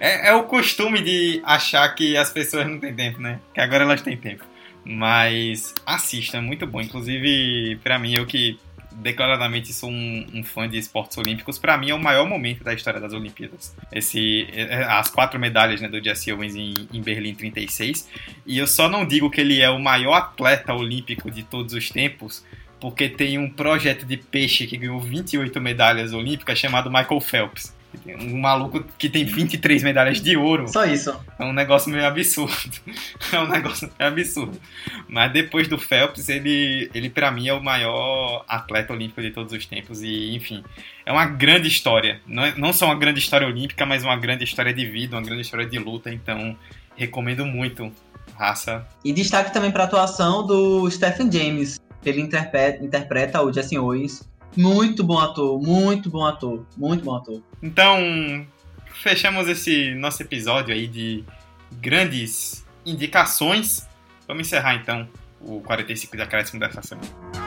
É, 0.00 0.28
é 0.28 0.34
o 0.34 0.44
costume 0.44 1.02
de 1.02 1.40
achar 1.44 1.86
que 1.94 2.16
as 2.16 2.30
pessoas 2.30 2.66
não 2.66 2.78
têm 2.78 2.94
tempo, 2.94 3.20
né? 3.20 3.40
Que 3.52 3.60
agora 3.60 3.84
elas 3.84 4.00
têm 4.00 4.16
tempo. 4.16 4.44
Mas 4.84 5.74
assista, 5.84 6.38
é 6.38 6.40
muito 6.40 6.66
bom. 6.66 6.80
Inclusive, 6.80 7.78
pra 7.82 7.98
mim, 7.98 8.14
eu 8.14 8.24
que 8.24 8.58
declaradamente 8.92 9.72
sou 9.72 9.90
um, 9.90 10.26
um 10.32 10.42
fã 10.42 10.66
de 10.68 10.78
esportes 10.78 11.18
olímpicos, 11.18 11.58
pra 11.58 11.76
mim 11.76 11.90
é 11.90 11.94
o 11.94 12.02
maior 12.02 12.26
momento 12.26 12.64
da 12.64 12.72
história 12.72 12.98
das 12.98 13.12
Olimpíadas. 13.12 13.76
Esse, 13.92 14.46
é, 14.52 14.84
as 14.84 15.10
quatro 15.10 15.38
medalhas 15.38 15.80
né, 15.80 15.88
do 15.88 16.02
Jesse 16.02 16.32
Owens 16.32 16.54
em, 16.56 16.72
em 16.92 17.02
Berlim 17.02 17.34
36. 17.34 18.08
E 18.46 18.56
eu 18.56 18.66
só 18.66 18.88
não 18.88 19.04
digo 19.06 19.30
que 19.30 19.40
ele 19.40 19.60
é 19.60 19.68
o 19.68 19.78
maior 19.78 20.14
atleta 20.14 20.72
olímpico 20.72 21.30
de 21.30 21.42
todos 21.42 21.74
os 21.74 21.90
tempos, 21.90 22.44
porque 22.80 23.08
tem 23.08 23.38
um 23.38 23.48
projeto 23.48 24.04
de 24.04 24.16
peixe 24.16 24.66
que 24.66 24.76
ganhou 24.76 25.00
28 25.00 25.60
medalhas 25.60 26.12
olímpicas 26.12 26.58
chamado 26.58 26.90
Michael 26.90 27.20
Phelps. 27.20 27.74
Um 28.04 28.38
maluco 28.38 28.84
que 28.98 29.08
tem 29.08 29.24
23 29.24 29.82
medalhas 29.82 30.20
de 30.20 30.36
ouro. 30.36 30.68
Só 30.68 30.84
isso. 30.84 31.18
É 31.38 31.44
um 31.44 31.52
negócio 31.52 31.90
meio 31.90 32.06
absurdo. 32.06 32.54
É 33.32 33.40
um 33.40 33.48
negócio 33.48 33.90
meio 33.98 34.10
absurdo. 34.10 34.60
Mas 35.08 35.32
depois 35.32 35.66
do 35.66 35.78
Phelps, 35.78 36.28
ele, 36.28 36.90
ele 36.94 37.10
para 37.10 37.30
mim 37.30 37.48
é 37.48 37.54
o 37.54 37.62
maior 37.62 38.44
atleta 38.46 38.92
olímpico 38.92 39.20
de 39.20 39.30
todos 39.30 39.52
os 39.52 39.66
tempos. 39.66 40.02
E, 40.02 40.34
enfim, 40.34 40.62
é 41.04 41.12
uma 41.12 41.26
grande 41.26 41.68
história. 41.68 42.20
Não, 42.26 42.44
é, 42.44 42.54
não 42.56 42.72
só 42.72 42.86
uma 42.86 42.94
grande 42.94 43.18
história 43.18 43.46
olímpica, 43.46 43.84
mas 43.86 44.04
uma 44.04 44.16
grande 44.16 44.44
história 44.44 44.72
de 44.72 44.86
vida, 44.86 45.16
uma 45.16 45.22
grande 45.22 45.42
história 45.42 45.66
de 45.66 45.78
luta. 45.78 46.12
Então, 46.12 46.56
recomendo 46.96 47.44
muito. 47.44 47.90
Raça. 48.36 48.86
E 49.02 49.12
destaque 49.12 49.52
também 49.52 49.70
para 49.70 49.84
a 49.84 49.86
atuação 49.86 50.46
do 50.46 50.90
Stephen 50.90 51.32
James. 51.32 51.80
Que 52.06 52.10
ele 52.10 52.20
interpreta, 52.20 52.84
interpreta 52.84 53.42
o 53.42 53.52
Jesse 53.52 53.76
Owens 53.76 54.24
muito 54.56 55.02
bom 55.02 55.18
ator, 55.18 55.60
muito 55.60 56.08
bom 56.08 56.24
ator, 56.24 56.64
muito 56.76 57.04
bom 57.04 57.16
ator. 57.16 57.42
Então, 57.60 58.46
fechamos 58.94 59.48
esse 59.48 59.92
nosso 59.96 60.22
episódio 60.22 60.72
aí 60.72 60.86
de 60.86 61.24
grandes 61.72 62.64
indicações. 62.86 63.88
Vamos 64.28 64.46
encerrar 64.46 64.76
então 64.76 65.08
o 65.40 65.60
45 65.62 66.16
de 66.16 66.22
acréscimo 66.22 66.60
dessa 66.60 66.80
semana. 66.80 67.45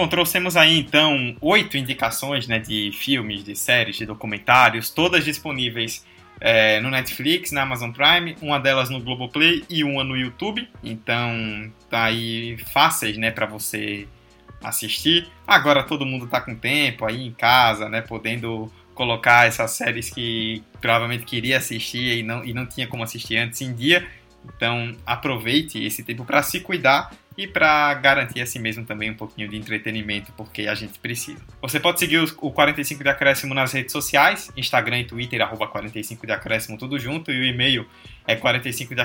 Bom, 0.00 0.08
trouxemos 0.08 0.56
aí 0.56 0.78
então 0.78 1.36
oito 1.42 1.76
indicações 1.76 2.48
né, 2.48 2.58
de 2.58 2.90
filmes, 2.90 3.44
de 3.44 3.54
séries, 3.54 3.96
de 3.96 4.06
documentários, 4.06 4.88
todas 4.88 5.26
disponíveis 5.26 6.06
é, 6.40 6.80
no 6.80 6.88
Netflix, 6.88 7.52
na 7.52 7.60
Amazon 7.60 7.90
Prime, 7.90 8.34
uma 8.40 8.58
delas 8.58 8.88
no 8.88 8.98
Globoplay 8.98 9.62
e 9.68 9.84
uma 9.84 10.02
no 10.02 10.16
YouTube. 10.16 10.66
Então, 10.82 11.70
tá 11.90 12.04
aí 12.04 12.56
fáceis, 12.72 13.18
né, 13.18 13.30
para 13.30 13.44
você 13.44 14.08
assistir. 14.64 15.28
Agora 15.46 15.82
todo 15.82 16.06
mundo 16.06 16.26
tá 16.26 16.40
com 16.40 16.54
tempo 16.54 17.04
aí 17.04 17.26
em 17.26 17.32
casa, 17.32 17.86
né, 17.86 18.00
podendo 18.00 18.72
colocar 18.94 19.48
essas 19.48 19.72
séries 19.72 20.08
que 20.08 20.64
provavelmente 20.80 21.26
queria 21.26 21.58
assistir 21.58 22.20
e 22.20 22.22
não, 22.22 22.42
e 22.42 22.54
não 22.54 22.64
tinha 22.64 22.86
como 22.86 23.02
assistir 23.02 23.36
antes 23.36 23.60
em 23.60 23.74
dia. 23.74 24.08
Então, 24.44 24.96
aproveite 25.06 25.82
esse 25.82 26.02
tempo 26.02 26.24
para 26.24 26.42
se 26.42 26.60
cuidar 26.60 27.10
e 27.36 27.46
para 27.46 27.94
garantir 27.94 28.42
a 28.42 28.46
si 28.46 28.58
mesmo 28.58 28.84
também 28.84 29.10
um 29.10 29.14
pouquinho 29.14 29.48
de 29.48 29.56
entretenimento, 29.56 30.30
porque 30.36 30.66
a 30.66 30.74
gente 30.74 30.98
precisa. 30.98 31.40
Você 31.62 31.80
pode 31.80 31.98
seguir 31.98 32.18
o 32.18 32.50
45 32.50 33.02
de 33.02 33.08
Acréscimo 33.08 33.54
nas 33.54 33.72
redes 33.72 33.92
sociais, 33.92 34.50
Instagram 34.56 35.00
e 35.00 35.04
Twitter, 35.04 35.40
arroba 35.40 35.66
45 35.66 36.26
de 36.26 36.32
Acréscimo, 36.32 36.76
tudo 36.76 36.98
junto, 36.98 37.32
e 37.32 37.40
o 37.40 37.44
e-mail 37.44 37.86
é 38.26 38.36
45 38.36 38.94
de 38.94 39.02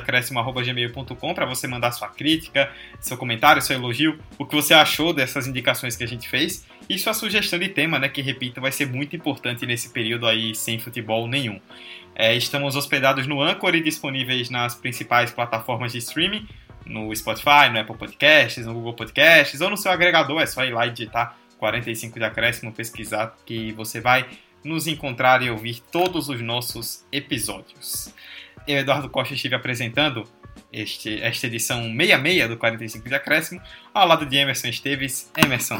gmail.com 0.63 1.33
para 1.33 1.45
você 1.45 1.67
mandar 1.67 1.91
sua 1.93 2.09
crítica, 2.09 2.69
seu 2.99 3.15
comentário, 3.15 3.61
seu 3.61 3.77
elogio, 3.77 4.19
o 4.37 4.45
que 4.45 4.53
você 4.53 4.73
achou 4.73 5.13
dessas 5.13 5.47
indicações 5.47 5.95
que 5.95 6.03
a 6.03 6.07
gente 6.07 6.27
fez 6.27 6.65
e 6.89 6.99
sua 6.99 7.13
sugestão 7.13 7.57
de 7.57 7.69
tema, 7.69 7.97
né, 7.99 8.09
que 8.09 8.21
repito, 8.21 8.59
vai 8.59 8.71
ser 8.71 8.85
muito 8.85 9.15
importante 9.15 9.65
nesse 9.65 9.89
período 9.89 10.27
aí 10.27 10.53
sem 10.53 10.77
futebol 10.77 11.27
nenhum. 11.27 11.59
É, 12.15 12.33
estamos 12.33 12.75
hospedados 12.77 13.27
no 13.27 13.41
Anchor 13.41 13.75
e 13.75 13.81
disponíveis 13.81 14.49
nas 14.49 14.73
principais 14.73 15.31
plataformas 15.31 15.91
de 15.91 15.97
streaming, 15.97 16.47
no 16.85 17.13
Spotify, 17.13 17.69
no 17.71 17.79
Apple 17.79 17.97
Podcasts, 17.97 18.65
no 18.65 18.73
Google 18.73 18.93
Podcasts 18.93 19.59
ou 19.59 19.69
no 19.69 19.75
seu 19.75 19.91
agregador. 19.91 20.41
É 20.41 20.45
só 20.45 20.63
ir 20.63 20.73
lá 20.73 20.87
e 20.87 20.91
digitar 20.91 21.37
45 21.57 22.17
de 22.17 22.25
acréscimo, 22.25 22.71
pesquisar 22.71 23.35
que 23.45 23.73
você 23.73 23.99
vai 23.99 24.25
nos 24.63 24.87
encontrar 24.87 25.41
e 25.41 25.49
ouvir 25.49 25.81
todos 25.91 26.29
os 26.29 26.41
nossos 26.41 27.05
episódios. 27.11 28.13
Eu, 28.67 28.79
Eduardo 28.79 29.09
Costa, 29.09 29.33
estive 29.33 29.55
apresentando 29.55 30.27
este, 30.71 31.21
esta 31.21 31.47
edição 31.47 31.83
66 31.83 32.49
do 32.49 32.57
45 32.57 33.09
de 33.09 33.15
acréscimo, 33.15 33.61
ao 33.93 34.07
lado 34.07 34.25
de 34.25 34.37
Emerson 34.37 34.67
Esteves. 34.67 35.31
Emerson, 35.37 35.77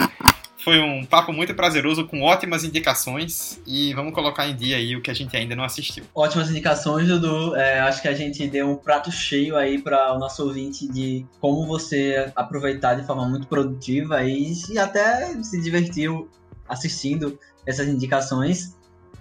foi 0.66 0.80
um 0.80 1.06
papo 1.06 1.32
muito 1.32 1.54
prazeroso, 1.54 2.08
com 2.08 2.24
ótimas 2.24 2.64
indicações. 2.64 3.62
E 3.68 3.94
vamos 3.94 4.16
colocar 4.16 4.48
em 4.48 4.56
dia 4.56 4.78
aí 4.78 4.96
o 4.96 5.02
que 5.02 5.12
a 5.12 5.14
gente 5.14 5.38
ainda 5.38 5.56
não 5.56 5.64
assistiu. 5.64 6.04
Ótimas 6.16 6.50
indicações, 6.50 7.08
Dudu. 7.08 7.56
É, 7.56 7.82
acho 7.82 8.02
que 8.02 8.08
a 8.08 8.16
gente 8.16 8.48
deu 8.48 8.72
um 8.72 8.76
prato 8.76 9.12
cheio 9.12 9.56
aí 9.56 9.80
para 9.80 10.12
o 10.16 10.18
nosso 10.18 10.44
ouvinte 10.44 10.88
de 10.92 11.24
como 11.40 11.68
você 11.68 12.32
aproveitar 12.36 12.96
de 12.96 13.06
forma 13.06 13.30
muito 13.30 13.46
produtiva 13.46 14.24
e, 14.24 14.54
e 14.72 14.80
até 14.80 15.28
se 15.44 15.62
divertiu 15.62 16.28
assistindo 16.68 17.40
essas 17.64 17.88
indicações. 17.88 18.76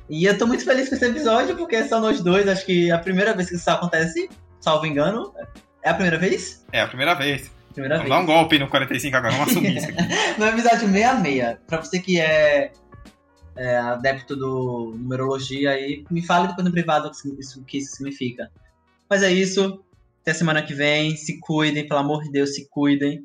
E 0.09 0.25
eu 0.25 0.39
tô 0.39 0.47
muito 0.47 0.65
feliz 0.65 0.89
com 0.89 0.95
esse 0.95 1.05
episódio, 1.05 1.55
porque 1.59 1.85
são 1.85 2.01
nós 2.01 2.23
dois. 2.23 2.49
Acho 2.49 2.65
que 2.65 2.89
é 2.89 2.95
a 2.95 2.99
primeira 2.99 3.35
vez 3.35 3.51
que 3.51 3.57
isso 3.57 3.71
acontece, 3.71 4.31
salvo 4.61 4.87
engano. 4.87 5.31
É 5.83 5.91
a 5.91 5.95
primeira 5.95 6.17
vez? 6.17 6.65
É 6.73 6.81
a 6.81 6.89
primeira 6.89 7.13
vez. 7.13 7.51
Primeira 7.75 7.97
vamos 7.97 8.09
vez. 8.09 8.09
dar 8.09 8.22
um 8.22 8.27
golpe 8.27 8.59
no 8.59 8.68
45 8.68 9.16
agora, 9.16 9.33
vamos 9.33 9.51
assumir 9.51 9.77
isso 9.77 9.91
aqui. 9.91 10.03
no 10.39 10.47
episódio 10.47 10.89
66, 10.89 11.59
pra 11.66 11.83
você 11.83 11.99
que 11.99 12.20
é, 12.20 12.72
é, 13.57 13.77
adepto 13.77 14.37
do 14.37 14.95
numerologia 14.97 15.72
aí, 15.72 16.05
me 16.09 16.25
fale 16.25 16.49
depois 16.49 16.64
no 16.64 16.72
privado 16.72 17.09
o 17.09 17.11
que 17.11 17.41
isso, 17.41 17.64
que 17.64 17.79
isso 17.79 17.97
significa. 17.97 18.51
Mas 19.11 19.22
é 19.22 19.33
isso. 19.33 19.85
Até 20.22 20.33
semana 20.33 20.62
que 20.62 20.72
vem. 20.72 21.16
Se 21.16 21.39
cuidem, 21.41 21.87
pelo 21.87 22.01
amor 22.01 22.22
de 22.22 22.31
Deus, 22.31 22.55
se 22.55 22.68
cuidem. 22.70 23.25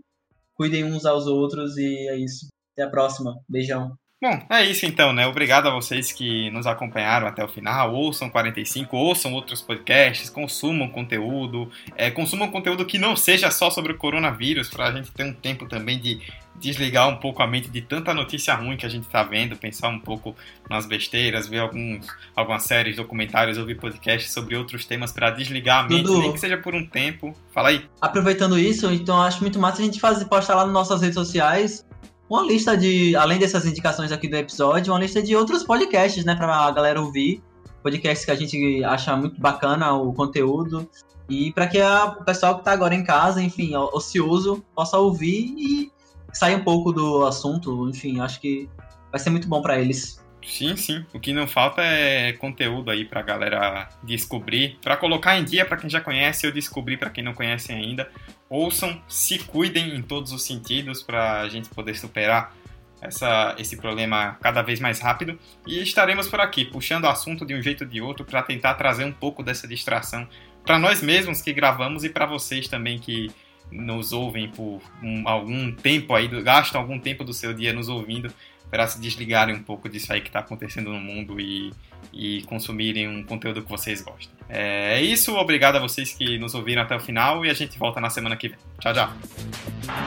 Cuidem 0.55 0.83
uns 0.83 1.05
aos 1.05 1.27
outros 1.27 1.77
e 1.77 2.09
é 2.09 2.17
isso. 2.17 2.47
Até 2.73 2.83
a 2.83 2.89
próxima. 2.89 3.39
Beijão. 3.47 3.97
Bom, 4.21 4.37
é 4.49 4.65
isso 4.65 4.85
então, 4.85 5.13
né? 5.13 5.25
Obrigado 5.25 5.69
a 5.69 5.71
vocês 5.71 6.11
que 6.11 6.51
nos 6.51 6.67
acompanharam 6.67 7.25
até 7.25 7.41
o 7.41 7.47
final. 7.47 7.95
Ouçam 7.95 8.29
45, 8.29 8.97
ouçam 8.97 9.33
outros 9.33 9.61
podcasts, 9.61 10.29
consumam 10.29 10.89
conteúdo, 10.89 11.71
é, 11.95 12.11
consumam 12.11 12.51
conteúdo 12.51 12.85
que 12.85 12.97
não 12.97 13.15
seja 13.15 13.49
só 13.49 13.71
sobre 13.71 13.93
o 13.93 13.97
coronavírus, 13.97 14.67
para 14.67 14.87
a 14.87 14.91
gente 14.91 15.09
ter 15.11 15.23
um 15.23 15.33
tempo 15.33 15.69
também 15.69 15.97
de 15.97 16.19
desligar 16.59 17.07
um 17.07 17.15
pouco 17.15 17.41
a 17.41 17.47
mente 17.47 17.69
de 17.69 17.81
tanta 17.81 18.13
notícia 18.13 18.53
ruim 18.55 18.75
que 18.75 18.85
a 18.85 18.89
gente 18.89 19.05
está 19.05 19.23
vendo, 19.23 19.55
pensar 19.55 19.87
um 19.87 19.99
pouco 19.99 20.35
nas 20.69 20.85
besteiras, 20.85 21.47
ver 21.47 21.59
alguns, 21.59 22.05
algumas 22.35 22.63
séries, 22.63 22.97
documentários, 22.97 23.57
ouvir 23.57 23.75
podcasts 23.75 24.33
sobre 24.33 24.57
outros 24.57 24.85
temas 24.85 25.13
para 25.13 25.29
desligar 25.31 25.85
a 25.85 25.87
mente, 25.87 26.03
Dudu. 26.03 26.19
nem 26.19 26.33
que 26.33 26.39
seja 26.41 26.57
por 26.57 26.75
um 26.75 26.85
tempo. 26.85 27.33
Fala 27.53 27.69
aí. 27.69 27.85
Aproveitando 28.01 28.59
isso, 28.59 28.91
então 28.91 29.21
acho 29.21 29.39
muito 29.39 29.57
massa 29.57 29.81
a 29.81 29.85
gente 29.85 29.97
fazer, 29.97 30.25
postar 30.25 30.55
lá 30.55 30.65
nas 30.65 30.73
nossas 30.73 30.99
redes 30.99 31.15
sociais 31.15 31.87
uma 32.29 32.43
lista 32.43 32.77
de, 32.77 33.15
além 33.15 33.39
dessas 33.39 33.65
indicações 33.65 34.11
aqui 34.11 34.27
do 34.27 34.35
episódio, 34.35 34.93
uma 34.93 34.99
lista 34.99 35.21
de 35.21 35.35
outros 35.35 35.63
podcasts, 35.63 36.23
né, 36.23 36.35
pra 36.35 36.69
galera 36.71 37.01
ouvir. 37.01 37.41
Podcasts 37.81 38.25
que 38.25 38.31
a 38.31 38.35
gente 38.35 38.83
acha 38.83 39.15
muito 39.15 39.39
bacana 39.41 39.93
o 39.93 40.13
conteúdo. 40.13 40.87
E 41.27 41.51
para 41.53 41.67
que 41.67 41.79
a, 41.79 42.05
o 42.05 42.23
pessoal 42.23 42.57
que 42.57 42.63
tá 42.63 42.71
agora 42.71 42.93
em 42.93 43.03
casa, 43.03 43.41
enfim, 43.41 43.75
ocioso, 43.75 44.63
possa 44.75 44.97
ouvir 44.97 45.55
e 45.57 45.91
sair 46.33 46.55
um 46.55 46.63
pouco 46.63 46.91
do 46.91 47.25
assunto. 47.25 47.89
Enfim, 47.89 48.19
acho 48.19 48.39
que 48.39 48.69
vai 49.11 49.19
ser 49.19 49.29
muito 49.29 49.47
bom 49.47 49.61
para 49.61 49.79
eles. 49.79 50.23
Sim, 50.49 50.75
sim. 50.75 51.05
O 51.13 51.19
que 51.19 51.31
não 51.31 51.47
falta 51.47 51.81
é 51.83 52.33
conteúdo 52.33 52.89
aí 52.89 53.05
pra 53.05 53.21
galera 53.21 53.87
descobrir, 54.03 54.77
pra 54.81 54.97
colocar 54.97 55.37
em 55.37 55.43
dia 55.43 55.63
pra 55.63 55.77
quem 55.77 55.89
já 55.89 56.01
conhece 56.01 56.47
ou 56.47 56.51
descobrir 56.51 56.97
pra 56.97 57.09
quem 57.09 57.23
não 57.23 57.33
conhece 57.33 57.71
ainda. 57.71 58.09
Ouçam, 58.49 58.99
se 59.07 59.37
cuidem 59.39 59.95
em 59.95 60.01
todos 60.01 60.31
os 60.31 60.43
sentidos 60.43 61.03
pra 61.03 61.47
gente 61.49 61.69
poder 61.69 61.95
superar 61.95 62.55
essa, 62.99 63.55
esse 63.59 63.77
problema 63.77 64.37
cada 64.41 64.63
vez 64.63 64.79
mais 64.79 64.99
rápido. 64.99 65.37
E 65.67 65.81
estaremos 65.81 66.27
por 66.27 66.41
aqui, 66.41 66.65
puxando 66.65 67.03
o 67.03 67.09
assunto 67.09 67.45
de 67.45 67.53
um 67.53 67.61
jeito 67.61 67.83
ou 67.83 67.89
de 67.89 68.01
outro 68.01 68.25
para 68.25 68.41
tentar 68.41 68.73
trazer 68.73 69.05
um 69.05 69.13
pouco 69.13 69.43
dessa 69.43 69.67
distração 69.67 70.27
para 70.65 70.77
nós 70.77 71.01
mesmos 71.01 71.41
que 71.41 71.53
gravamos 71.53 72.03
e 72.03 72.09
para 72.09 72.25
vocês 72.25 72.67
também 72.67 72.99
que 72.99 73.31
nos 73.71 74.11
ouvem 74.11 74.49
por 74.49 74.81
um, 75.01 75.27
algum 75.27 75.71
tempo 75.71 76.13
aí, 76.13 76.27
gastam 76.41 76.81
algum 76.81 76.99
tempo 76.99 77.23
do 77.23 77.33
seu 77.33 77.53
dia 77.53 77.71
nos 77.71 77.87
ouvindo 77.87 78.33
para 78.69 78.87
se 78.87 78.99
desligarem 78.99 79.55
um 79.55 79.63
pouco 79.63 79.89
disso 79.89 80.11
aí 80.13 80.21
que 80.21 80.27
está 80.27 80.39
acontecendo 80.39 80.91
no 80.91 80.99
mundo 80.99 81.39
e, 81.39 81.73
e 82.13 82.43
consumirem 82.43 83.07
um 83.07 83.23
conteúdo 83.23 83.61
que 83.63 83.69
vocês 83.69 84.01
gostam. 84.01 84.33
É 84.47 85.01
isso, 85.01 85.35
obrigado 85.35 85.77
a 85.77 85.79
vocês 85.79 86.13
que 86.13 86.37
nos 86.37 86.53
ouviram 86.53 86.81
até 86.81 86.95
o 86.95 86.99
final 86.99 87.45
e 87.45 87.49
a 87.49 87.53
gente 87.53 87.77
volta 87.77 87.99
na 87.99 88.09
semana 88.09 88.35
que 88.35 88.49
vem. 88.49 88.57
Tchau, 88.79 88.93
tchau. 88.93 89.11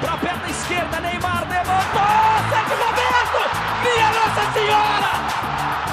Pra 0.01 0.17
perna 0.17 0.49
esquerda, 0.49 1.01
Neymar 1.01 1.49
levantou! 1.49 2.13
Minha 3.83 4.11
Nossa 4.11 4.53
Senhora! 4.53 5.13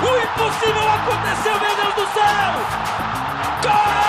O 0.02 0.18
impossível 0.24 0.90
aconteceu, 0.90 1.60
meu 1.60 1.76
Deus 1.76 1.96
do 1.96 2.14
céu! 2.14 2.54
Gol! 3.64 4.09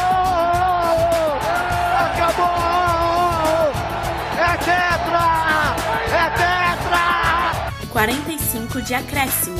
tetra! 4.63 5.75
É 6.07 6.29
tetra! 6.37 7.89
45 7.91 8.81
de 8.81 8.93
acréscimo. 8.93 9.57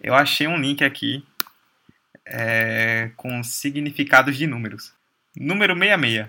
Eu 0.00 0.14
achei 0.14 0.46
um 0.46 0.56
link 0.56 0.82
aqui 0.82 1.24
é, 2.24 3.10
com 3.16 3.42
significados 3.42 4.36
de 4.36 4.46
números. 4.46 4.92
Número 5.36 5.74
66. 5.74 6.26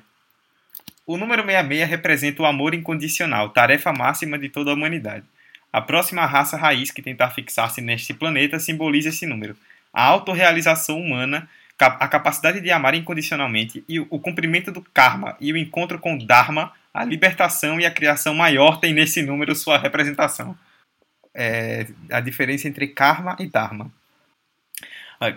O 1.08 1.18
número 1.18 1.42
66 1.44 1.90
representa 1.90 2.44
o 2.44 2.46
amor 2.46 2.74
incondicional, 2.74 3.50
tarefa 3.50 3.92
máxima 3.92 4.38
de 4.38 4.50
toda 4.50 4.72
a 4.72 4.74
humanidade. 4.74 5.26
A 5.72 5.82
próxima 5.82 6.26
raça 6.26 6.58
raiz 6.58 6.92
que 6.92 7.02
tentar 7.02 7.30
fixar-se 7.30 7.82
neste 7.82 8.14
planeta 8.14 8.60
simboliza 8.60 9.10
esse 9.10 9.26
número. 9.26 9.56
A 9.94 10.04
autorrealização 10.04 11.00
humana 11.00 11.50
a 11.80 12.08
capacidade 12.08 12.60
de 12.60 12.70
amar 12.72 12.94
incondicionalmente 12.94 13.84
e 13.88 14.00
o 14.00 14.20
cumprimento 14.20 14.72
do 14.72 14.82
karma 14.82 15.38
e 15.40 15.54
o 15.54 15.58
encontro 15.58 15.98
com 15.98 16.16
o 16.16 16.26
dharma, 16.26 16.74
a 16.94 17.06
libertação 17.06 17.80
e 17.80 17.86
a 17.86 17.92
criação 17.92 18.36
maior 18.36 18.80
tem 18.80 18.94
nesse 18.94 19.22
número 19.22 19.56
sua 19.56 19.78
representação. 19.78 20.58
É, 21.34 21.88
a 22.12 22.20
diferença 22.20 22.68
entre 22.68 22.88
karma 22.88 23.38
e 23.40 23.48
dharma. 23.48 23.92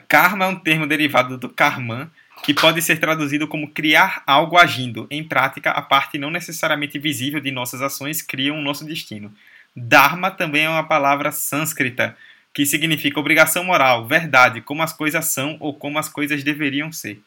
Karma 0.09 0.45
é 0.45 0.49
um 0.49 0.57
termo 0.57 0.87
derivado 0.87 1.37
do 1.37 1.49
karman, 1.49 2.09
que 2.45 2.55
pode 2.55 2.81
ser 2.81 2.99
traduzido 2.99 3.49
como 3.49 3.71
criar 3.71 4.23
algo 4.27 4.57
agindo. 4.57 5.07
Em 5.11 5.23
prática, 5.23 5.71
a 5.71 5.83
parte 5.83 6.19
não 6.19 6.31
necessariamente 6.31 6.99
visível 6.99 7.41
de 7.41 7.51
nossas 7.51 7.83
ações 7.83 8.23
cria 8.23 8.55
o 8.55 8.61
nosso 8.61 8.85
destino. 8.85 9.33
Dharma 9.75 10.31
também 10.31 10.65
é 10.65 10.69
uma 10.69 10.85
palavra 10.85 11.33
sânscrita 11.33 12.17
que 12.55 12.67
significa 12.67 13.19
obrigação 13.19 13.65
moral, 13.65 14.07
verdade, 14.07 14.61
como 14.61 14.83
as 14.83 14.93
coisas 14.93 15.27
são 15.27 15.57
ou 15.59 15.75
como 15.75 15.99
as 15.99 16.09
coisas 16.09 16.45
deveriam 16.45 16.93
ser. 16.93 17.21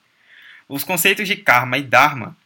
Os 0.70 0.84
conceitos 0.84 1.28
de 1.28 1.36
karma 1.36 1.78
e 1.78 1.84
dharma, 1.84 2.38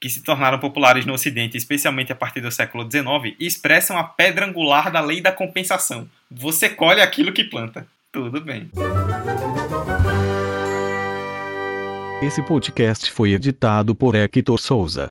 que 0.00 0.08
se 0.08 0.22
tornaram 0.22 0.58
populares 0.58 1.04
no 1.04 1.12
Ocidente, 1.12 1.56
especialmente 1.56 2.12
a 2.12 2.16
partir 2.16 2.40
do 2.40 2.50
século 2.50 2.88
XIX, 2.90 3.36
expressam 3.38 3.98
a 3.98 4.04
pedra 4.04 4.46
angular 4.46 4.90
da 4.90 5.00
lei 5.00 5.20
da 5.20 5.32
compensação. 5.32 6.08
Você 6.30 6.70
colhe 6.70 7.00
aquilo 7.00 7.32
que 7.32 7.44
planta. 7.44 7.86
Tudo 8.12 8.40
bem. 8.40 8.70
Esse 12.22 12.42
podcast 12.42 13.10
foi 13.10 13.32
editado 13.32 13.94
por 13.94 14.14
Hector 14.14 14.58
Souza. 14.58 15.08